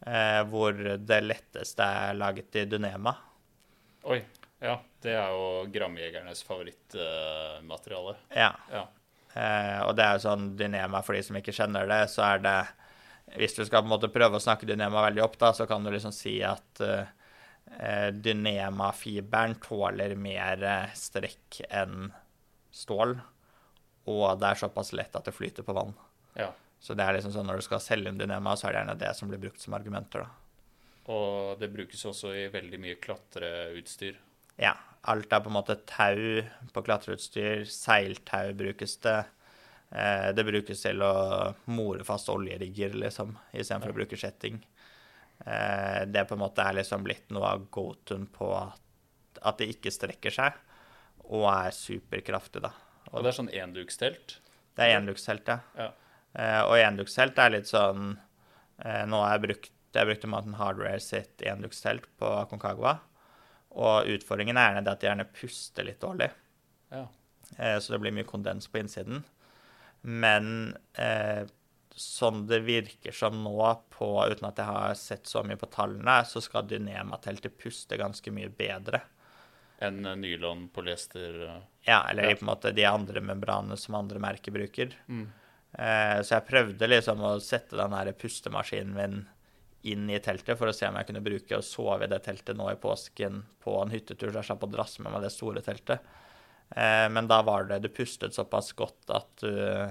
Hvor 0.00 0.72
det 0.72 1.18
letteste 1.20 1.84
er 1.84 2.14
laget 2.14 2.56
i 2.56 2.64
Dunema. 2.64 3.12
Oi. 4.08 4.22
Ja, 4.60 4.76
det 5.00 5.14
er 5.16 5.32
jo 5.32 5.44
Gramjegernes 5.72 6.42
favorittmateriale. 6.44 8.16
Ja. 8.36 8.52
ja. 8.72 8.84
Eh, 9.32 9.78
og 9.86 9.94
det 9.96 10.04
er 10.04 10.18
jo 10.18 10.24
sånn 10.26 10.50
Dynema, 10.58 11.00
for 11.06 11.16
de 11.16 11.22
som 11.24 11.38
ikke 11.38 11.54
kjenner 11.56 11.88
det, 11.88 12.02
så 12.12 12.26
er 12.26 12.44
det 12.44 12.58
Hvis 13.38 13.54
du 13.54 13.62
skal 13.62 13.84
på 13.84 13.86
en 13.86 13.94
måte 13.94 14.10
prøve 14.10 14.40
å 14.40 14.42
snakke 14.42 14.66
Dynema 14.66 15.04
veldig 15.06 15.22
opp, 15.22 15.38
da, 15.38 15.52
så 15.54 15.66
kan 15.70 15.84
du 15.86 15.92
liksom 15.94 16.12
si 16.12 16.40
at 16.42 16.82
uh, 16.82 18.10
Dynema-fiberen 18.10 19.54
tåler 19.62 20.16
mer 20.18 20.64
eh, 20.66 20.96
strekk 20.98 21.60
enn 21.70 22.10
stål. 22.74 23.14
Og 24.10 24.24
det 24.40 24.48
er 24.48 24.58
såpass 24.58 24.90
lett 24.98 25.14
at 25.14 25.28
det 25.28 25.36
flyter 25.36 25.66
på 25.66 25.76
vann. 25.76 25.94
ja. 26.34 26.50
Så 26.80 26.96
det 26.96 27.04
er 27.04 27.12
liksom 27.12 27.34
sånn 27.34 27.44
når 27.44 27.60
du 27.60 27.64
skal 27.66 27.82
selge 27.84 28.08
en 28.08 28.18
Dynema, 28.18 28.54
så 28.56 28.66
er 28.66 28.72
det 28.72 28.80
gjerne 28.80 29.00
det 29.02 29.10
som 29.18 29.28
blir 29.28 29.40
brukt 29.42 29.60
som 29.60 29.76
argumenter, 29.76 30.24
da. 30.24 30.30
Og 31.12 31.60
det 31.60 31.68
brukes 31.74 32.04
også 32.08 32.32
i 32.36 32.46
veldig 32.52 32.78
mye 32.80 32.96
klatreutstyr. 33.02 34.16
Ja. 34.60 34.76
Alt 35.08 35.32
er 35.32 35.40
på 35.40 35.48
en 35.48 35.56
måte 35.56 35.78
tau 35.88 36.42
på 36.74 36.82
klatreutstyr. 36.84 37.62
Seiltau 37.64 38.52
brukes 38.58 38.98
det. 39.00 39.18
Eh, 39.90 40.28
det 40.36 40.44
brukes 40.46 40.82
til 40.84 41.00
å 41.02 41.54
more 41.72 42.04
fast 42.06 42.28
oljerigger, 42.30 42.94
liksom, 43.00 43.32
istedenfor 43.52 43.90
Ja. 43.90 43.94
å 43.94 43.98
bruke 43.98 44.18
kjetting. 44.20 44.60
Eh, 45.46 46.04
det 46.04 46.26
på 46.28 46.36
en 46.36 46.44
måte 46.44 46.60
er 46.62 46.74
liksom 46.76 47.02
blitt 47.02 47.30
noe 47.30 47.48
av 47.48 47.70
go-to-en 47.70 48.26
på 48.26 48.50
at, 48.54 48.80
at 49.42 49.58
det 49.58 49.70
ikke 49.72 49.90
strekker 49.90 50.30
seg, 50.30 50.52
og 51.24 51.48
er 51.48 51.72
superkraftig, 51.72 52.60
da. 52.62 52.72
Og 53.10 53.24
det 53.24 53.32
er 53.32 53.38
sånn 53.42 53.54
endukstelt. 53.56 54.38
Det 54.76 54.84
er 54.84 55.00
endukstelt, 55.00 55.48
ja. 55.48 55.60
Ja. 55.76 55.90
Eh, 56.36 56.62
og 56.62 56.76
endukstelt 56.76 57.38
er 57.38 57.50
litt 57.50 57.66
sånn 57.66 58.18
Nå 58.80 59.18
har 59.20 59.34
jeg 59.34 59.40
brukt 59.42 59.72
jeg 59.92 60.06
brukte 60.06 60.28
Mountain 60.30 60.54
Hardware 60.54 61.00
sitt 61.02 61.42
endukstelt 61.44 62.06
på 62.16 62.28
Concagua. 62.48 62.94
Og 63.70 64.08
utfordringen 64.16 64.58
er 64.58 64.70
gjerne 64.70 64.84
det 64.86 64.92
at 64.96 65.00
de 65.02 65.06
gjerne 65.10 65.28
puster 65.36 65.86
litt 65.86 66.00
dårlig. 66.02 66.30
Ja. 66.90 67.04
Eh, 67.56 67.78
så 67.78 67.92
det 67.94 68.00
blir 68.02 68.14
mye 68.16 68.26
kondens 68.28 68.66
på 68.70 68.80
innsiden. 68.82 69.22
Men 70.02 70.76
eh, 70.94 71.44
sånn 71.94 72.46
det 72.48 72.62
virker 72.64 73.12
som 73.14 73.42
nå, 73.44 73.56
på, 73.92 74.10
uten 74.30 74.48
at 74.48 74.58
jeg 74.58 74.66
har 74.70 74.94
sett 74.98 75.26
så 75.30 75.42
mye 75.46 75.60
på 75.60 75.68
tallene, 75.70 76.20
så 76.26 76.40
skal 76.42 76.66
Dynema-teltet 76.70 77.58
puste 77.60 77.98
ganske 78.00 78.32
mye 78.34 78.48
bedre. 78.48 79.02
En 79.80 80.02
eh, 80.06 80.16
nylon, 80.16 80.68
polyester 80.74 81.42
eh, 81.48 81.60
Ja, 81.86 82.02
eller 82.10 82.22
Ja. 82.26 82.30
i 82.30 82.38
på 82.40 82.44
en 82.46 82.50
måte 82.52 82.72
de 82.76 82.84
andre 82.88 83.20
membranene 83.24 83.76
som 83.78 83.94
andre 83.94 84.18
merker 84.22 84.52
bruker. 84.56 84.96
mm. 85.08 85.28
Eh, 85.70 86.16
så 86.26 86.34
jeg 86.34 86.48
prøvde 86.48 86.86
liksom 86.90 87.20
å 87.22 87.36
sette 87.38 87.76
den 87.78 87.92
der 87.94 88.08
pustemaskinen 88.18 88.90
min 88.96 89.20
inn 89.88 90.10
i 90.12 90.20
teltet 90.20 90.58
for 90.60 90.68
å 90.68 90.74
se 90.76 90.88
om 90.88 90.98
jeg 90.98 91.08
kunne 91.08 91.24
bruke 91.24 91.56
og 91.56 91.64
sove 91.64 92.04
i 92.04 92.10
det 92.10 92.20
teltet 92.26 92.58
nå 92.58 92.66
i 92.72 92.78
påsken 92.80 93.40
på 93.64 93.78
en 93.80 93.92
hyttetur, 93.92 94.28
så 94.30 94.42
jeg 94.42 94.50
slapp 94.50 94.66
å 94.66 94.72
drasse 94.72 95.02
med 95.02 95.14
meg 95.14 95.24
det 95.24 95.32
store 95.32 95.62
teltet. 95.64 96.04
Eh, 96.70 97.06
men 97.10 97.30
da 97.30 97.40
var 97.42 97.66
det 97.66 97.80
Det 97.86 97.94
pustet 97.96 98.36
såpass 98.36 98.70
godt 98.78 99.10
at 99.10 99.42
uh, 99.42 99.90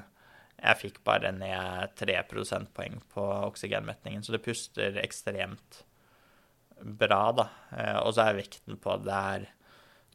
jeg 0.59 0.79
fikk 0.79 1.01
bare 1.07 1.31
ned 1.35 1.95
3 1.99 2.17
prosentpoeng 2.29 2.99
på 3.13 3.25
oksygenmetningen, 3.49 4.23
så 4.23 4.35
det 4.35 4.43
puster 4.43 4.99
ekstremt 5.01 5.83
bra, 6.79 7.23
da. 7.35 7.47
Eh, 7.75 7.97
og 8.03 8.13
så 8.15 8.27
er 8.27 8.39
vekten 8.39 8.79
på 8.81 8.97
det 9.03 9.15
er 9.15 9.47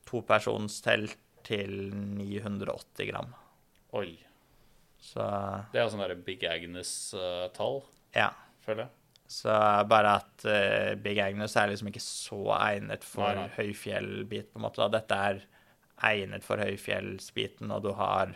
topersonstelt 0.08 1.18
til 1.44 1.92
980 1.92 3.10
gram. 3.10 3.32
Oi. 3.96 4.16
Så 5.04 5.24
Det 5.72 5.80
er 5.80 5.88
sånn 5.92 6.00
der 6.00 6.16
Big 6.24 6.44
Agnes-tall, 6.48 7.82
ja. 8.16 8.30
føler 8.64 8.86
jeg. 8.86 9.03
Så 9.26 9.50
bare 9.88 10.16
at 10.20 10.44
uh, 10.44 10.94
Big 11.00 11.18
Agnes 11.22 11.56
er 11.56 11.70
liksom 11.70 11.88
ikke 11.90 12.02
så 12.04 12.40
egnet 12.58 13.06
for 13.08 13.30
Nei, 13.32 13.46
nei. 13.46 13.52
høyfjellbit, 13.56 14.50
på 14.52 14.60
en 14.60 14.66
måte. 14.66 14.82
da. 14.84 14.98
Dette 14.98 15.20
er 15.30 15.44
egnet 16.10 16.44
for 16.44 16.60
høyfjellsbiten, 16.60 17.72
og 17.72 17.86
du 17.86 17.94
har 17.96 18.34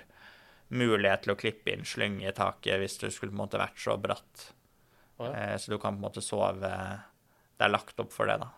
mulighet 0.68 1.24
til 1.24 1.32
å 1.32 1.38
klippe 1.40 1.72
inn 1.72 1.84
slynge 1.88 2.28
i 2.28 2.34
taket 2.36 2.80
hvis 2.80 2.98
du 3.00 3.08
skulle 3.08 3.32
på 3.32 3.36
en 3.38 3.42
måte 3.42 3.60
vært 3.60 3.80
så 3.80 3.96
bratt. 4.00 4.48
Oh, 5.18 5.26
ja. 5.28 5.52
uh, 5.52 5.56
så 5.60 5.74
du 5.74 5.78
kan 5.78 5.96
på 5.96 6.00
en 6.00 6.06
måte 6.06 6.22
sove 6.22 6.70
Det 7.58 7.66
er 7.66 7.72
lagt 7.72 7.98
opp 8.00 8.12
for 8.14 8.30
det, 8.30 8.38
da. 8.40 8.52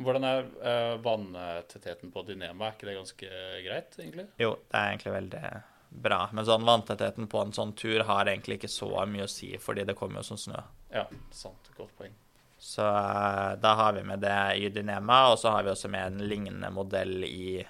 Hvordan 0.00 0.24
er 0.24 0.46
uh, 0.62 0.94
vanntettheten 1.04 2.12
på 2.14 2.22
Dynema? 2.24 2.70
Er 2.70 2.76
ikke 2.76 2.88
det 2.88 2.96
ganske 2.96 3.42
greit, 3.66 3.98
egentlig? 3.98 4.30
Jo, 4.40 4.54
det 4.70 4.78
er 4.78 4.94
egentlig 4.94 5.14
veldig 5.18 5.42
bra. 5.90 6.28
Men 6.32 6.46
sånn 6.46 6.66
vanntettheten 6.66 7.28
på 7.30 7.42
en 7.44 7.52
sånn 7.52 7.74
tur 7.78 8.04
har 8.08 8.30
egentlig 8.30 8.60
ikke 8.60 8.72
så 8.72 8.90
mye 9.10 9.26
å 9.26 9.30
si, 9.30 9.52
fordi 9.60 9.84
det 9.88 9.96
kommer 9.98 10.22
jo 10.22 10.30
som 10.30 10.40
snø. 10.40 10.62
Ja, 10.94 11.06
sant. 11.34 11.70
Godt 11.76 11.92
poeng. 11.98 12.14
Så 12.60 12.84
eh, 12.84 13.52
da 13.60 13.74
har 13.78 13.92
vi 13.96 14.04
med 14.04 14.20
det 14.20 14.38
i 14.60 14.68
Dynema, 14.72 15.22
og 15.32 15.38
så 15.40 15.54
har 15.54 15.64
vi 15.64 15.72
også 15.72 15.88
med 15.92 16.06
en 16.06 16.28
lignende 16.28 16.70
modell 16.74 17.24
i 17.24 17.62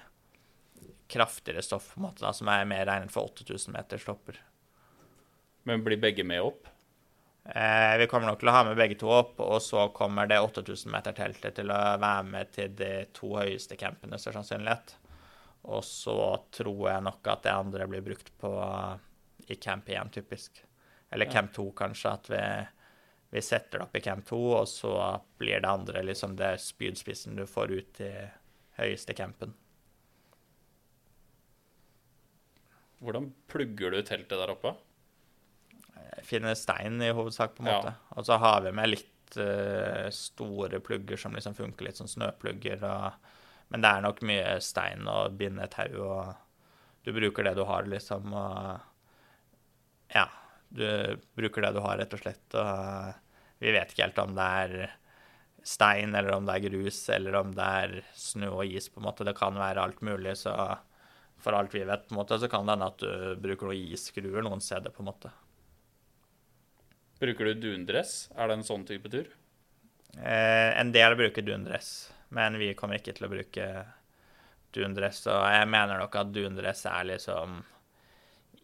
kraftigere 1.11 1.63
stoff, 1.63 1.93
på 1.93 1.99
en 1.99 2.07
måte, 2.09 2.23
da, 2.23 2.33
som 2.35 2.49
er 2.51 2.67
mer 2.67 2.85
regnet 2.87 3.13
for 3.13 3.31
8000 3.31 3.73
meters 3.75 4.05
topper. 4.07 4.37
Men 5.67 5.83
blir 5.85 5.99
begge 6.01 6.25
med 6.27 6.43
opp? 6.43 6.67
Eh, 7.45 7.97
vi 7.97 8.07
kommer 8.07 8.29
nok 8.29 8.39
til 8.41 8.51
å 8.51 8.53
ha 8.55 8.63
med 8.67 8.77
begge 8.77 8.99
to 9.01 9.09
opp, 9.11 9.39
og 9.43 9.59
så 9.63 9.87
kommer 9.95 10.29
det 10.29 10.39
8000 10.43 10.91
meter-teltet 10.93 11.57
til 11.57 11.73
å 11.73 11.79
være 12.01 12.27
med 12.27 12.51
til 12.55 12.75
de 12.77 12.91
to 13.17 13.33
høyeste 13.39 13.79
campene, 13.79 14.19
størst 14.21 14.39
sannsynlighet. 14.39 14.95
Og 15.63 15.83
så 15.85 16.15
tror 16.51 16.89
jeg 16.89 17.03
nok 17.05 17.27
at 17.27 17.43
det 17.45 17.53
andre 17.53 17.87
blir 17.87 18.01
brukt 18.01 18.31
på 18.41 18.51
i 19.47 19.55
camp 19.61 19.89
1, 19.89 20.11
typisk. 20.15 20.63
Eller 21.11 21.25
Ja. 21.25 21.31
camp 21.31 21.53
2, 21.53 21.71
kanskje. 21.71 22.11
At 22.13 22.29
vi, 22.29 22.67
vi 23.31 23.41
setter 23.41 23.77
det 23.79 23.85
opp 23.85 23.95
i 23.95 24.01
camp 24.01 24.25
2, 24.25 24.39
og 24.61 24.67
så 24.67 24.93
blir 25.37 25.61
det 25.61 25.69
andre 25.69 26.03
liksom 26.03 26.35
det 26.35 26.55
spydspissen 26.59 27.35
du 27.35 27.45
får 27.45 27.71
ut 27.71 28.01
i 28.01 28.13
høyeste 28.79 29.13
campen. 29.13 29.53
Hvordan 33.01 33.31
plugger 33.49 33.91
du 33.95 34.01
teltet 34.05 34.37
der 34.37 34.51
oppe? 34.53 34.75
Finner 36.27 36.53
stein 36.57 37.01
i 37.01 37.09
hovedsak, 37.13 37.55
på 37.55 37.63
en 37.63 37.69
Ja. 37.71 37.77
måte. 37.81 37.93
Og 38.17 38.25
så 38.25 38.37
har 38.37 38.61
vi 38.61 38.71
med 38.71 38.89
litt 38.89 39.37
uh, 39.37 40.09
store 40.11 40.79
plugger 40.79 41.17
som 41.17 41.33
liksom 41.33 41.55
funker 41.55 41.85
litt 41.87 41.97
som 41.97 42.07
snøplugger. 42.07 42.83
Og, 42.83 43.13
men 43.71 43.83
det 43.83 43.89
er 43.89 44.03
nok 44.03 44.21
mye 44.27 44.55
stein 44.63 45.07
og 45.07 45.37
binde 45.39 45.67
tau, 45.71 45.95
og 46.03 47.05
du 47.07 47.13
bruker 47.15 47.47
det 47.47 47.55
du 47.57 47.63
har, 47.65 47.87
liksom. 47.87 48.33
Og 48.35 50.15
ja, 50.15 50.25
du 50.69 50.87
bruker 51.39 51.63
det 51.65 51.73
du 51.75 51.81
har, 51.83 52.01
rett 52.01 52.15
og 52.15 52.21
slett. 52.21 52.57
Og 52.59 53.63
vi 53.63 53.71
vet 53.73 53.93
ikke 53.93 54.05
helt 54.05 54.21
om 54.21 54.35
det 54.35 54.49
er 54.65 54.75
stein, 55.63 56.15
eller 56.17 56.35
om 56.35 56.47
det 56.47 56.57
er 56.57 56.67
grus, 56.67 56.99
eller 57.13 57.37
om 57.39 57.55
det 57.55 57.67
er 57.85 57.97
snø 58.17 58.51
og 58.57 58.65
is, 58.67 58.89
på 58.91 59.01
en 59.01 59.07
måte. 59.07 59.27
Det 59.27 59.37
kan 59.39 59.57
være 59.57 59.83
alt 59.87 60.01
mulig, 60.05 60.35
så 60.43 60.55
for 61.41 61.57
alt 61.57 61.73
vi 61.73 61.85
vet, 61.87 62.07
på 62.07 62.15
en 62.15 62.21
måte, 62.21 62.37
så 62.41 62.49
kan 62.51 62.67
det 62.67 62.75
hende 62.75 62.89
at 62.91 63.01
du 63.01 63.41
bruker 63.41 63.71
noen 63.71 63.93
isskruer 63.95 64.43
noen 64.45 64.61
steder, 64.61 64.93
på 64.93 65.05
en 65.05 65.09
måte. 65.09 65.31
Bruker 67.21 67.51
du 67.51 67.67
dundress? 67.69 68.25
Er 68.35 68.49
det 68.49 68.59
en 68.59 68.67
sånn 68.67 68.85
type 68.89 69.09
tur? 69.13 69.29
Eh, 70.17 70.71
en 70.75 70.91
del 70.93 71.15
bruker 71.15 71.45
dundress, 71.45 72.11
men 72.35 72.57
vi 72.61 72.73
kommer 72.79 72.99
ikke 72.99 73.13
til 73.17 73.27
å 73.27 73.31
bruke 73.31 73.67
dundress. 74.75 75.25
Og 75.31 75.43
jeg 75.51 75.69
mener 75.71 75.99
nok 75.99 76.15
at 76.21 76.31
dundress 76.35 76.85
er 76.89 77.09
liksom 77.11 77.61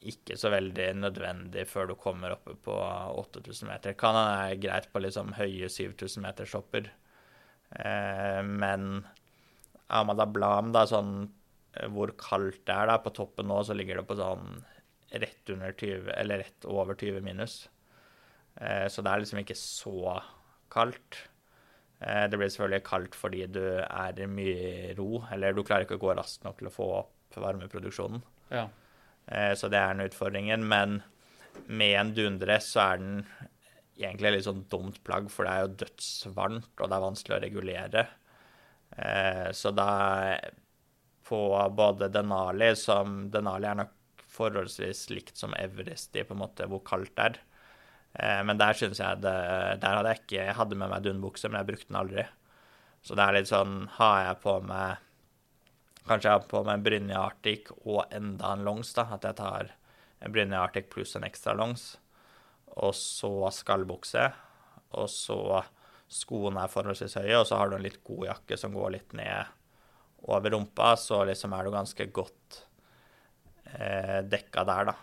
ikke 0.08 0.38
så 0.40 0.52
veldig 0.54 0.88
nødvendig 1.02 1.66
før 1.68 1.90
du 1.90 1.96
kommer 2.00 2.36
oppe 2.36 2.54
på 2.64 2.76
8000 2.76 3.68
meter. 3.72 3.96
Kan 4.00 4.16
hende 4.16 4.60
greit 4.64 4.90
på 4.94 5.02
liksom 5.04 5.34
høye 5.38 5.70
7000 5.74 6.24
meters 6.24 6.54
hopper. 6.56 6.92
Eh, 7.76 8.42
men 8.46 9.02
Amada 9.88 10.28
Blam, 10.30 10.72
da, 10.76 10.86
sånn 10.88 11.14
eh, 11.74 11.88
hvor 11.92 12.14
kaldt 12.20 12.62
det 12.68 12.76
er 12.76 12.92
da, 12.92 13.00
på 13.04 13.14
toppen 13.16 13.50
nå, 13.50 13.62
så 13.68 13.76
ligger 13.76 14.00
det 14.02 14.08
på 14.10 14.20
sånn 14.20 14.62
rett 15.18 15.52
under 15.54 15.74
20, 15.74 16.12
eller 16.20 16.44
rett 16.44 16.68
over 16.68 16.98
20 17.00 17.24
minus. 17.26 17.58
Eh, 18.60 18.88
Så 18.92 19.04
det 19.04 19.12
er 19.12 19.24
liksom 19.24 19.42
ikke 19.44 19.58
så 19.60 20.20
kaldt. 20.74 21.24
Eh, 22.02 22.28
Det 22.30 22.38
blir 22.38 22.50
selvfølgelig 22.50 22.84
kaldt 22.84 23.16
fordi 23.16 23.46
du 23.48 23.64
er 23.82 24.28
mye 24.28 24.90
i 24.92 24.94
ro, 24.98 25.24
eller 25.32 25.54
du 25.54 25.64
klarer 25.64 25.86
ikke 25.86 25.98
å 25.98 26.06
gå 26.06 26.16
raskt 26.18 26.44
nok 26.44 26.58
til 26.60 26.68
å 26.68 26.74
få 26.74 26.90
opp 27.00 27.38
varmeproduksjonen. 27.38 28.22
Ja. 28.52 28.68
Eh, 29.28 29.54
Så 29.54 29.70
det 29.70 29.80
er 29.80 29.94
den 29.94 30.10
utfordringen. 30.10 30.64
Men 30.68 31.02
med 31.68 32.00
en 32.00 32.14
dundress 32.14 32.74
så 32.74 32.94
er 32.94 32.98
den 32.98 33.26
egentlig 33.98 34.32
litt 34.36 34.46
sånn 34.46 34.68
dumt 34.70 35.04
plagg, 35.04 35.30
for 35.32 35.44
det 35.46 35.52
er 35.54 35.66
jo 35.66 35.76
dødsvarmt, 35.86 36.70
og 36.80 36.90
det 36.90 36.96
er 36.96 37.08
vanskelig 37.08 37.38
å 37.38 37.44
regulere. 37.44 38.08
Eh, 38.98 39.52
Så 39.52 39.74
da 39.76 40.38
på 41.28 41.70
både 41.76 42.08
Denali 42.10 42.76
som 42.76 43.30
Denali 43.30 43.68
er 43.68 43.76
nok 43.76 43.90
forholdsvis 44.38 45.10
likt 45.10 45.36
som 45.38 45.54
Everest 45.58 46.16
i 46.16 46.24
på 46.24 46.36
en 46.36 46.40
måte 46.40 46.68
hvor 46.70 46.84
kaldt 46.86 47.16
det 47.18 47.26
er. 47.26 47.40
Eh, 48.18 48.42
Men 48.44 48.58
der 48.58 48.74
syns 48.78 49.00
jeg 49.02 49.22
det 49.22 49.34
Der 49.82 49.98
hadde 49.98 50.14
jeg 50.14 50.24
ikke 50.24 50.40
Jeg 50.40 50.56
hadde 50.58 50.76
med 50.76 50.90
meg 50.90 51.04
dunbukse, 51.06 51.50
men 51.50 51.60
jeg 51.62 51.70
brukte 51.72 51.92
den 51.92 52.00
aldri. 52.02 52.26
Så 53.06 53.16
det 53.16 53.24
er 53.26 53.38
litt 53.38 53.52
sånn 53.52 53.76
Har 54.00 54.24
jeg 54.26 54.42
på 54.46 54.56
meg 54.66 55.04
Kanskje 56.08 56.30
jeg 56.32 56.40
har 56.40 56.48
på 56.50 56.64
meg 56.64 56.78
en 56.78 56.84
Brynje 56.86 57.20
Arctic 57.20 57.72
og 57.84 58.06
enda 58.16 58.54
en 58.56 58.64
longs, 58.64 58.94
da. 58.96 59.04
At 59.12 59.26
jeg 59.28 59.36
tar 59.42 59.74
en 60.24 60.32
Brynje 60.32 60.56
Arctic 60.56 60.88
pluss 60.94 61.18
en 61.20 61.26
ekstra 61.28 61.52
longs. 61.58 61.98
Og 62.80 62.94
så 62.96 63.32
skallbukse. 63.52 64.24
Og 64.96 65.10
så 65.12 65.40
skoene 66.08 66.64
er 66.64 66.72
forholdsvis 66.72 67.18
høye, 67.20 67.42
og 67.42 67.44
så 67.50 67.60
har 67.60 67.68
du 67.68 67.76
en 67.76 67.84
litt 67.84 68.00
god 68.08 68.24
jakke 68.30 68.56
som 68.56 68.72
går 68.72 68.94
litt 68.96 69.18
ned 69.20 69.52
over 70.32 70.56
rumpa, 70.56 70.94
så 70.96 71.26
liksom 71.28 71.52
er 71.54 71.68
du 71.68 71.74
ganske 71.76 72.08
godt 72.16 72.62
eh, 73.76 74.24
dekka 74.24 74.64
der, 74.68 74.94
da. 74.94 74.96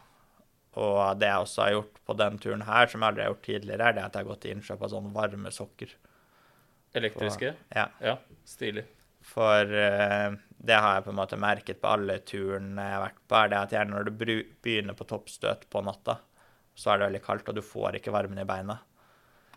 Og 0.81 1.19
det 1.21 1.29
jeg 1.31 1.45
også 1.45 1.63
har 1.63 1.75
gjort 1.77 2.01
på 2.07 2.17
den 2.19 2.39
turen 2.43 2.65
her, 2.67 2.89
som 2.91 3.03
jeg 3.03 3.13
aldri 3.13 3.23
har 3.23 3.31
gjort 3.31 3.47
tidligere, 3.47 3.89
er 3.89 3.95
det 3.95 4.03
at 4.05 4.17
jeg 4.17 4.25
har 4.25 4.31
gått 4.33 4.41
til 4.43 4.55
innkjøp 4.57 4.83
av 4.83 4.91
sånne 4.91 5.13
varme 5.15 5.53
sokker. 5.55 5.93
Elektriske? 6.95 7.55
Ja, 7.75 7.89
Ja, 8.03 8.17
stilig. 8.47 8.85
for 9.25 9.65
uh, 9.73 10.35
det 10.65 10.77
har 10.77 10.95
jeg 10.97 11.05
på 11.07 11.11
en 11.11 11.19
måte 11.19 11.39
merket 11.41 11.81
på 11.81 11.89
alle 11.91 12.19
turene 12.29 12.83
jeg 12.85 12.95
har 12.97 13.03
vært 13.07 13.23
på, 13.29 13.37
er 13.39 13.49
det 13.53 13.59
at 13.59 13.75
gjerne 13.75 13.95
når 13.95 14.09
du 14.11 14.13
begynner 14.63 14.97
på 14.99 15.07
toppstøt 15.09 15.67
på 15.71 15.83
natta, 15.87 16.19
så 16.75 16.91
er 16.93 16.99
det 16.99 17.09
veldig 17.09 17.23
kaldt, 17.25 17.49
og 17.49 17.55
du 17.59 17.63
får 17.63 17.99
ikke 18.01 18.13
varmen 18.15 18.39
i 18.43 18.47
beina. 18.49 18.79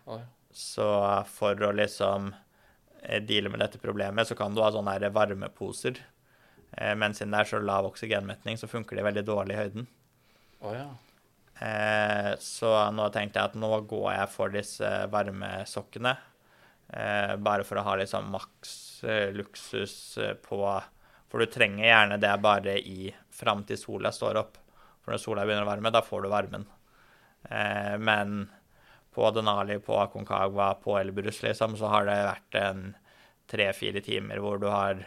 Ja. 0.06 0.20
Så 0.54 0.86
for 1.30 1.58
å 1.66 1.72
liksom 1.76 2.30
eh, 3.02 3.20
deale 3.22 3.50
med 3.52 3.60
dette 3.60 3.78
problemet, 3.82 4.26
så 4.28 4.36
kan 4.38 4.54
du 4.54 4.62
ha 4.62 4.70
sånne 4.72 5.10
varmeposer. 5.14 5.98
Eh, 6.72 6.94
Men 6.94 7.14
siden 7.14 7.34
det 7.34 7.40
er 7.42 7.50
så 7.52 7.60
lav 7.60 7.86
oksygenmetning, 7.90 8.56
så 8.58 8.70
funker 8.70 8.96
de 8.96 9.04
veldig 9.06 9.24
dårlig 9.26 9.54
i 9.54 9.58
høyden. 9.58 9.88
Oh, 10.60 10.72
ja. 10.74 10.88
Eh, 11.58 12.32
så 12.38 12.70
nå 12.94 13.08
tenkte 13.10 13.40
jeg 13.40 13.50
at 13.50 13.58
nå 13.58 13.70
går 13.90 14.08
jeg 14.14 14.30
for 14.30 14.54
disse 14.54 14.90
varmesokkene. 15.10 16.14
Eh, 16.88 17.34
bare 17.42 17.66
for 17.66 17.80
å 17.80 17.86
ha 17.88 17.96
liksom 18.00 18.30
maks 18.32 18.76
eh, 19.04 19.34
luksus 19.36 20.18
på 20.44 20.60
For 21.28 21.44
du 21.44 21.50
trenger 21.52 21.84
gjerne 21.84 22.16
det 22.22 22.32
bare 22.40 22.78
i 22.80 23.10
fram 23.34 23.64
til 23.68 23.80
sola 23.80 24.12
står 24.14 24.38
opp. 24.40 24.60
For 25.02 25.12
når 25.12 25.22
sola 25.22 25.44
begynner 25.44 25.66
å 25.66 25.72
varme, 25.72 25.92
da 25.92 26.02
får 26.04 26.24
du 26.24 26.30
varmen. 26.32 26.64
Men 28.00 28.48
på 29.14 29.28
Denali, 29.36 29.76
på 29.84 29.98
Aconcagua, 30.00 30.70
på 30.82 30.96
Elbrus, 30.98 31.42
liksom, 31.44 31.76
så 31.76 31.92
har 31.92 32.08
det 32.08 32.16
vært 32.26 32.56
en 32.58 32.80
tre-fire 33.48 34.02
timer 34.04 34.40
hvor 34.42 34.58
du 34.60 34.66
har 34.72 35.04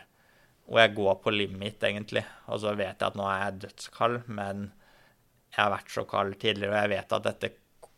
Hvor 0.71 0.79
jeg 0.79 0.93
går 0.95 1.15
på 1.23 1.33
limit, 1.33 1.83
egentlig. 1.83 2.23
Og 2.47 2.61
så 2.63 2.71
vet 2.77 3.01
jeg 3.01 3.09
at 3.09 3.17
nå 3.17 3.25
er 3.27 3.41
jeg 3.41 3.59
dødskald, 3.65 4.29
men 4.29 4.69
jeg 5.51 5.59
har 5.65 5.71
vært 5.73 5.91
så 5.91 6.05
kald 6.07 6.37
tidligere, 6.39 6.71
og 6.73 6.81
jeg 6.85 6.91
vet 6.95 7.13
at 7.17 7.23
dette 7.27 7.51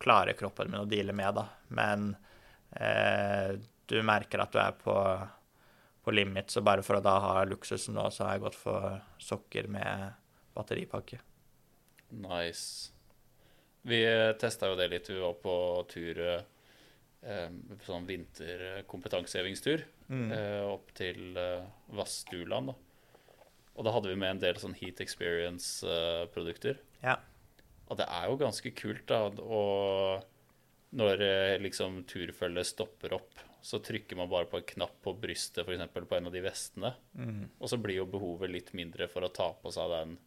klarer 0.03 0.33
kroppen 0.35 0.71
min 0.73 0.81
å 0.81 0.89
deale 0.89 1.13
med, 1.15 1.37
da. 1.37 1.45
Men 1.77 2.09
eh, 2.75 3.53
du 3.87 3.97
merker 4.03 4.41
at 4.43 4.51
du 4.51 4.59
er 4.59 4.73
på, 4.79 4.95
på 6.03 6.11
limit, 6.15 6.49
så 6.51 6.63
bare 6.65 6.83
for 6.83 6.97
å 6.97 7.03
da 7.05 7.17
ha 7.23 7.35
luksusen 7.47 7.93
nå, 7.95 8.07
så 8.11 8.25
har 8.25 8.35
jeg 8.37 8.43
gått 8.47 8.57
for 8.59 8.97
sokker 9.21 9.69
med 9.71 10.11
batteripakke. 10.57 11.19
Nice. 12.13 12.89
Vi 13.83 14.01
testa 14.39 14.69
jo 14.71 14.75
det 14.79 14.89
litt. 14.91 15.09
Vi 15.11 15.19
var 15.19 15.33
på 15.43 15.53
tur 15.91 16.19
eh, 16.23 17.49
sånn 17.87 18.05
vinterkompetansehevingstur 18.09 19.85
Mm. 20.11 20.31
eh, 20.35 20.61
opp 20.67 20.91
til 20.93 21.37
eh, 21.39 21.63
Vassduland. 21.95 22.67
Da. 22.73 22.75
Og 23.79 23.85
da 23.87 23.93
hadde 23.95 24.09
vi 24.11 24.17
med 24.19 24.35
en 24.35 24.41
del 24.43 24.59
sånn 24.61 24.75
Heat 24.77 24.99
Experience-produkter. 25.01 26.77
Ja. 27.01 27.15
Og 27.93 27.99
det 27.99 28.09
er 28.09 28.29
jo 28.29 28.37
ganske 28.41 28.73
kult, 28.73 29.05
da. 29.09 29.27
Og 29.29 30.23
når 30.97 31.21
eh, 31.25 31.55
liksom 31.61 32.01
turfølget 32.09 32.71
stopper 32.71 33.13
opp, 33.19 33.41
så 33.63 33.79
trykker 33.79 34.17
man 34.19 34.31
bare 34.31 34.49
på 34.49 34.59
en 34.59 34.65
knapp 34.73 34.97
på 35.05 35.13
brystet, 35.15 35.63
f.eks. 35.63 35.85
på 35.93 36.17
en 36.17 36.27
av 36.27 36.33
de 36.33 36.41
vestene. 36.43 36.93
Mm. 37.15 37.45
Og 37.61 37.69
så 37.71 37.79
blir 37.79 38.01
jo 38.01 38.09
behovet 38.09 38.51
litt 38.51 38.73
mindre 38.75 39.07
for 39.11 39.23
å 39.23 39.31
ta 39.31 39.51
på 39.55 39.71
seg 39.71 39.93
den 39.93 40.17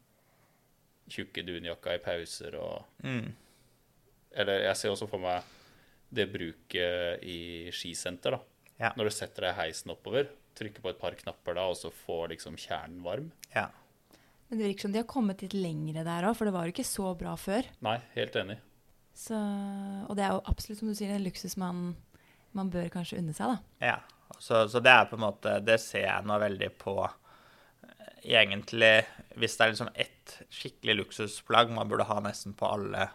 tjukke 1.12 1.44
dunjakka 1.46 1.98
i 1.98 2.02
pauser 2.02 2.56
og 2.58 3.02
Mm. 3.04 3.34
Eller 4.36 4.66
jeg 4.66 4.76
ser 4.76 4.92
også 4.92 5.06
for 5.08 5.22
meg 5.22 5.46
det 6.12 6.26
bruket 6.28 7.22
i 7.24 7.70
skisenter, 7.72 8.36
da. 8.36 8.40
Ja. 8.76 8.90
Når 8.98 9.08
du 9.08 9.14
setter 9.16 9.46
deg 9.46 9.54
i 9.54 9.60
heisen 9.62 9.92
oppover, 9.94 10.28
trykker 10.58 10.84
på 10.84 10.90
et 10.92 10.98
par 11.00 11.16
knapper 11.16 11.56
da, 11.56 11.64
og 11.70 11.78
så 11.78 11.88
får 12.04 12.34
liksom 12.34 12.58
kjernen 12.60 13.02
varm. 13.04 13.30
ja. 13.54 13.70
Men 14.48 14.58
det 14.60 14.68
virker 14.70 14.86
som 14.86 14.94
de 14.94 15.02
har 15.02 15.10
kommet 15.10 15.42
litt 15.42 15.56
lengre 15.58 16.04
der 16.06 16.28
òg, 16.28 16.36
for 16.38 16.46
det 16.46 16.54
var 16.54 16.66
jo 16.68 16.74
ikke 16.74 16.86
så 16.86 17.12
bra 17.18 17.34
før. 17.40 17.66
Nei, 17.84 17.98
helt 18.14 18.36
enig. 18.38 18.60
Så, 19.16 19.36
og 20.06 20.16
det 20.18 20.26
er 20.26 20.34
jo 20.36 20.44
absolutt, 20.50 20.80
som 20.82 20.90
du 20.90 20.96
sier, 20.96 21.14
en 21.14 21.24
luksus 21.24 21.56
man, 21.58 21.86
man 22.56 22.70
bør 22.72 22.90
kanskje 22.92 23.18
unne 23.22 23.34
seg, 23.36 23.56
da. 23.56 23.92
Ja. 23.92 23.98
Så, 24.38 24.66
så 24.68 24.82
det 24.82 24.90
er 24.90 25.04
på 25.06 25.14
en 25.14 25.22
måte 25.22 25.52
Det 25.62 25.76
ser 25.78 26.02
jeg 26.02 26.26
nå 26.26 26.34
veldig 26.42 26.66
på 26.80 26.96
eh, 27.06 28.08
Egentlig, 28.34 29.04
hvis 29.38 29.54
det 29.54 29.62
er 29.62 29.70
liksom 29.70 29.90
ett 29.94 30.32
skikkelig 30.52 30.96
luksusplagg 30.98 31.70
man 31.72 31.86
burde 31.88 32.08
ha 32.08 32.16
nesten 32.24 32.56
på 32.58 32.66
alle 32.66 33.06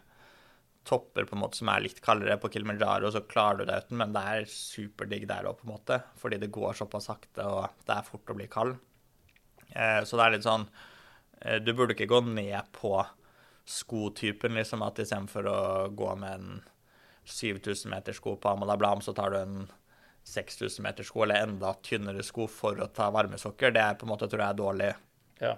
topper 0.87 1.27
på 1.27 1.35
en 1.35 1.41
måte 1.43 1.59
som 1.59 1.69
er 1.69 1.83
litt 1.83 1.99
kaldere 2.01 2.39
på 2.41 2.49
Kilimanjaro, 2.55 3.11
så 3.13 3.21
klarer 3.29 3.59
du 3.61 3.69
deg 3.69 3.83
uten, 3.83 3.99
men 3.99 4.15
det 4.15 4.21
er 4.31 4.47
superdigg 4.49 5.27
der 5.29 5.45
òg, 5.45 5.59
på 5.59 5.67
en 5.67 5.73
måte. 5.75 5.99
Fordi 6.17 6.39
det 6.41 6.49
går 6.55 6.79
såpass 6.79 7.05
sakte, 7.11 7.45
og 7.45 7.83
det 7.85 7.93
er 7.93 8.07
fort 8.07 8.31
å 8.33 8.37
bli 8.39 8.47
kald. 8.49 8.79
Eh, 9.69 9.99
så 10.07 10.17
det 10.17 10.25
er 10.25 10.33
litt 10.37 10.47
sånn 10.47 10.65
Du 11.65 11.71
burde 11.73 11.95
ikke 11.95 12.09
gå 12.11 12.19
ned 12.21 12.67
på 12.75 12.93
skotypen, 13.65 14.53
liksom, 14.57 14.83
at 14.85 14.99
istedenfor 15.01 15.47
å 15.49 15.59
gå 15.95 16.15
med 16.19 16.33
en 16.37 16.61
7000 17.25 17.89
meter 17.91 18.13
sko 18.17 18.35
på 18.41 18.49
Amada 18.49 18.77
Blam, 18.77 19.01
så 19.01 19.13
tar 19.13 19.33
du 19.33 19.37
en 19.39 19.55
6000 20.27 20.83
meter 20.85 21.07
sko 21.07 21.23
eller 21.25 21.47
enda 21.47 21.73
tynnere 21.85 22.23
sko 22.25 22.47
for 22.51 22.77
å 22.81 22.89
ta 22.93 23.09
varmesokker. 23.13 23.73
Det 23.73 23.81
er 23.81 23.97
på 23.97 24.05
en 24.05 24.13
måte, 24.13 24.29
tror 24.29 24.43
jeg, 24.43 24.49
er 24.49 24.61
dårlig 24.61 24.93
Ja. 25.41 25.55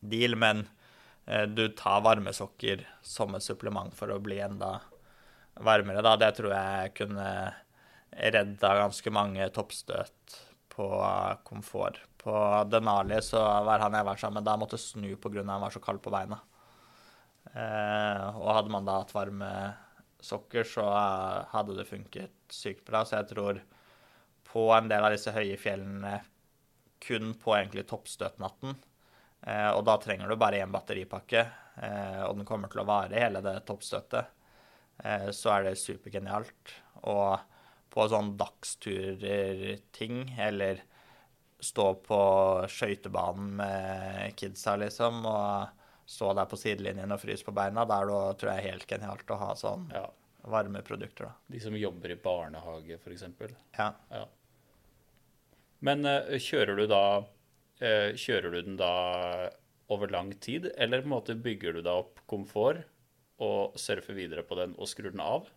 deal, 0.00 0.36
men 0.36 0.64
eh, 1.26 1.46
du 1.46 1.68
tar 1.68 2.00
varmesokker 2.02 2.86
som 3.02 3.34
et 3.34 3.42
supplement 3.46 3.94
for 3.94 4.10
å 4.10 4.18
bli 4.22 4.40
enda 4.40 4.80
varmere, 5.60 6.02
da. 6.02 6.16
Det 6.16 6.32
tror 6.38 6.54
jeg 6.54 6.94
kunne 6.94 7.30
redda 8.10 8.74
ganske 8.80 9.12
mange 9.14 9.50
toppstøt 9.54 10.38
på 10.74 10.88
eh, 11.04 11.36
komfort. 11.46 12.00
På 12.20 12.34
Denali 12.68 13.20
så 13.24 13.40
var 13.64 13.80
han 13.80 13.96
jeg 13.96 14.06
var 14.06 14.18
sammen 14.20 14.40
med, 14.40 14.48
da 14.48 14.56
måtte 14.60 14.78
snu 14.80 15.14
pga. 15.16 15.44
han 15.44 15.62
var 15.62 15.70
så 15.72 15.80
kald 15.80 16.02
på 16.04 16.12
beina. 16.12 16.40
Eh, 17.54 18.26
og 18.36 18.50
hadde 18.54 18.72
man 18.72 18.84
da 18.84 18.98
hatt 19.00 19.14
varme 19.14 19.50
sokker, 20.20 20.66
så 20.68 20.84
eh, 20.84 21.46
hadde 21.54 21.78
det 21.78 21.88
funket 21.88 22.52
sykt 22.52 22.84
bra. 22.86 23.04
Så 23.04 23.16
jeg 23.16 23.30
tror 23.32 23.62
på 24.50 24.66
en 24.74 24.90
del 24.90 25.06
av 25.06 25.14
disse 25.14 25.32
høye 25.32 25.56
fjellene 25.60 26.18
kun 27.00 27.32
på 27.40 27.56
egentlig 27.56 27.86
toppstøtnatten. 27.88 28.76
Eh, 29.46 29.70
og 29.72 29.84
da 29.88 29.96
trenger 30.02 30.28
du 30.28 30.36
bare 30.40 30.60
én 30.60 30.72
batteripakke, 30.74 31.46
eh, 31.80 32.20
og 32.26 32.36
den 32.36 32.48
kommer 32.48 32.68
til 32.68 32.82
å 32.82 32.88
vare 32.88 33.22
hele 33.22 33.40
det 33.44 33.56
toppstøtet. 33.68 34.36
Eh, 35.00 35.30
så 35.32 35.54
er 35.54 35.70
det 35.70 35.78
supergenialt. 35.80 36.76
Og 37.08 37.40
på 37.90 38.06
sånn 38.12 38.34
dagsturting, 38.38 40.18
eller 40.38 40.84
stå 41.60 41.86
på 42.04 42.20
skøytebanen 42.70 43.52
med 43.60 44.36
kidsa, 44.40 44.76
liksom, 44.80 45.24
og 45.28 46.10
stå 46.10 46.32
der 46.34 46.48
på 46.50 46.58
sidelinjen 46.58 47.14
og 47.14 47.20
fryse 47.22 47.46
på 47.46 47.54
beina, 47.54 47.84
da 47.86 48.00
er 48.00 48.10
det 48.10 48.20
tror 48.40 48.52
jeg 48.54 48.66
helt 48.72 48.86
genialt 48.90 49.30
å 49.30 49.38
ha 49.44 49.50
sånn 49.58 49.86
ja. 49.94 50.04
varmeprodukter, 50.50 51.28
da. 51.28 51.54
De 51.54 51.62
som 51.62 51.76
jobber 51.78 52.16
i 52.16 52.18
barnehage, 52.20 52.98
f.eks. 52.98 53.26
Ja. 53.78 53.92
Ja. 54.10 54.24
Men 55.86 56.04
uh, 56.08 56.36
kjører 56.36 56.76
du 56.76 56.86
da 56.90 57.04
uh, 57.22 58.10
Kjører 58.18 58.52
du 58.52 58.58
den 58.66 58.76
da 58.80 58.90
over 59.90 60.10
lang 60.12 60.34
tid, 60.42 60.68
eller 60.76 61.00
på 61.00 61.08
en 61.08 61.14
måte 61.14 61.38
bygger 61.38 61.78
du 61.78 61.84
da 61.86 61.96
opp 62.02 62.20
komfort 62.30 62.84
og 63.40 63.78
surfer 63.80 64.14
videre 64.14 64.44
på 64.46 64.58
den 64.58 64.76
og 64.78 64.90
skrur 64.90 65.10
den 65.14 65.22
av? 65.24 65.48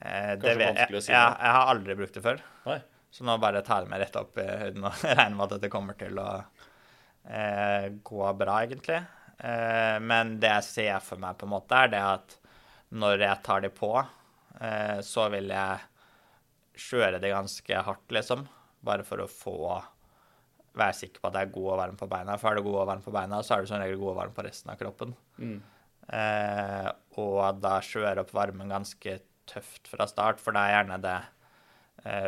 Eh, 0.00 0.32
det 0.40 0.56
vet 0.58 0.80
jeg. 0.80 1.02
si 1.02 1.12
jeg. 1.12 1.20
det. 1.20 1.38
Jeg 1.44 1.54
har 1.58 1.70
aldri 1.70 1.96
brukt 1.98 2.16
det 2.16 2.22
før. 2.24 2.42
Nei. 2.66 2.80
Så 3.14 3.22
nå 3.26 3.36
bare 3.38 3.62
tar 3.62 3.84
jeg 3.84 3.92
meg 3.92 4.00
rett 4.02 4.16
opp 4.18 4.38
i 4.42 4.46
huden 4.64 4.88
og 4.88 5.02
regner 5.06 5.36
med 5.38 5.44
at 5.46 5.56
dette 5.56 5.70
kommer 5.70 5.98
til 5.98 6.18
å 6.18 6.30
eh, 7.30 7.92
gå 8.02 8.32
bra, 8.40 8.56
egentlig. 8.64 8.98
Eh, 9.38 9.98
men 10.02 10.34
det 10.42 10.50
jeg 10.56 10.66
ser 10.66 11.04
for 11.06 11.22
meg, 11.22 11.38
på 11.38 11.46
en 11.46 11.54
måte, 11.54 11.78
er 11.78 11.92
det 11.92 12.02
at 12.02 12.38
når 12.94 13.22
jeg 13.22 13.42
tar 13.46 13.62
de 13.62 13.70
på, 13.74 13.92
eh, 14.58 14.98
så 15.06 15.28
vil 15.30 15.50
jeg 15.54 16.86
kjøre 16.88 17.20
det 17.22 17.30
ganske 17.30 17.82
hardt, 17.86 18.06
liksom. 18.18 18.48
Bare 18.84 19.06
for 19.06 19.22
å 19.22 19.30
få 19.30 19.58
være 20.74 20.96
sikker 20.98 21.22
på 21.22 21.30
at 21.30 21.38
jeg 21.38 21.48
er 21.48 21.54
god 21.54 21.68
og 21.70 21.78
varm 21.84 22.00
på 22.00 22.08
beina. 22.10 22.34
For 22.40 22.50
er 22.50 22.58
du 22.58 22.66
god 22.66 22.80
og 22.80 22.88
varm 22.90 23.04
på 23.04 23.14
beina, 23.14 23.38
så 23.46 23.54
er 23.54 23.62
du 23.62 23.70
som 23.70 23.78
regel 23.78 24.00
god 24.00 24.16
og 24.16 24.18
varm 24.24 24.34
på 24.34 24.46
resten 24.46 24.74
av 24.74 24.80
kroppen. 24.80 25.14
Mm. 25.38 25.60
Eh, 26.18 26.90
og 27.22 27.62
da 27.62 27.76
kjøre 27.84 28.24
opp 28.24 28.34
varmen 28.34 28.74
ganske 28.74 29.20
tøft 29.48 29.86
fra 29.90 30.08
start, 30.10 30.42
for 30.42 30.56
det 30.56 30.64
er 30.64 30.76
gjerne 30.78 30.98
det 31.04 31.14
eh, 31.14 31.30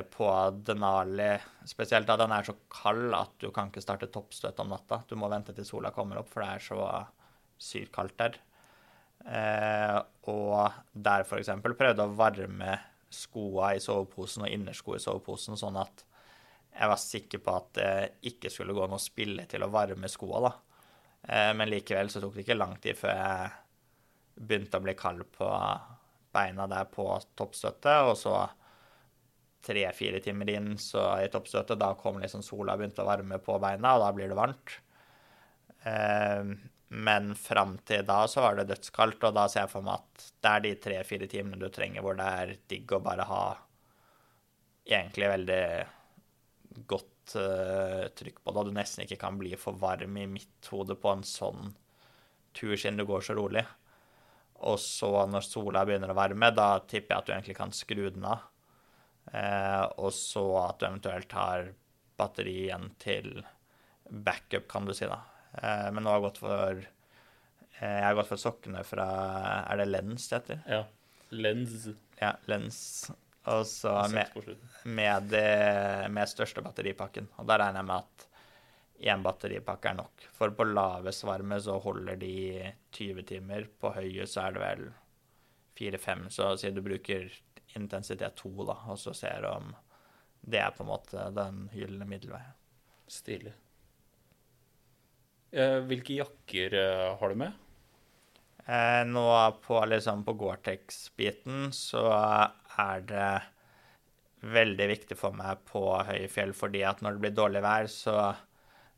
på 0.08 0.26
Denali 0.64 1.34
spesielt, 1.68 2.08
da 2.08 2.14
den 2.16 2.32
er 2.32 2.46
så 2.48 2.54
kald 2.72 3.12
at 3.12 3.34
du 3.42 3.50
kan 3.52 3.68
ikke 3.68 3.82
starte 3.84 4.08
toppstøt 4.08 4.62
om 4.62 4.70
natta. 4.72 5.02
Du 5.04 5.18
må 5.20 5.28
vente 5.28 5.52
til 5.52 5.66
sola 5.68 5.90
kommer 5.92 6.22
opp, 6.22 6.30
for 6.32 6.40
det 6.40 6.48
er 6.54 6.64
så 6.64 6.86
sykt 7.60 7.92
kaldt 7.92 8.16
der. 8.22 8.38
Eh, 9.26 9.96
og 10.30 10.72
der 10.92 11.24
f.eks. 11.26 11.50
prøvde 11.64 12.04
å 12.04 12.14
varme 12.16 12.76
skoa 13.12 13.72
i 13.74 13.82
soveposen 13.82 14.46
og 14.46 14.52
innersko 14.52 14.96
i 14.96 15.02
soveposen, 15.02 15.58
sånn 15.58 15.78
at 15.80 16.04
jeg 16.76 16.90
var 16.92 17.00
sikker 17.00 17.40
på 17.42 17.54
at 17.56 17.68
det 17.78 17.92
ikke 18.30 18.52
skulle 18.52 18.74
gå 18.76 18.86
noe 18.90 19.00
spille 19.00 19.46
til 19.48 19.64
å 19.64 19.70
varme 19.72 20.10
skoa. 20.12 20.52
Eh, 21.22 21.52
men 21.56 21.72
likevel 21.72 22.12
så 22.12 22.22
tok 22.22 22.36
det 22.36 22.44
ikke 22.44 22.58
lang 22.58 22.76
tid 22.82 22.98
før 22.98 23.16
jeg 23.16 23.54
begynte 24.36 24.78
å 24.78 24.84
bli 24.84 24.94
kald 24.98 25.24
på 25.32 25.48
beina 26.36 26.66
der 26.68 26.88
på 26.92 27.08
toppstøtte, 27.38 27.94
og 28.10 28.16
så 28.20 28.36
tre-fire 29.66 30.22
timer 30.24 30.52
inn 30.54 30.72
så 30.80 31.08
i 31.22 31.28
toppstøtet, 31.32 31.78
da 31.80 31.92
kom 31.98 32.20
liksom 32.22 32.44
sola 32.46 32.76
begynte 32.78 33.04
å 33.04 33.08
varme 33.08 33.40
på 33.42 33.58
beina, 33.62 33.96
og 33.96 34.04
da 34.04 34.12
blir 34.16 34.30
det 34.30 34.38
varmt. 34.38 34.78
Eh, 35.86 36.56
men 36.88 37.32
fram 37.34 37.76
til 37.86 38.04
da 38.06 38.22
så 38.30 38.44
var 38.44 38.58
det 38.58 38.68
dødskaldt, 38.70 39.26
og 39.26 39.34
da 39.34 39.46
ser 39.50 39.64
jeg 39.64 39.72
for 39.74 39.86
meg 39.86 39.98
at 39.98 40.26
det 40.30 40.52
er 40.52 40.64
de 40.64 40.74
tre-fire 40.86 41.30
timene 41.30 41.58
du 41.58 41.68
trenger 41.74 42.04
hvor 42.04 42.18
det 42.18 42.26
er 42.42 42.52
digg 42.70 42.94
å 42.94 43.02
bare 43.02 43.26
ha 43.26 43.44
egentlig 44.86 45.32
veldig 45.32 45.64
godt 46.86 47.34
eh, 47.40 48.04
trykk 48.14 48.38
på 48.42 48.52
det, 48.52 48.60
og 48.60 48.68
du 48.68 48.76
nesten 48.76 49.02
ikke 49.04 49.18
kan 49.18 49.38
bli 49.40 49.56
for 49.58 49.78
varm 49.80 50.18
i 50.20 50.28
mitt 50.30 50.70
hode 50.70 50.94
på 51.00 51.10
en 51.10 51.26
sånn 51.26 51.74
tur 52.56 52.76
siden 52.76 53.00
du 53.00 53.06
går 53.08 53.24
så 53.26 53.34
rolig. 53.36 53.64
Og 54.66 54.78
så 54.80 55.10
når 55.28 55.44
sola 55.44 55.82
begynner 55.84 56.12
å 56.12 56.16
varme, 56.16 56.52
da 56.54 56.76
tipper 56.80 57.12
jeg 57.12 57.18
at 57.18 57.26
du 57.26 57.32
egentlig 57.34 57.58
kan 57.58 57.74
skru 57.76 58.06
den 58.06 58.24
av. 58.24 58.46
Eh, 59.32 59.84
og 59.98 60.12
så 60.14 60.44
at 60.64 60.78
du 60.80 60.86
eventuelt 60.88 61.32
har 61.32 61.70
batteri 62.16 62.54
igjen 62.66 62.90
til 63.02 63.32
backup, 64.08 64.68
kan 64.70 64.86
du 64.86 64.94
si, 64.94 65.08
da. 65.10 65.20
Eh, 65.58 65.88
men 65.92 66.02
nå 66.06 66.12
har 66.12 66.20
jeg 66.20 66.28
gått 66.30 66.42
for 66.44 66.84
Eh, 67.78 67.98
Jeg 67.98 68.04
har 68.06 68.14
gått 68.16 68.30
for 68.30 68.40
sokkene 68.40 68.80
fra 68.88 69.06
Er 69.68 69.76
det 69.82 69.88
Lens 69.90 70.28
det 70.30 70.38
heter? 70.38 70.60
Ja. 70.66 70.84
Lens. 71.36 71.88
Ja, 72.20 72.30
Lens. 72.48 72.78
Og 73.44 73.66
så 73.68 73.92
med, 74.08 74.32
med, 74.84 75.26
det, 75.30 76.08
med 76.10 76.28
største 76.30 76.62
batteripakken. 76.64 77.28
Og 77.36 77.46
da 77.46 77.58
regner 77.60 77.82
jeg 77.82 77.88
med 77.90 78.06
at 78.06 78.26
én 79.12 79.22
batteripakke 79.26 79.90
er 79.92 79.98
nok. 80.00 80.24
For 80.38 80.54
på 80.56 80.64
lavest 80.70 81.26
varme 81.28 81.58
så 81.60 81.76
holder 81.82 82.16
de 82.16 82.32
20 82.96 83.26
timer. 83.28 83.68
På 83.78 83.92
høye 83.94 84.24
så 84.26 84.46
er 84.46 84.56
det 84.56 84.62
vel 84.64 84.86
4-5. 85.78 86.24
Så 86.32 86.48
si 86.58 86.72
du 86.72 86.80
bruker 86.86 87.28
intensitet 87.76 88.38
2, 88.40 88.54
da, 88.68 88.78
og 88.90 88.98
så 89.00 89.14
ser 89.16 89.46
om 89.50 89.74
det 90.46 90.60
er 90.62 90.74
på 90.74 90.84
en 90.84 90.92
måte 90.92 91.28
den 91.34 91.66
gylne 91.74 92.06
middelveien. 92.08 92.54
Stilig. 93.10 93.52
Eh, 95.56 95.78
hvilke 95.86 96.18
jakker 96.18 96.74
eh, 96.76 97.12
har 97.18 97.32
du 97.32 97.40
med? 97.40 97.52
Eh, 98.66 99.02
nå 99.08 99.26
på, 99.62 99.78
liksom, 99.90 100.24
på 100.26 100.34
Gore-Tex-biten 100.38 101.70
så 101.74 102.06
er 102.10 103.06
det 103.06 103.30
veldig 104.46 104.88
viktig 104.90 105.18
for 105.18 105.34
meg 105.34 105.62
på 105.66 105.82
høye 106.06 106.26
fjell, 106.30 106.52
fordi 106.54 106.82
at 106.86 107.02
når 107.02 107.16
det 107.16 107.24
blir 107.24 107.38
dårlig 107.38 107.62
vær, 107.64 107.88
så 107.90 108.18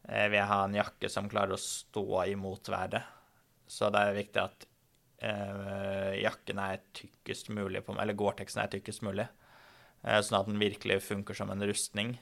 vil 0.08 0.38
jeg 0.38 0.50
ha 0.50 0.58
en 0.64 0.76
jakke 0.76 1.08
som 1.12 1.28
klarer 1.30 1.56
å 1.56 1.60
stå 1.60 2.24
imot 2.32 2.68
været. 2.72 3.04
Så 3.68 3.88
det 3.92 4.02
er 4.02 4.16
viktig 4.16 4.40
at 4.42 4.67
jakken 5.20 6.58
er 6.62 6.80
tykkest 6.94 7.48
mulig, 7.50 7.82
på, 7.84 7.92
meg, 7.94 8.04
eller 8.04 8.18
Gore-Texen 8.18 8.62
er 8.62 8.70
tykkest 8.70 9.02
mulig, 9.02 9.26
eh, 10.04 10.20
sånn 10.22 10.40
at 10.40 10.46
den 10.50 10.60
virkelig 10.62 11.00
funker 11.02 11.34
som 11.34 11.50
en 11.50 11.64
rustning. 11.66 12.18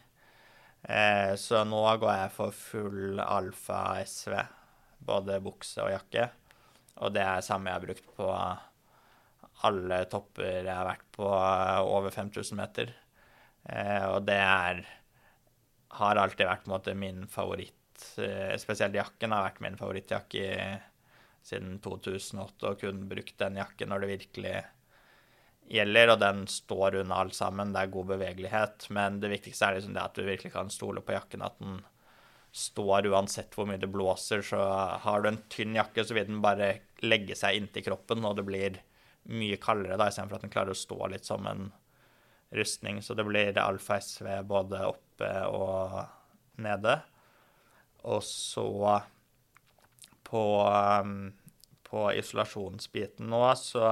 Eh, 0.89 1.35
så 1.41 1.65
nå 1.67 1.83
går 2.01 2.13
jeg 2.23 2.33
for 2.37 2.55
full 2.57 3.21
alfa 3.21 3.83
SV, 4.07 4.37
både 5.07 5.41
bukse 5.45 5.83
og 5.85 5.93
jakke. 5.93 6.29
Og 7.05 7.13
det 7.13 7.23
er 7.27 7.45
samme 7.45 7.69
jeg 7.69 7.77
har 7.77 7.85
brukt 7.85 8.07
på 8.17 8.31
alle 9.67 9.99
topper 10.13 10.63
jeg 10.65 10.73
har 10.73 10.87
vært 10.89 11.07
på 11.17 11.27
eh, 11.29 11.81
over 11.85 12.13
5000 12.15 12.59
meter. 12.61 12.93
Eh, 13.69 14.05
og 14.09 14.25
det 14.29 14.39
er 14.41 14.85
har 15.97 16.19
alltid 16.21 16.47
vært 16.49 16.67
måte 16.69 16.95
min 16.95 17.25
favoritt. 17.31 17.73
eh, 18.21 18.57
Spesielt 18.61 18.95
jakken 18.97 19.33
har 19.33 19.47
vært 19.49 19.61
min 19.65 19.77
favorittjakke 19.81 20.43
i- 20.45 20.81
siden 21.47 21.79
2008, 21.85 22.71
og 22.71 22.81
kun 22.81 23.05
brukt 23.11 23.37
den 23.39 23.61
jakken 23.61 23.93
når 23.93 24.03
det 24.03 24.13
virkelig 24.15 24.57
gjelder, 25.71 26.13
og 26.15 26.23
den 26.23 26.47
står 26.51 27.01
unna 27.03 27.21
alt 27.23 27.37
sammen. 27.39 27.73
Det 27.75 27.83
er 27.83 27.93
god 27.95 28.11
bevegelighet, 28.15 28.89
men 28.95 29.21
det 29.23 29.33
viktigste 29.33 29.69
er 29.69 29.79
liksom 29.79 29.95
det 29.97 30.03
at 30.05 30.19
du 30.19 30.27
virkelig 30.27 30.53
kan 30.55 30.73
stole 30.73 31.03
på 31.03 31.15
jakken, 31.17 31.45
at 31.47 31.59
den 31.63 31.81
står 32.57 33.09
uansett 33.11 33.55
hvor 33.55 33.69
mye 33.69 33.81
det 33.81 33.91
blåser. 33.93 34.43
Så 34.47 34.59
har 35.03 35.23
du 35.23 35.31
en 35.31 35.43
tynn 35.53 35.77
jakke, 35.77 36.05
så 36.07 36.17
vil 36.17 36.29
den 36.31 36.45
bare 36.45 36.77
legge 37.05 37.37
seg 37.39 37.59
inntil 37.59 37.85
kroppen, 37.91 38.25
og 38.25 38.39
det 38.39 38.47
blir 38.47 38.79
mye 39.27 39.59
kaldere 39.61 39.99
da, 39.99 40.09
istedenfor 40.09 40.39
at 40.39 40.47
den 40.47 40.55
klarer 40.55 40.73
å 40.73 40.79
stå 40.79 41.11
litt 41.13 41.27
som 41.29 41.47
en 41.51 41.69
rustning. 42.55 43.03
Så 43.03 43.15
det 43.19 43.27
blir 43.27 43.59
alfa 43.59 43.99
SV 44.01 44.31
både 44.49 44.87
oppe 44.87 45.33
og 45.51 45.99
nede. 46.63 47.01
Og 48.07 48.23
så 48.23 48.71
på, 50.27 50.43
um, 51.03 51.33
på 51.87 52.09
isolasjonsbiten 52.18 53.29
nå, 53.31 53.43
så 53.61 53.91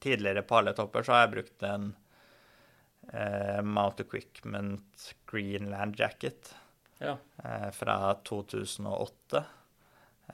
tidligere 0.00 0.42
på 0.46 0.56
alle 0.60 0.72
topper 0.76 1.04
så 1.04 1.12
har 1.16 1.24
jeg 1.26 1.32
brukt 1.34 1.64
en 1.66 1.90
eh, 3.12 3.58
Mount 3.66 4.00
Equipment 4.00 5.10
Greenland 5.28 5.98
Jacket 6.00 6.54
Ja. 7.02 7.16
eh, 7.44 7.70
fra 7.76 8.14
2008. 8.24 9.44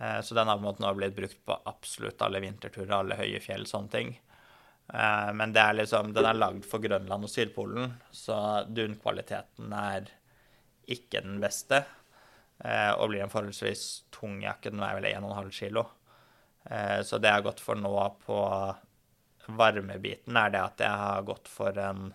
Eh, 0.00 0.20
så 0.20 0.34
den 0.34 0.48
har 0.48 0.56
på 0.56 0.62
en 0.62 0.68
måte 0.68 0.84
nå 0.84 0.92
blitt 0.94 1.16
brukt 1.16 1.40
på 1.48 1.56
absolutt 1.66 2.22
alle 2.22 2.40
vinterturer, 2.44 2.94
alle 3.00 3.18
høye 3.18 3.40
fjell, 3.42 3.66
sånne 3.66 3.90
ting. 3.90 4.14
Eh, 4.92 5.32
men 5.34 5.54
det 5.56 5.64
er 5.64 5.80
liksom, 5.80 6.12
den 6.14 6.28
er 6.30 6.38
lagd 6.38 6.66
for 6.68 6.84
Grønland 6.84 7.26
og 7.26 7.32
Sydpolen, 7.32 7.96
så 8.14 8.38
dunkvaliteten 8.68 9.72
er 9.74 10.12
ikke 10.86 11.24
den 11.26 11.40
beste. 11.42 11.82
Eh, 12.64 12.92
og 12.96 13.10
blir 13.10 13.24
en 13.24 13.32
forholdsvis 13.32 13.86
tung 14.14 14.40
jakke. 14.44 14.72
Den 14.72 14.82
veier 14.82 15.00
vel 15.00 15.10
1,5 15.12 15.50
kilo. 15.54 15.86
Eh, 16.70 17.00
så 17.02 17.18
det 17.18 17.30
jeg 17.30 17.40
har 17.40 17.46
gått 17.46 17.62
for 17.62 17.78
nå 17.78 17.94
på 18.24 18.38
varmebiten, 19.46 20.36
er 20.36 20.50
det 20.50 20.62
at 20.62 20.82
jeg 20.82 21.02
har 21.02 21.26
gått 21.26 21.48
for 21.50 21.76
en 21.78 22.08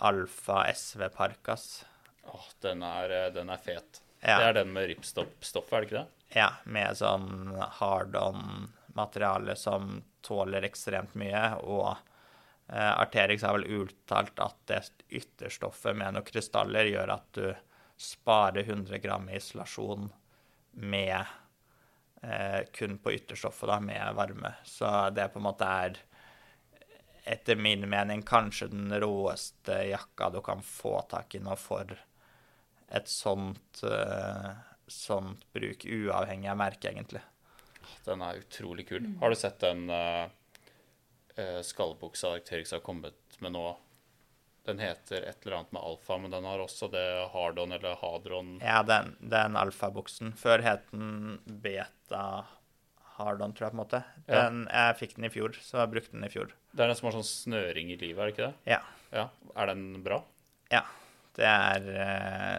Alfa 0.00 0.62
SV 0.72 1.08
Parkas. 1.12 1.84
Åh, 2.24 2.46
den, 2.64 2.82
er, 2.82 3.10
eh, 3.10 3.32
den 3.34 3.50
er 3.52 3.60
fet. 3.60 4.00
Ja. 4.20 4.38
Det 4.38 4.46
er 4.46 4.58
den 4.60 4.72
med 4.72 4.88
ripstoff, 4.88 5.72
er 5.72 5.82
det 5.82 5.88
ikke 5.88 5.98
det? 5.98 6.06
Ja, 6.36 6.50
med 6.64 6.96
sånn 6.96 7.50
hard-on-materiale 7.80 9.56
som 9.58 9.98
tåler 10.24 10.64
ekstremt 10.68 11.16
mye. 11.18 11.42
Og 11.60 11.90
eh, 11.90 12.92
Arterix 12.92 13.44
har 13.44 13.58
vel 13.58 13.82
uttalt 13.82 14.40
at 14.40 14.60
det 14.70 14.82
ytterstoffet 15.20 15.96
med 15.96 16.16
noen 16.16 16.28
krystaller 16.28 16.88
gjør 16.92 17.16
at 17.16 17.28
du 17.36 17.48
sparer 18.00 18.62
100 18.62 18.98
gram 18.98 19.28
i 19.28 19.36
isolasjon 19.36 20.08
med 20.72 21.24
eh, 22.22 22.60
kun 22.72 22.98
på 22.98 23.12
ytterstoffet, 23.12 23.68
da, 23.68 23.80
med 23.80 24.14
varme. 24.14 24.54
Så 24.64 25.10
det 25.10 25.28
på 25.28 25.38
en 25.38 25.44
måte 25.44 25.68
er 25.68 25.98
etter 27.28 27.60
min 27.60 27.84
mening 27.88 28.22
kanskje 28.26 28.70
den 28.72 28.94
råeste 29.02 29.82
jakka 29.90 30.30
du 30.30 30.40
kan 30.40 30.62
få 30.64 31.02
tak 31.10 31.34
i 31.36 31.42
nå 31.44 31.56
for 31.60 31.92
et 32.90 33.08
sånt, 33.08 33.82
uh, 33.84 34.56
sånt 34.86 35.44
bruk, 35.52 35.84
uavhengig 35.84 36.48
av 36.50 36.56
merke, 36.58 36.90
egentlig. 36.90 37.20
Den 38.08 38.24
er 38.24 38.40
utrolig 38.40 38.88
kul. 38.88 39.04
Har 39.20 39.30
du 39.30 39.38
sett 39.38 39.60
den 39.62 39.84
uh, 39.92 40.26
skallbuksa 41.62 42.32
Arcteryx 42.34 42.72
har 42.74 42.82
kommet 42.82 43.38
med 43.44 43.54
nå? 43.54 43.68
Den 44.68 44.78
heter 44.82 45.22
et 45.24 45.40
eller 45.46 45.56
annet 45.56 45.72
med 45.72 45.82
alfa, 45.82 46.18
men 46.20 46.30
den 46.34 46.44
har 46.44 46.58
også 46.60 46.90
det 46.92 47.06
hardon 47.32 47.72
eller 47.72 47.94
hadron. 48.02 48.50
Ja, 48.60 48.82
den, 48.86 49.14
den 49.32 49.56
alfabuksen. 49.56 50.32
Før 50.36 50.60
het 50.62 50.82
den 50.92 51.38
beta 51.64 52.44
hardon, 53.16 53.52
tror 53.56 53.64
jeg, 53.66 53.72
på 53.72 53.76
en 53.78 53.84
måte. 53.84 54.00
Ja. 54.28 54.42
Jeg 54.50 54.98
fikk 55.00 55.12
den 55.16 55.24
i 55.28 55.32
fjor, 55.32 55.50
så 55.64 55.74
jeg 55.82 55.92
brukte 55.94 56.12
den 56.16 56.26
i 56.28 56.32
fjor. 56.32 56.48
Det 56.72 56.80
er 56.84 56.88
den 56.92 56.98
som 57.00 57.08
har 57.08 57.16
sånn 57.18 57.28
snøring 57.30 57.86
i 57.92 57.96
livet, 58.00 58.20
er 58.20 58.24
det 58.28 58.34
ikke 58.36 58.48
det? 58.50 58.56
Ja. 58.76 58.82
Ja. 59.16 59.24
Er 59.56 59.64
den 59.72 59.84
bra? 60.04 60.18
Ja. 60.72 60.84
Det 61.40 61.46
er 61.46 61.80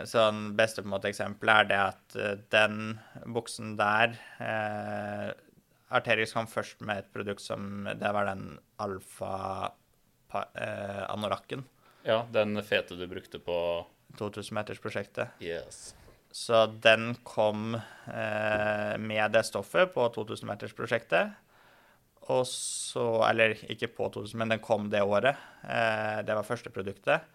sånn 0.09 0.39
beste 0.57 0.81
på 0.81 0.87
en 0.87 0.93
måte 0.95 1.09
eksempelet 1.11 1.55
er 1.59 1.65
det 1.69 1.79
at 1.83 2.05
eh, 2.17 2.37
den 2.55 2.75
buksen 3.35 3.67
der 3.77 4.07
eh, 4.41 5.29
Arterius 5.91 6.31
kom 6.33 6.47
først 6.47 6.79
med 6.87 6.97
et 7.03 7.09
produkt 7.13 7.43
som 7.43 7.83
Det 7.99 8.11
var 8.15 8.25
den 8.31 8.45
alfa-anorakken. 8.79 11.59
eh. 11.59 11.65
Ja, 12.03 12.23
den 12.33 12.57
fete 12.65 12.97
du 12.97 13.05
brukte 13.07 13.39
på 13.39 13.57
2000-metersprosjektet. 14.17 15.37
Yes. 15.39 15.93
Så 16.31 16.65
den 16.65 17.15
kom 17.27 17.75
eh, 17.75 18.97
med 18.97 19.33
det 19.35 19.43
stoffet 19.47 19.93
på 19.93 20.07
2000-metersprosjektet. 20.15 21.35
Og 22.31 22.45
så 22.47 23.05
Eller 23.27 23.57
ikke 23.71 23.89
på 23.91 24.07
2000, 24.13 24.37
men 24.39 24.53
den 24.53 24.63
kom 24.63 24.89
det 24.89 25.03
året. 25.03 25.37
Eh, 25.63 26.21
det 26.25 26.37
var 26.37 26.47
første 26.47 26.71
produktet. 26.73 27.27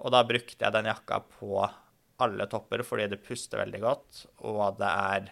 Og 0.00 0.12
da 0.14 0.24
brukte 0.24 0.64
jeg 0.64 0.72
den 0.72 0.88
jakka 0.88 1.20
på 1.36 1.60
alle 2.20 2.46
topper 2.52 2.82
fordi 2.84 3.08
det 3.12 3.22
puster 3.24 3.62
veldig 3.62 3.80
godt, 3.80 4.24
og 4.44 4.76
det 4.80 4.88
er 4.88 5.30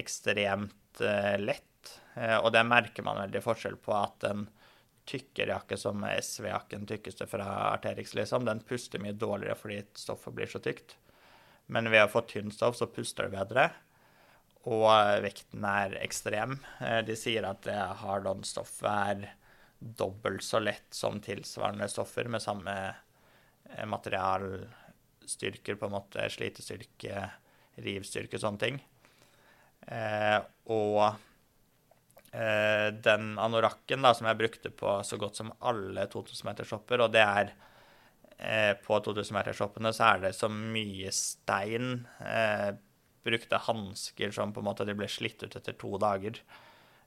ekstremt 0.00 1.00
eh, 1.00 1.36
lett. 1.40 1.92
Eh, 2.16 2.36
og 2.40 2.50
det 2.54 2.64
merker 2.68 3.04
man 3.06 3.20
veldig 3.24 3.42
forskjell 3.44 3.76
på 3.80 3.94
at 3.96 4.26
en 4.28 4.46
tykkere 5.08 5.52
jakke 5.52 5.76
som 5.80 6.04
SV-jakken, 6.08 6.86
tykkeste 6.88 7.26
fra 7.28 7.46
Arterix, 7.74 8.14
liksom, 8.16 8.46
den 8.48 8.62
puster 8.64 9.02
mye 9.02 9.16
dårligere 9.16 9.56
fordi 9.58 9.82
stoffet 10.00 10.36
blir 10.36 10.50
så 10.50 10.60
tykt. 10.64 10.96
Men 11.66 11.88
ved 11.92 12.04
å 12.06 12.12
få 12.12 12.24
tynt 12.28 12.54
stoff, 12.56 12.76
så 12.76 12.88
puster 12.92 13.28
det 13.28 13.36
bedre. 13.38 13.68
Og 14.64 14.86
eh, 14.90 15.20
vekten 15.24 15.64
er 15.68 15.96
ekstrem. 16.00 16.58
Eh, 16.80 17.00
De 17.06 17.16
sier 17.18 17.44
at 17.48 17.64
det 17.66 17.78
hard-on-stoffet 18.00 18.88
er 18.90 19.26
dobbelt 19.78 20.44
så 20.44 20.60
lett 20.62 20.94
som 20.96 21.20
tilsvarende 21.24 21.88
stoffer 21.92 22.28
med 22.32 22.42
samme 22.44 22.74
eh, 22.88 23.84
materialstyrker, 23.88 25.76
på 25.76 25.88
en 25.88 25.96
måte 25.96 26.28
slitestyrke, 26.32 27.26
rivstyrke, 27.84 28.40
sånne 28.40 28.62
ting. 28.64 28.80
Eh, 29.88 30.40
og 30.72 31.00
eh, 31.04 31.20
den 32.34 33.36
anorakken 33.38 34.02
da, 34.02 34.10
som 34.16 34.26
jeg 34.26 34.38
brukte 34.40 34.70
på 34.74 34.96
så 35.06 35.18
godt 35.20 35.38
som 35.38 35.52
alle 35.62 36.08
2000-metershopper, 36.10 37.04
og 37.04 37.12
det 37.14 37.22
er 37.22 37.52
eh, 38.38 38.72
På 38.82 38.98
2000-metershoppene 39.04 39.92
så 39.94 40.08
er 40.08 40.24
det 40.24 40.32
så 40.34 40.50
mye 40.50 41.12
stein. 41.14 42.06
Eh, 42.18 42.72
brukte 43.24 43.60
hansker 43.68 44.34
som 44.34 44.52
på 44.52 44.60
en 44.60 44.68
måte 44.68 44.86
de 44.88 44.96
ble 44.96 45.08
slitt 45.08 45.42
ut 45.44 45.56
etter 45.56 45.76
to 45.80 45.94
dager. 46.02 46.40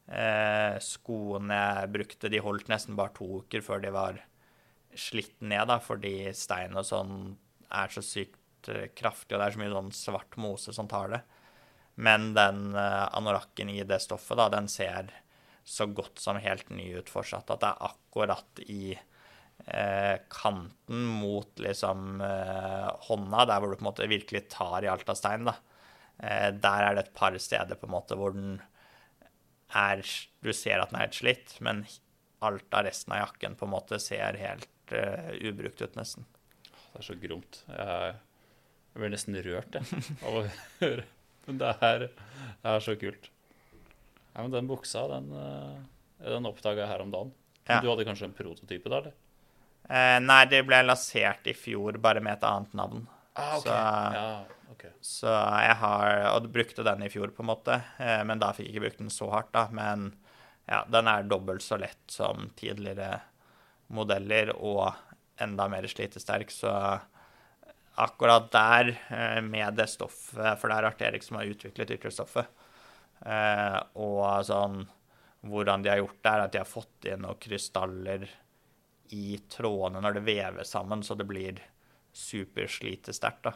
Eh, 0.08 0.78
skoene 0.84 1.60
jeg 1.60 1.94
brukte, 1.94 2.32
de 2.32 2.42
holdt 2.44 2.72
nesten 2.72 2.98
bare 2.98 3.14
to 3.18 3.44
uker 3.44 3.64
før 3.66 3.84
de 3.84 3.92
var 3.94 4.22
slitt 4.98 5.36
ned, 5.44 5.68
da, 5.70 5.78
fordi 5.84 6.32
stein 6.36 6.78
og 6.80 6.88
sånn 6.88 7.18
er 7.76 7.92
så 7.92 8.04
sykt 8.06 8.72
eh, 8.72 8.88
kraftig, 8.98 9.36
og 9.36 9.42
det 9.42 9.50
er 9.50 9.58
så 9.58 9.62
mye 9.62 9.74
sånn 9.76 9.92
svart 9.96 10.40
mose 10.40 10.74
som 10.76 10.90
tar 10.90 11.12
det. 11.14 11.22
Men 11.98 12.32
den 12.38 12.76
eh, 12.78 13.06
anorakken 13.18 13.72
i 13.74 13.82
det 13.88 14.00
stoffet, 14.04 14.38
da, 14.38 14.50
den 14.54 14.70
ser 14.70 15.10
så 15.68 15.88
godt 15.90 16.22
som 16.22 16.40
helt 16.40 16.70
ny 16.70 16.92
ut 17.00 17.10
fortsatt. 17.12 17.50
At 17.50 17.64
det 17.64 17.72
er 17.72 17.88
akkurat 17.90 18.62
i 18.70 18.84
eh, 18.94 20.16
kanten 20.32 21.08
mot 21.20 21.60
liksom 21.60 22.22
eh, 22.22 22.88
hånda, 23.10 23.48
der 23.50 23.60
hvor 23.60 23.74
du 23.74 23.80
på 23.80 23.86
en 23.86 23.90
måte 23.90 24.10
virkelig 24.10 24.46
tar 24.54 24.86
i 24.86 24.92
alt 24.92 25.10
av 25.10 25.18
stein, 25.20 25.50
da. 25.50 25.58
Eh, 26.22 26.50
der 26.54 26.86
er 26.86 26.96
det 26.96 27.08
et 27.08 27.18
par 27.18 27.36
steder 27.42 27.78
på 27.78 27.90
en 27.90 27.96
måte 27.98 28.18
hvor 28.18 28.34
den 28.34 28.60
er 29.76 30.00
Du 30.42 30.54
ser 30.56 30.80
at 30.80 30.94
den 30.94 31.02
er 31.02 31.10
helt 31.10 31.18
slitt, 31.20 31.58
men 31.60 31.84
alt 32.46 32.72
av 32.72 32.86
resten 32.88 33.18
av 33.18 33.26
jakken 33.26 33.58
på 33.60 33.68
en 33.68 33.74
måte 33.74 34.00
ser 34.00 34.38
helt 34.40 34.96
eh, 34.96 35.34
ubrukt 35.50 35.82
ut, 35.82 35.98
nesten. 36.00 36.30
Det 36.94 37.02
er 37.02 37.10
så 37.10 37.18
gromt. 37.20 37.64
Jeg, 37.68 38.16
jeg 38.94 39.02
blir 39.02 39.14
nesten 39.14 39.42
rørt 39.50 39.78
jeg, 39.82 40.04
av 40.22 40.40
å 40.40 40.48
høre. 40.86 41.08
Det 41.62 41.74
er, 41.82 42.08
det 42.10 42.74
er 42.74 42.84
så 42.84 42.96
kult. 43.00 43.30
Ja, 44.34 44.44
men 44.44 44.52
den 44.52 44.68
buksa, 44.70 45.06
den, 45.10 45.32
eh, 45.34 45.78
den 46.28 46.46
oppdaga 46.50 46.84
jeg 46.84 46.92
her 46.92 47.04
om 47.06 47.14
dagen. 47.14 47.32
Ja. 47.68 47.80
Du 47.82 47.90
hadde 47.90 48.06
kanskje 48.08 48.28
en 48.30 48.36
prototype 48.36 48.92
da, 48.92 49.00
eller? 49.02 49.16
Eh, 49.88 50.18
nei, 50.24 50.44
det 50.52 50.62
ble 50.68 50.82
lansert 50.84 51.48
i 51.48 51.56
fjor, 51.56 51.98
bare 52.04 52.22
med 52.24 52.36
et 52.38 52.46
annet 52.48 52.76
navn. 52.78 53.08
Ah, 53.38 53.56
okay. 53.58 53.72
Så, 53.72 53.80
Ja, 54.18 54.72
okay. 54.74 54.92
så 55.06 55.34
jeg 55.64 55.76
har 55.80 56.24
Og 56.34 56.48
brukte 56.52 56.84
den 56.84 57.04
i 57.06 57.10
fjor, 57.14 57.32
på 57.36 57.44
en 57.46 57.52
måte. 57.52 57.82
Eh, 57.98 58.24
men 58.28 58.40
da 58.44 58.52
fikk 58.54 58.68
jeg 58.68 58.76
ikke 58.76 58.86
brukt 58.88 59.04
den 59.04 59.14
så 59.14 59.30
hardt, 59.32 59.52
da. 59.56 59.68
Men 59.72 60.10
ja, 60.68 60.84
den 60.92 61.08
er 61.08 61.24
dobbelt 61.24 61.64
så 61.64 61.78
lett 61.80 62.04
som 62.12 62.50
tidligere 62.60 63.22
modeller, 63.88 64.52
og 64.58 64.92
enda 65.40 65.68
mer 65.72 65.88
slitesterk, 65.88 66.52
så 66.52 66.74
akkurat 67.98 68.52
der, 68.54 68.90
eh, 69.10 69.42
med 69.42 69.78
det 69.78 69.88
stoffet 69.90 70.60
For 70.60 70.70
det 70.70 70.78
er 70.78 70.90
Arterix 70.92 71.30
som 71.30 71.40
har 71.40 71.50
utviklet 71.50 71.96
ytterstoffet. 71.98 72.48
Eh, 73.26 73.80
og 73.96 74.46
sånn 74.46 74.84
Hvordan 75.48 75.84
de 75.84 75.90
har 75.90 76.02
gjort 76.02 76.22
det, 76.22 76.32
er 76.32 76.44
at 76.44 76.52
de 76.52 76.60
har 76.60 76.68
fått 76.68 77.08
inn 77.08 77.22
noen 77.24 77.40
krystaller 77.40 78.26
i 79.16 79.38
trådene 79.48 80.02
når 80.04 80.18
det 80.18 80.24
veves 80.28 80.72
sammen, 80.74 81.04
så 81.06 81.16
det 81.16 81.28
blir 81.30 81.62
superslitesterkt. 82.12 83.54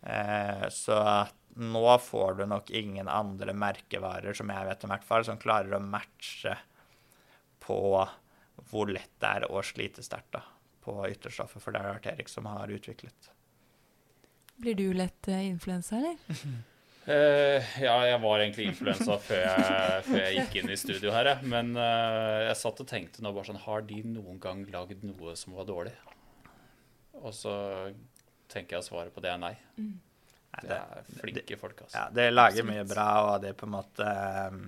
Eh, 0.00 0.64
så 0.74 0.98
nå 1.60 1.98
får 2.02 2.40
du 2.40 2.46
nok 2.50 2.72
ingen 2.74 3.08
andre 3.08 3.54
merkevarer, 3.54 4.34
som 4.34 4.50
jeg 4.50 4.68
vet 4.70 4.88
om 4.88 4.94
hvert 4.94 5.06
fall, 5.06 5.28
som 5.28 5.38
klarer 5.38 5.76
å 5.76 5.84
matche 5.84 6.56
på 7.62 7.78
hvor 8.70 8.90
lett 8.90 9.14
det 9.20 9.30
er 9.36 9.48
å 9.52 9.62
slite 9.62 10.02
sterkt 10.02 10.40
på 10.84 10.98
ytterstoffet, 11.08 11.62
for 11.62 11.74
det 11.74 11.84
er 11.84 11.94
Arterix 11.94 12.36
som 12.36 12.48
har 12.50 12.72
utviklet. 12.72 13.33
Blir 14.62 14.74
du 14.78 14.86
lett 14.94 15.28
uh, 15.28 15.40
influensa, 15.46 15.96
eller? 15.98 16.16
Uh, 17.04 17.60
ja, 17.86 17.94
jeg 18.08 18.20
var 18.22 18.40
egentlig 18.44 18.68
influensa 18.70 19.18
før, 19.20 19.42
jeg- 19.44 20.04
før 20.06 20.20
jeg 20.22 20.36
gikk 20.38 20.56
inn 20.62 20.70
i 20.72 20.78
studio 20.80 21.12
her, 21.14 21.32
jeg. 21.32 21.50
Men 21.50 21.74
uh, 21.76 22.44
jeg 22.48 22.56
satt 22.60 22.80
og 22.84 22.88
tenkte 22.90 23.24
nå 23.24 23.32
bare 23.34 23.50
sånn 23.50 23.60
Har 23.66 23.84
de 23.88 24.00
noen 24.06 24.38
gang 24.42 24.62
lagd 24.72 25.02
noe 25.08 25.34
som 25.36 25.56
var 25.58 25.66
dårlig? 25.68 25.92
Og 27.20 27.32
så 27.34 27.54
tenker 28.52 28.78
jeg 28.78 28.86
svaret 28.86 29.14
på 29.14 29.22
det 29.24 29.32
er 29.34 29.40
nei. 29.42 29.54
Mm. 29.80 29.94
Det 30.62 30.70
er 30.76 31.06
flinke 31.18 31.56
folk, 31.58 31.80
altså. 31.82 31.98
Ja, 31.98 32.06
det 32.14 32.28
lager 32.30 32.66
mye 32.68 32.84
bra, 32.86 33.08
og 33.32 33.40
det 33.42 33.50
er 33.50 33.56
på 33.58 33.66
en 33.66 33.72
måte 33.74 34.04
um, 34.54 34.58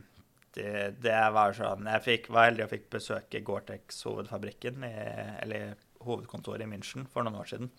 det, 0.56 0.70
det 1.04 1.18
var 1.36 1.52
sånn 1.54 1.86
Jeg 1.86 2.02
fikk, 2.02 2.30
var 2.34 2.48
heldig 2.48 2.64
og 2.64 2.72
fikk 2.72 2.88
besøke 2.96 3.42
Gore-Tex-hovedfabrikken, 3.46 4.82
eller 4.88 5.76
hovedkontoret 6.06 6.64
i 6.64 6.70
München, 6.70 7.06
for 7.12 7.26
noen 7.26 7.38
år 7.38 7.50
siden. 7.52 7.70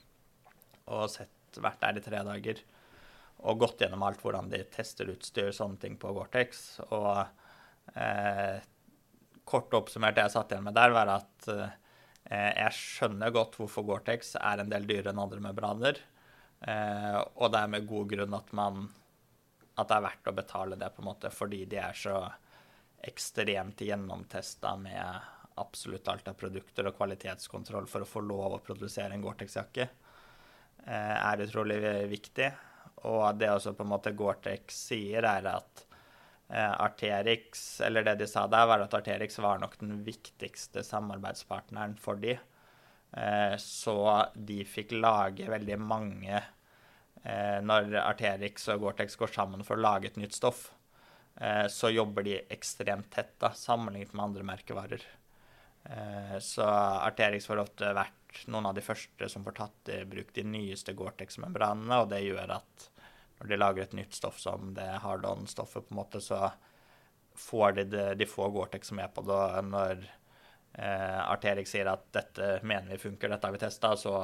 Og 0.94 1.10
sett, 1.12 1.34
vært 1.64 1.82
der 1.84 2.00
i 2.00 2.04
tre 2.06 2.24
dager. 2.28 2.62
Og 3.48 3.62
gått 3.62 3.84
gjennom 3.84 4.06
alt 4.08 4.22
hvordan 4.24 4.50
de 4.52 4.64
tester 4.74 5.12
utstyr, 5.14 5.52
sånne 5.54 5.78
ting 5.82 5.98
på 6.02 6.12
Gore-Tex. 6.16 6.64
Og 6.90 7.12
eh, 7.94 8.58
kort 9.48 9.76
oppsummert 9.78 10.18
det 10.18 10.26
jeg 10.26 10.36
satt 10.38 10.54
igjen 10.54 10.66
med 10.68 10.78
der, 10.78 10.96
var 10.96 11.14
at 11.20 11.50
eh, 11.54 11.76
jeg 12.28 12.78
skjønner 12.78 13.34
godt 13.36 13.60
hvorfor 13.60 13.86
Gore-Tex 13.88 14.36
er 14.42 14.64
en 14.64 14.72
del 14.74 14.88
dyrere 14.90 15.14
enn 15.14 15.22
andre 15.26 15.44
membraner. 15.44 16.02
Eh, 16.66 17.20
og 17.38 17.54
det 17.54 17.62
er 17.62 17.76
med 17.76 17.90
god 17.90 18.10
grunn 18.16 18.38
at 18.38 18.56
man 18.58 18.88
at 19.78 19.90
det 19.92 19.98
er 19.98 20.06
verdt 20.08 20.30
å 20.30 20.34
betale 20.34 20.78
det, 20.80 20.90
på 20.94 21.04
en 21.04 21.10
måte, 21.12 21.30
fordi 21.30 21.66
de 21.70 21.78
er 21.78 21.98
så 21.98 22.18
ekstremt 23.06 23.84
gjennomtesta 23.86 24.74
med 24.82 25.28
absolutt 25.62 26.08
alt 26.10 26.30
av 26.32 26.38
produkter 26.38 26.90
og 26.90 26.98
kvalitetskontroll 26.98 27.86
for 27.90 28.04
å 28.04 28.10
få 28.10 28.24
lov 28.26 28.58
å 28.58 28.64
produsere 28.64 29.14
en 29.14 29.22
Gore-Tex-jakke, 29.22 29.88
er 30.88 31.42
utrolig 31.44 31.78
viktig. 32.12 32.48
Og 33.06 33.38
det 33.38 33.52
også 33.52 33.76
på 33.78 33.86
en 33.86 33.92
måte 33.92 34.16
Gore-Tex 34.18 34.80
sier, 34.90 35.26
er 35.28 35.48
at 35.52 35.84
eh, 36.50 36.72
Arterix, 36.72 37.80
eller 37.86 38.06
det 38.08 38.18
de 38.24 38.30
sa 38.30 38.48
der, 38.50 38.68
var 38.70 38.84
at 38.84 38.96
Arterix 38.98 39.38
var 39.44 39.62
nok 39.62 39.78
den 39.82 40.00
viktigste 40.06 40.84
samarbeidspartneren 40.86 41.98
for 42.02 42.20
de. 42.22 42.38
Eh, 43.12 43.56
så 43.62 43.98
de 44.34 44.64
fikk 44.68 44.96
lage 44.98 45.48
veldig 45.48 45.78
mange 45.80 46.34
eh, 46.36 47.60
Når 47.64 47.94
Arterix 48.02 48.68
og 48.74 48.82
Gore-Tex 48.84 49.16
går 49.22 49.32
sammen 49.36 49.64
for 49.68 49.78
å 49.78 49.86
lage 49.86 50.12
et 50.12 50.20
nytt 50.20 50.36
stoff, 50.36 50.68
eh, 51.40 51.68
så 51.72 51.94
jobber 51.94 52.28
de 52.28 52.42
ekstremt 52.54 53.12
tett 53.14 53.38
da, 53.44 53.54
sammenlignet 53.56 54.18
med 54.18 54.30
andre 54.30 54.50
merkevarer. 54.56 55.08
Eh, 55.88 56.38
så 56.44 56.66
Arterix 56.68 57.48
har 57.48 57.64
ofte 57.64 57.94
vært 57.96 58.27
noen 58.48 58.66
av 58.70 58.76
de 58.78 58.84
første 58.86 59.30
som 59.30 59.44
får 59.46 59.56
tatt 59.58 59.90
i 59.94 60.02
bruk 60.10 60.30
de 60.36 60.44
nyeste 60.46 60.94
Gore-Tex-membranene, 60.98 62.02
og 62.04 62.10
det 62.14 62.22
gjør 62.26 62.54
at 62.60 62.88
når 63.40 63.52
de 63.52 63.58
lager 63.60 63.84
et 63.84 63.94
nytt 63.98 64.16
stoff 64.18 64.40
som 64.42 64.72
det 64.78 64.88
hard-on-stoffet, 65.04 65.86
på 65.88 65.94
en 65.94 66.00
måte, 66.00 66.22
så 66.24 66.52
får 67.38 67.76
de, 67.78 67.84
det, 67.94 68.06
de 68.22 68.26
får 68.30 68.50
Gore-Tex 68.56 68.92
med 68.98 69.14
på 69.14 69.22
det. 69.28 69.38
og 69.60 69.68
Når 69.70 70.06
eh, 70.08 71.20
Arterix 71.22 71.70
sier 71.76 71.90
at 71.92 72.08
dette 72.18 72.48
mener 72.66 72.96
vi 72.96 73.02
funker, 73.04 73.30
dette 73.30 73.46
har 73.50 73.54
vi 73.54 73.62
testa, 73.62 73.94
så 73.98 74.16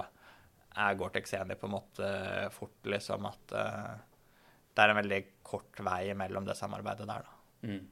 er 0.74 0.98
Gore-Tex 0.98 1.36
enig 1.38 1.60
på 1.62 1.70
en 1.70 1.76
måte 1.76 2.10
fort, 2.56 2.80
liksom 2.90 3.28
at 3.30 3.54
eh, 3.60 3.92
det 4.74 4.82
er 4.82 4.90
en 4.96 4.98
veldig 5.04 5.22
kort 5.46 5.84
vei 5.86 6.08
mellom 6.18 6.48
det 6.50 6.58
samarbeidet 6.58 7.06
der, 7.06 7.28
da. 7.28 7.68
Mm. 7.70 7.84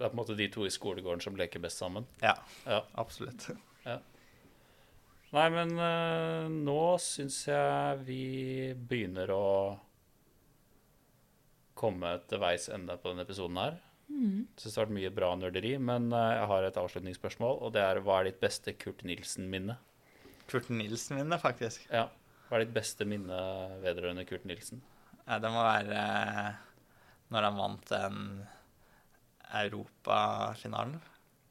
Det 0.00 0.06
er 0.06 0.08
på 0.08 0.14
en 0.16 0.20
måte 0.22 0.34
de 0.38 0.46
to 0.48 0.64
i 0.64 0.70
skolegården 0.72 1.20
som 1.20 1.36
leker 1.36 1.60
best 1.60 1.82
sammen. 1.82 2.06
Ja, 2.24 2.38
Ja. 2.64 2.80
absolutt. 2.96 3.50
Nei, 5.30 5.46
men 5.54 5.76
uh, 5.78 6.48
nå 6.50 6.80
syns 7.02 7.44
jeg 7.46 8.00
vi 8.06 8.22
begynner 8.74 9.30
å 9.30 9.46
komme 11.78 12.16
til 12.28 12.42
veis 12.42 12.66
ende 12.72 12.96
på 12.98 13.12
denne 13.12 13.24
episoden 13.24 13.60
her. 13.60 13.78
Mm. 14.10 14.48
Syns 14.58 14.74
det 14.74 14.80
har 14.80 14.88
vært 14.88 14.96
mye 14.96 15.12
bra 15.14 15.28
nerderi, 15.38 15.76
men 15.78 16.10
uh, 16.10 16.32
jeg 16.34 16.48
har 16.50 16.66
et 16.66 16.80
avslutningsspørsmål, 16.82 17.60
og 17.62 17.76
det 17.76 17.84
er 17.86 18.02
hva 18.02 18.18
er 18.20 18.30
ditt 18.32 18.42
beste 18.42 18.74
Kurt 18.74 19.04
Nilsen-minne? 19.06 19.78
Kurt 20.50 20.66
Nilsen-minne, 20.74 21.38
faktisk. 21.38 21.86
Ja. 21.94 22.08
Hva 22.48 22.58
er 22.58 22.66
ditt 22.66 22.74
beste 22.74 23.06
minne 23.06 23.38
vedrørende 23.84 24.26
Kurt 24.26 24.48
Nilsen? 24.50 24.82
Ja, 25.22 25.38
det 25.38 25.50
må 25.54 25.62
være 25.62 25.98
eh, 26.00 26.54
når 27.30 27.46
han 27.46 27.60
vant 27.60 27.84
den 27.92 28.16
Europafinalen. 29.60 30.96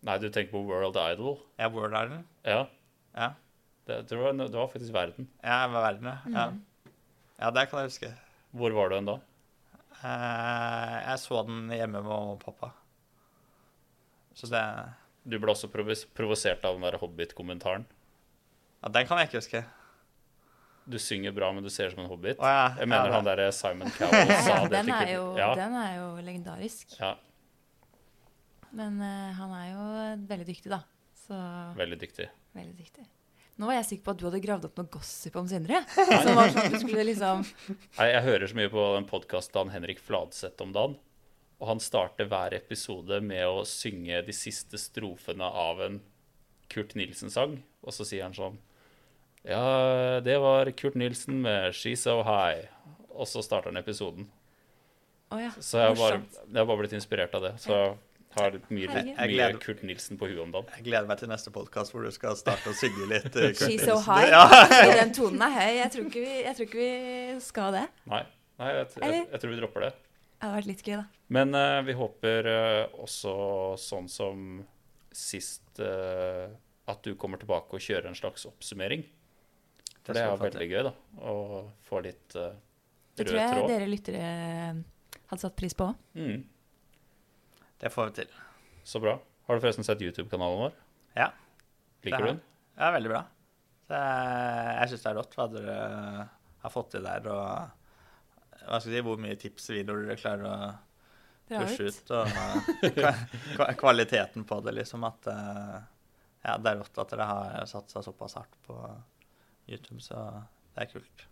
Nei, 0.04 0.18
du 0.20 0.28
tenker 0.28 0.52
på 0.52 0.66
World 0.68 1.00
Idol? 1.00 1.38
Ja, 1.60 1.70
World 1.72 1.96
Idol. 1.96 2.26
Ja. 2.44 2.66
Ja. 3.16 3.30
Det, 3.90 4.04
det, 4.06 4.18
var, 4.20 4.36
det 4.38 4.54
var 4.54 4.68
faktisk 4.70 4.94
verden. 4.94 5.26
Ja, 5.42 5.64
det 5.66 5.74
var 5.74 5.88
verden, 5.88 6.10
ja. 6.12 6.18
ja. 6.36 6.92
Ja, 7.40 7.50
det 7.56 7.64
kan 7.72 7.82
jeg 7.82 7.90
huske. 7.90 8.12
Hvor 8.54 8.76
var 8.76 8.92
du 8.92 9.00
hen 9.00 9.08
da? 9.08 9.16
Eh, 10.00 10.96
jeg 11.08 11.22
så 11.24 11.42
den 11.48 11.72
hjemme 11.74 11.98
med 11.98 12.06
mamma 12.06 12.36
og 12.36 12.44
pappa. 12.44 12.70
Så 14.38 14.48
det 14.52 14.62
Du 15.26 15.40
ble 15.42 15.52
også 15.52 15.72
provosert 15.74 16.64
av 16.70 16.78
den 16.78 16.86
der 16.86 17.00
Hobbit-kommentaren. 17.02 17.88
Ja, 18.80 18.94
den 18.94 19.10
kan 19.10 19.20
jeg 19.20 19.32
ikke 19.32 19.42
huske. 19.42 19.64
Du 20.90 20.98
synger 21.02 21.34
bra, 21.36 21.50
men 21.54 21.66
du 21.66 21.70
ser 21.74 21.90
ut 21.90 21.98
som 21.98 22.06
en 22.06 22.10
hobbit. 22.10 22.40
Oh, 22.40 22.48
ja. 22.48 22.70
Jeg 22.80 22.90
mener 22.90 23.10
ja, 23.10 23.18
han 23.18 23.28
derre 23.28 23.52
Simon 23.54 23.92
Cowell 23.98 24.32
sa 24.46 24.62
det 24.64 24.72
Den 24.78 24.88
til 24.88 24.96
er, 24.96 25.12
jo, 25.18 25.26
ja, 25.38 25.52
den 25.58 25.76
er 25.82 25.92
jo 25.98 26.08
legendarisk. 26.30 26.96
ja, 27.02 27.16
Men 28.72 29.02
uh, 29.02 29.30
han 29.42 29.54
er 29.60 29.70
jo 29.74 29.86
veldig 30.30 30.48
dyktig, 30.54 30.72
da. 30.78 30.84
Så 31.26 31.38
veldig 31.78 32.00
dyktig. 32.06 32.30
veldig 32.58 32.78
dyktig. 32.78 33.06
Nå 33.60 33.68
var 33.68 33.76
jeg 33.76 33.88
sikker 33.90 34.06
på 34.06 34.14
at 34.14 34.20
du 34.22 34.26
hadde 34.30 34.40
gravd 34.44 34.66
opp 34.70 34.78
noe 34.80 34.88
gossip 34.94 35.36
om 35.36 35.48
Sindre. 35.52 35.82
Som 36.24 36.38
var 36.38 36.54
sånn 36.54 36.62
at 36.64 36.72
du 36.72 36.80
skulle 36.80 37.04
liksom 37.10 37.44
Nei, 37.44 38.08
jeg 38.08 38.24
hører 38.24 38.48
så 38.48 38.56
mye 38.56 38.72
på 38.72 38.86
en 38.96 39.08
podkasten 39.10 39.60
av 39.60 39.74
Henrik 39.74 40.00
Fladseth 40.00 40.64
om 40.64 40.72
dagen. 40.76 40.96
Og 41.60 41.68
han 41.68 41.84
starter 41.84 42.30
hver 42.32 42.56
episode 42.56 43.20
med 43.20 43.44
å 43.52 43.66
synge 43.68 44.22
de 44.24 44.36
siste 44.36 44.80
strofene 44.80 45.44
av 45.44 45.84
en 45.84 46.00
Kurt 46.72 46.96
Nilsen-sang. 46.96 47.58
Og 47.84 47.96
så 47.96 48.08
sier 48.08 48.24
han 48.24 48.38
sånn 48.38 48.56
Ja, 49.44 50.20
det 50.24 50.38
var 50.40 50.72
Kurt 50.80 50.96
Nilsen 51.00 51.42
med 51.44 51.74
'She's 51.76 52.08
So 52.08 52.22
High'. 52.24 52.70
Og 53.12 53.28
så 53.28 53.44
starter 53.44 53.74
han 53.74 53.84
episoden. 53.84 54.30
Oh, 55.30 55.42
ja. 55.44 55.52
Så 55.60 55.84
jeg 55.84 55.92
har 55.92 56.00
bare, 56.00 56.22
jeg 56.48 56.58
har 56.58 56.66
bare 56.66 56.80
blitt 56.80 56.96
inspirert 56.96 57.36
av 57.36 57.44
det. 57.44 57.58
Så 57.60 57.76
jeg 57.76 57.98
har 58.38 58.58
mye, 58.70 58.88
mye 58.88 59.28
gleder- 59.32 59.60
Kurt 59.64 59.82
Nilsen 59.84 60.18
på 60.20 60.28
huet 60.30 60.42
om 60.44 60.52
dagen. 60.54 60.70
Jeg 60.78 60.86
gleder 60.86 61.08
meg 61.10 61.18
til 61.22 61.32
neste 61.32 61.52
podkast 61.56 61.94
hvor 61.94 62.04
du 62.06 62.12
skal 62.14 62.36
starte 62.38 62.70
å 62.70 62.76
synge 62.78 63.08
litt. 63.10 63.30
eh, 63.36 63.54
Kurt 63.58 63.64
She's 63.72 63.86
so 63.86 63.98
high. 64.06 64.30
Ja. 64.30 64.44
I 64.90 64.98
den 65.00 65.14
tonen 65.18 65.42
er 65.48 65.56
høy. 65.56 65.72
Jeg 65.80 65.92
tror 65.96 66.06
ikke 66.12 66.24
vi, 66.26 66.36
jeg 66.46 66.56
tror 66.60 66.70
ikke 66.70 66.84
vi 66.84 67.40
skal 67.48 67.74
det. 67.80 67.86
Nei, 68.12 68.22
nei 68.62 68.70
jeg, 68.76 68.88
jeg, 69.02 69.24
jeg 69.34 69.42
tror 69.44 69.54
vi 69.56 69.60
dropper 69.64 69.88
det. 69.88 69.92
Det 70.40 70.48
hadde 70.48 70.56
vært 70.62 70.70
litt 70.72 70.84
gøy, 70.88 70.96
da. 71.02 71.06
Men 71.36 71.56
uh, 71.58 71.80
vi 71.86 71.94
håper 72.00 72.48
uh, 72.48 73.02
også 73.04 73.34
sånn 73.82 74.08
som 74.10 74.46
sist 75.12 75.82
uh, 75.84 76.48
at 76.90 77.02
du 77.06 77.16
kommer 77.20 77.42
tilbake 77.42 77.76
og 77.76 77.84
kjører 77.84 78.08
en 78.10 78.18
slags 78.18 78.46
oppsummering. 78.50 79.04
For 80.06 80.16
det 80.16 80.24
skal 80.24 80.38
er 80.38 80.46
veldig 80.46 80.70
gøy, 80.72 80.80
da. 80.88 80.94
Å 81.30 81.34
få 81.86 82.00
litt 82.02 82.34
eh, 82.40 82.54
Det 83.20 83.26
tror 83.28 83.38
jeg 83.38 83.52
tråd. 83.54 83.68
dere 83.70 83.90
lyttere 83.92 84.30
hadde 85.30 85.42
satt 85.44 85.58
pris 85.60 85.76
på 85.78 85.86
òg. 85.92 86.00
Mm, 86.18 86.40
Det 87.80 87.90
får 87.94 88.10
vi 88.10 88.16
til. 88.22 88.32
så 88.84 89.00
bra. 89.04 89.14
Har 89.48 89.56
du 89.58 89.62
forresten 89.64 89.86
sett 89.88 90.02
YouTube-kanalen 90.04 90.60
vår? 90.66 90.74
Ja. 91.18 91.30
Liker 92.06 92.22
du 92.26 92.30
den? 92.34 92.42
Ja, 92.80 92.92
veldig 92.96 93.10
bra. 93.12 93.24
Så 93.90 93.98
jeg 93.98 94.76
jeg 94.80 94.90
syns 94.92 95.04
det 95.06 95.10
er 95.12 95.18
rått 95.18 95.36
hva 95.40 95.46
dere 95.52 95.78
har 96.64 96.74
fått 96.74 96.92
til 96.94 97.04
der, 97.08 97.26
og 97.32 97.40
hva 98.68 98.80
skal 98.80 98.92
jeg 98.92 99.00
si, 99.00 99.06
hvor 99.08 99.18
mye 99.24 99.38
tips 99.40 99.70
og 99.72 99.78
videoer 99.80 100.04
dere 100.06 100.20
klarer 100.20 100.46
å 100.46 100.58
pushe 101.50 101.88
ut. 101.90 102.12
og 102.14 102.28
kva- 103.58 103.72
kvaliteten 103.80 104.46
på 104.46 104.60
det, 104.66 104.76
liksom. 104.78 105.04
At 105.08 105.30
eh, 105.34 105.78
ja, 106.46 106.58
det 106.62 106.72
er 106.76 106.82
rått 106.84 107.02
at 107.02 107.16
dere 107.16 107.30
har 107.32 107.66
satsa 107.72 108.04
såpass 108.06 108.38
hardt 108.38 108.60
på 108.68 108.78
YouTube, 109.70 110.02
så 110.06 110.20
det 110.76 110.86
er 110.86 110.92
kult. 110.94 111.26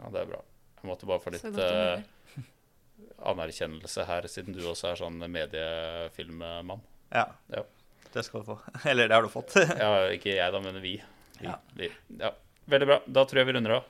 Ja, 0.00 0.10
det 0.10 0.24
er 0.24 0.32
bra. 0.32 0.40
Jeg 0.80 0.88
måtte 0.90 1.06
bare 1.10 1.22
få 1.22 1.32
litt 1.36 1.42
godt 1.46 1.60
å 1.60 1.68
eh, 1.68 1.76
høre. 1.76 2.46
Anerkjennelse 3.26 4.04
her, 4.08 4.26
siden 4.30 4.54
du 4.56 4.60
også 4.70 4.90
er 4.92 5.00
sånn 5.00 5.18
mediefilmmann. 5.30 6.80
Ja. 7.12 7.26
Ja. 7.52 7.64
Det 8.12 8.24
skal 8.26 8.42
du 8.42 8.48
få. 8.52 8.58
Eller 8.90 9.08
det 9.10 9.14
har 9.18 9.22
du 9.26 9.30
fått. 9.32 9.54
Ja, 9.82 9.90
ikke 10.14 10.34
jeg, 10.36 10.52
da, 10.54 10.60
men 10.64 10.80
vi. 10.82 10.96
vi, 11.38 11.46
Ja. 11.46 11.56
vi. 11.76 11.90
Ja. 12.20 12.32
Veldig 12.70 12.86
bra. 12.90 13.00
Da 13.06 13.24
tror 13.26 13.42
jeg 13.42 13.50
vi 13.50 13.56
runder 13.58 13.76
av. 13.80 13.88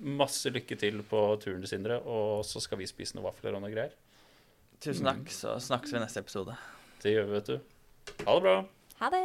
Masse 0.00 0.52
lykke 0.54 0.76
til 0.78 1.00
på 1.10 1.20
turen 1.42 1.60
til 1.64 1.70
Sindre, 1.72 1.98
og 2.06 2.44
så 2.46 2.60
skal 2.62 2.78
vi 2.78 2.86
spise 2.86 3.16
noen 3.18 3.26
vafler 3.26 3.56
og 3.58 3.64
noe 3.64 3.72
greier. 3.72 3.92
Tusen 4.80 5.04
takk, 5.10 5.26
så 5.34 5.56
snakkes 5.60 5.92
vi 5.92 5.98
i 5.98 6.04
neste 6.04 6.22
episode. 6.22 6.54
Det 7.02 7.12
gjør 7.16 7.26
vi, 7.26 7.34
vet 7.40 7.50
du. 7.50 7.56
Ha 8.24 8.36
det 8.38 8.44
bra. 8.46 8.54
Ha 9.02 9.10
det! 9.12 9.24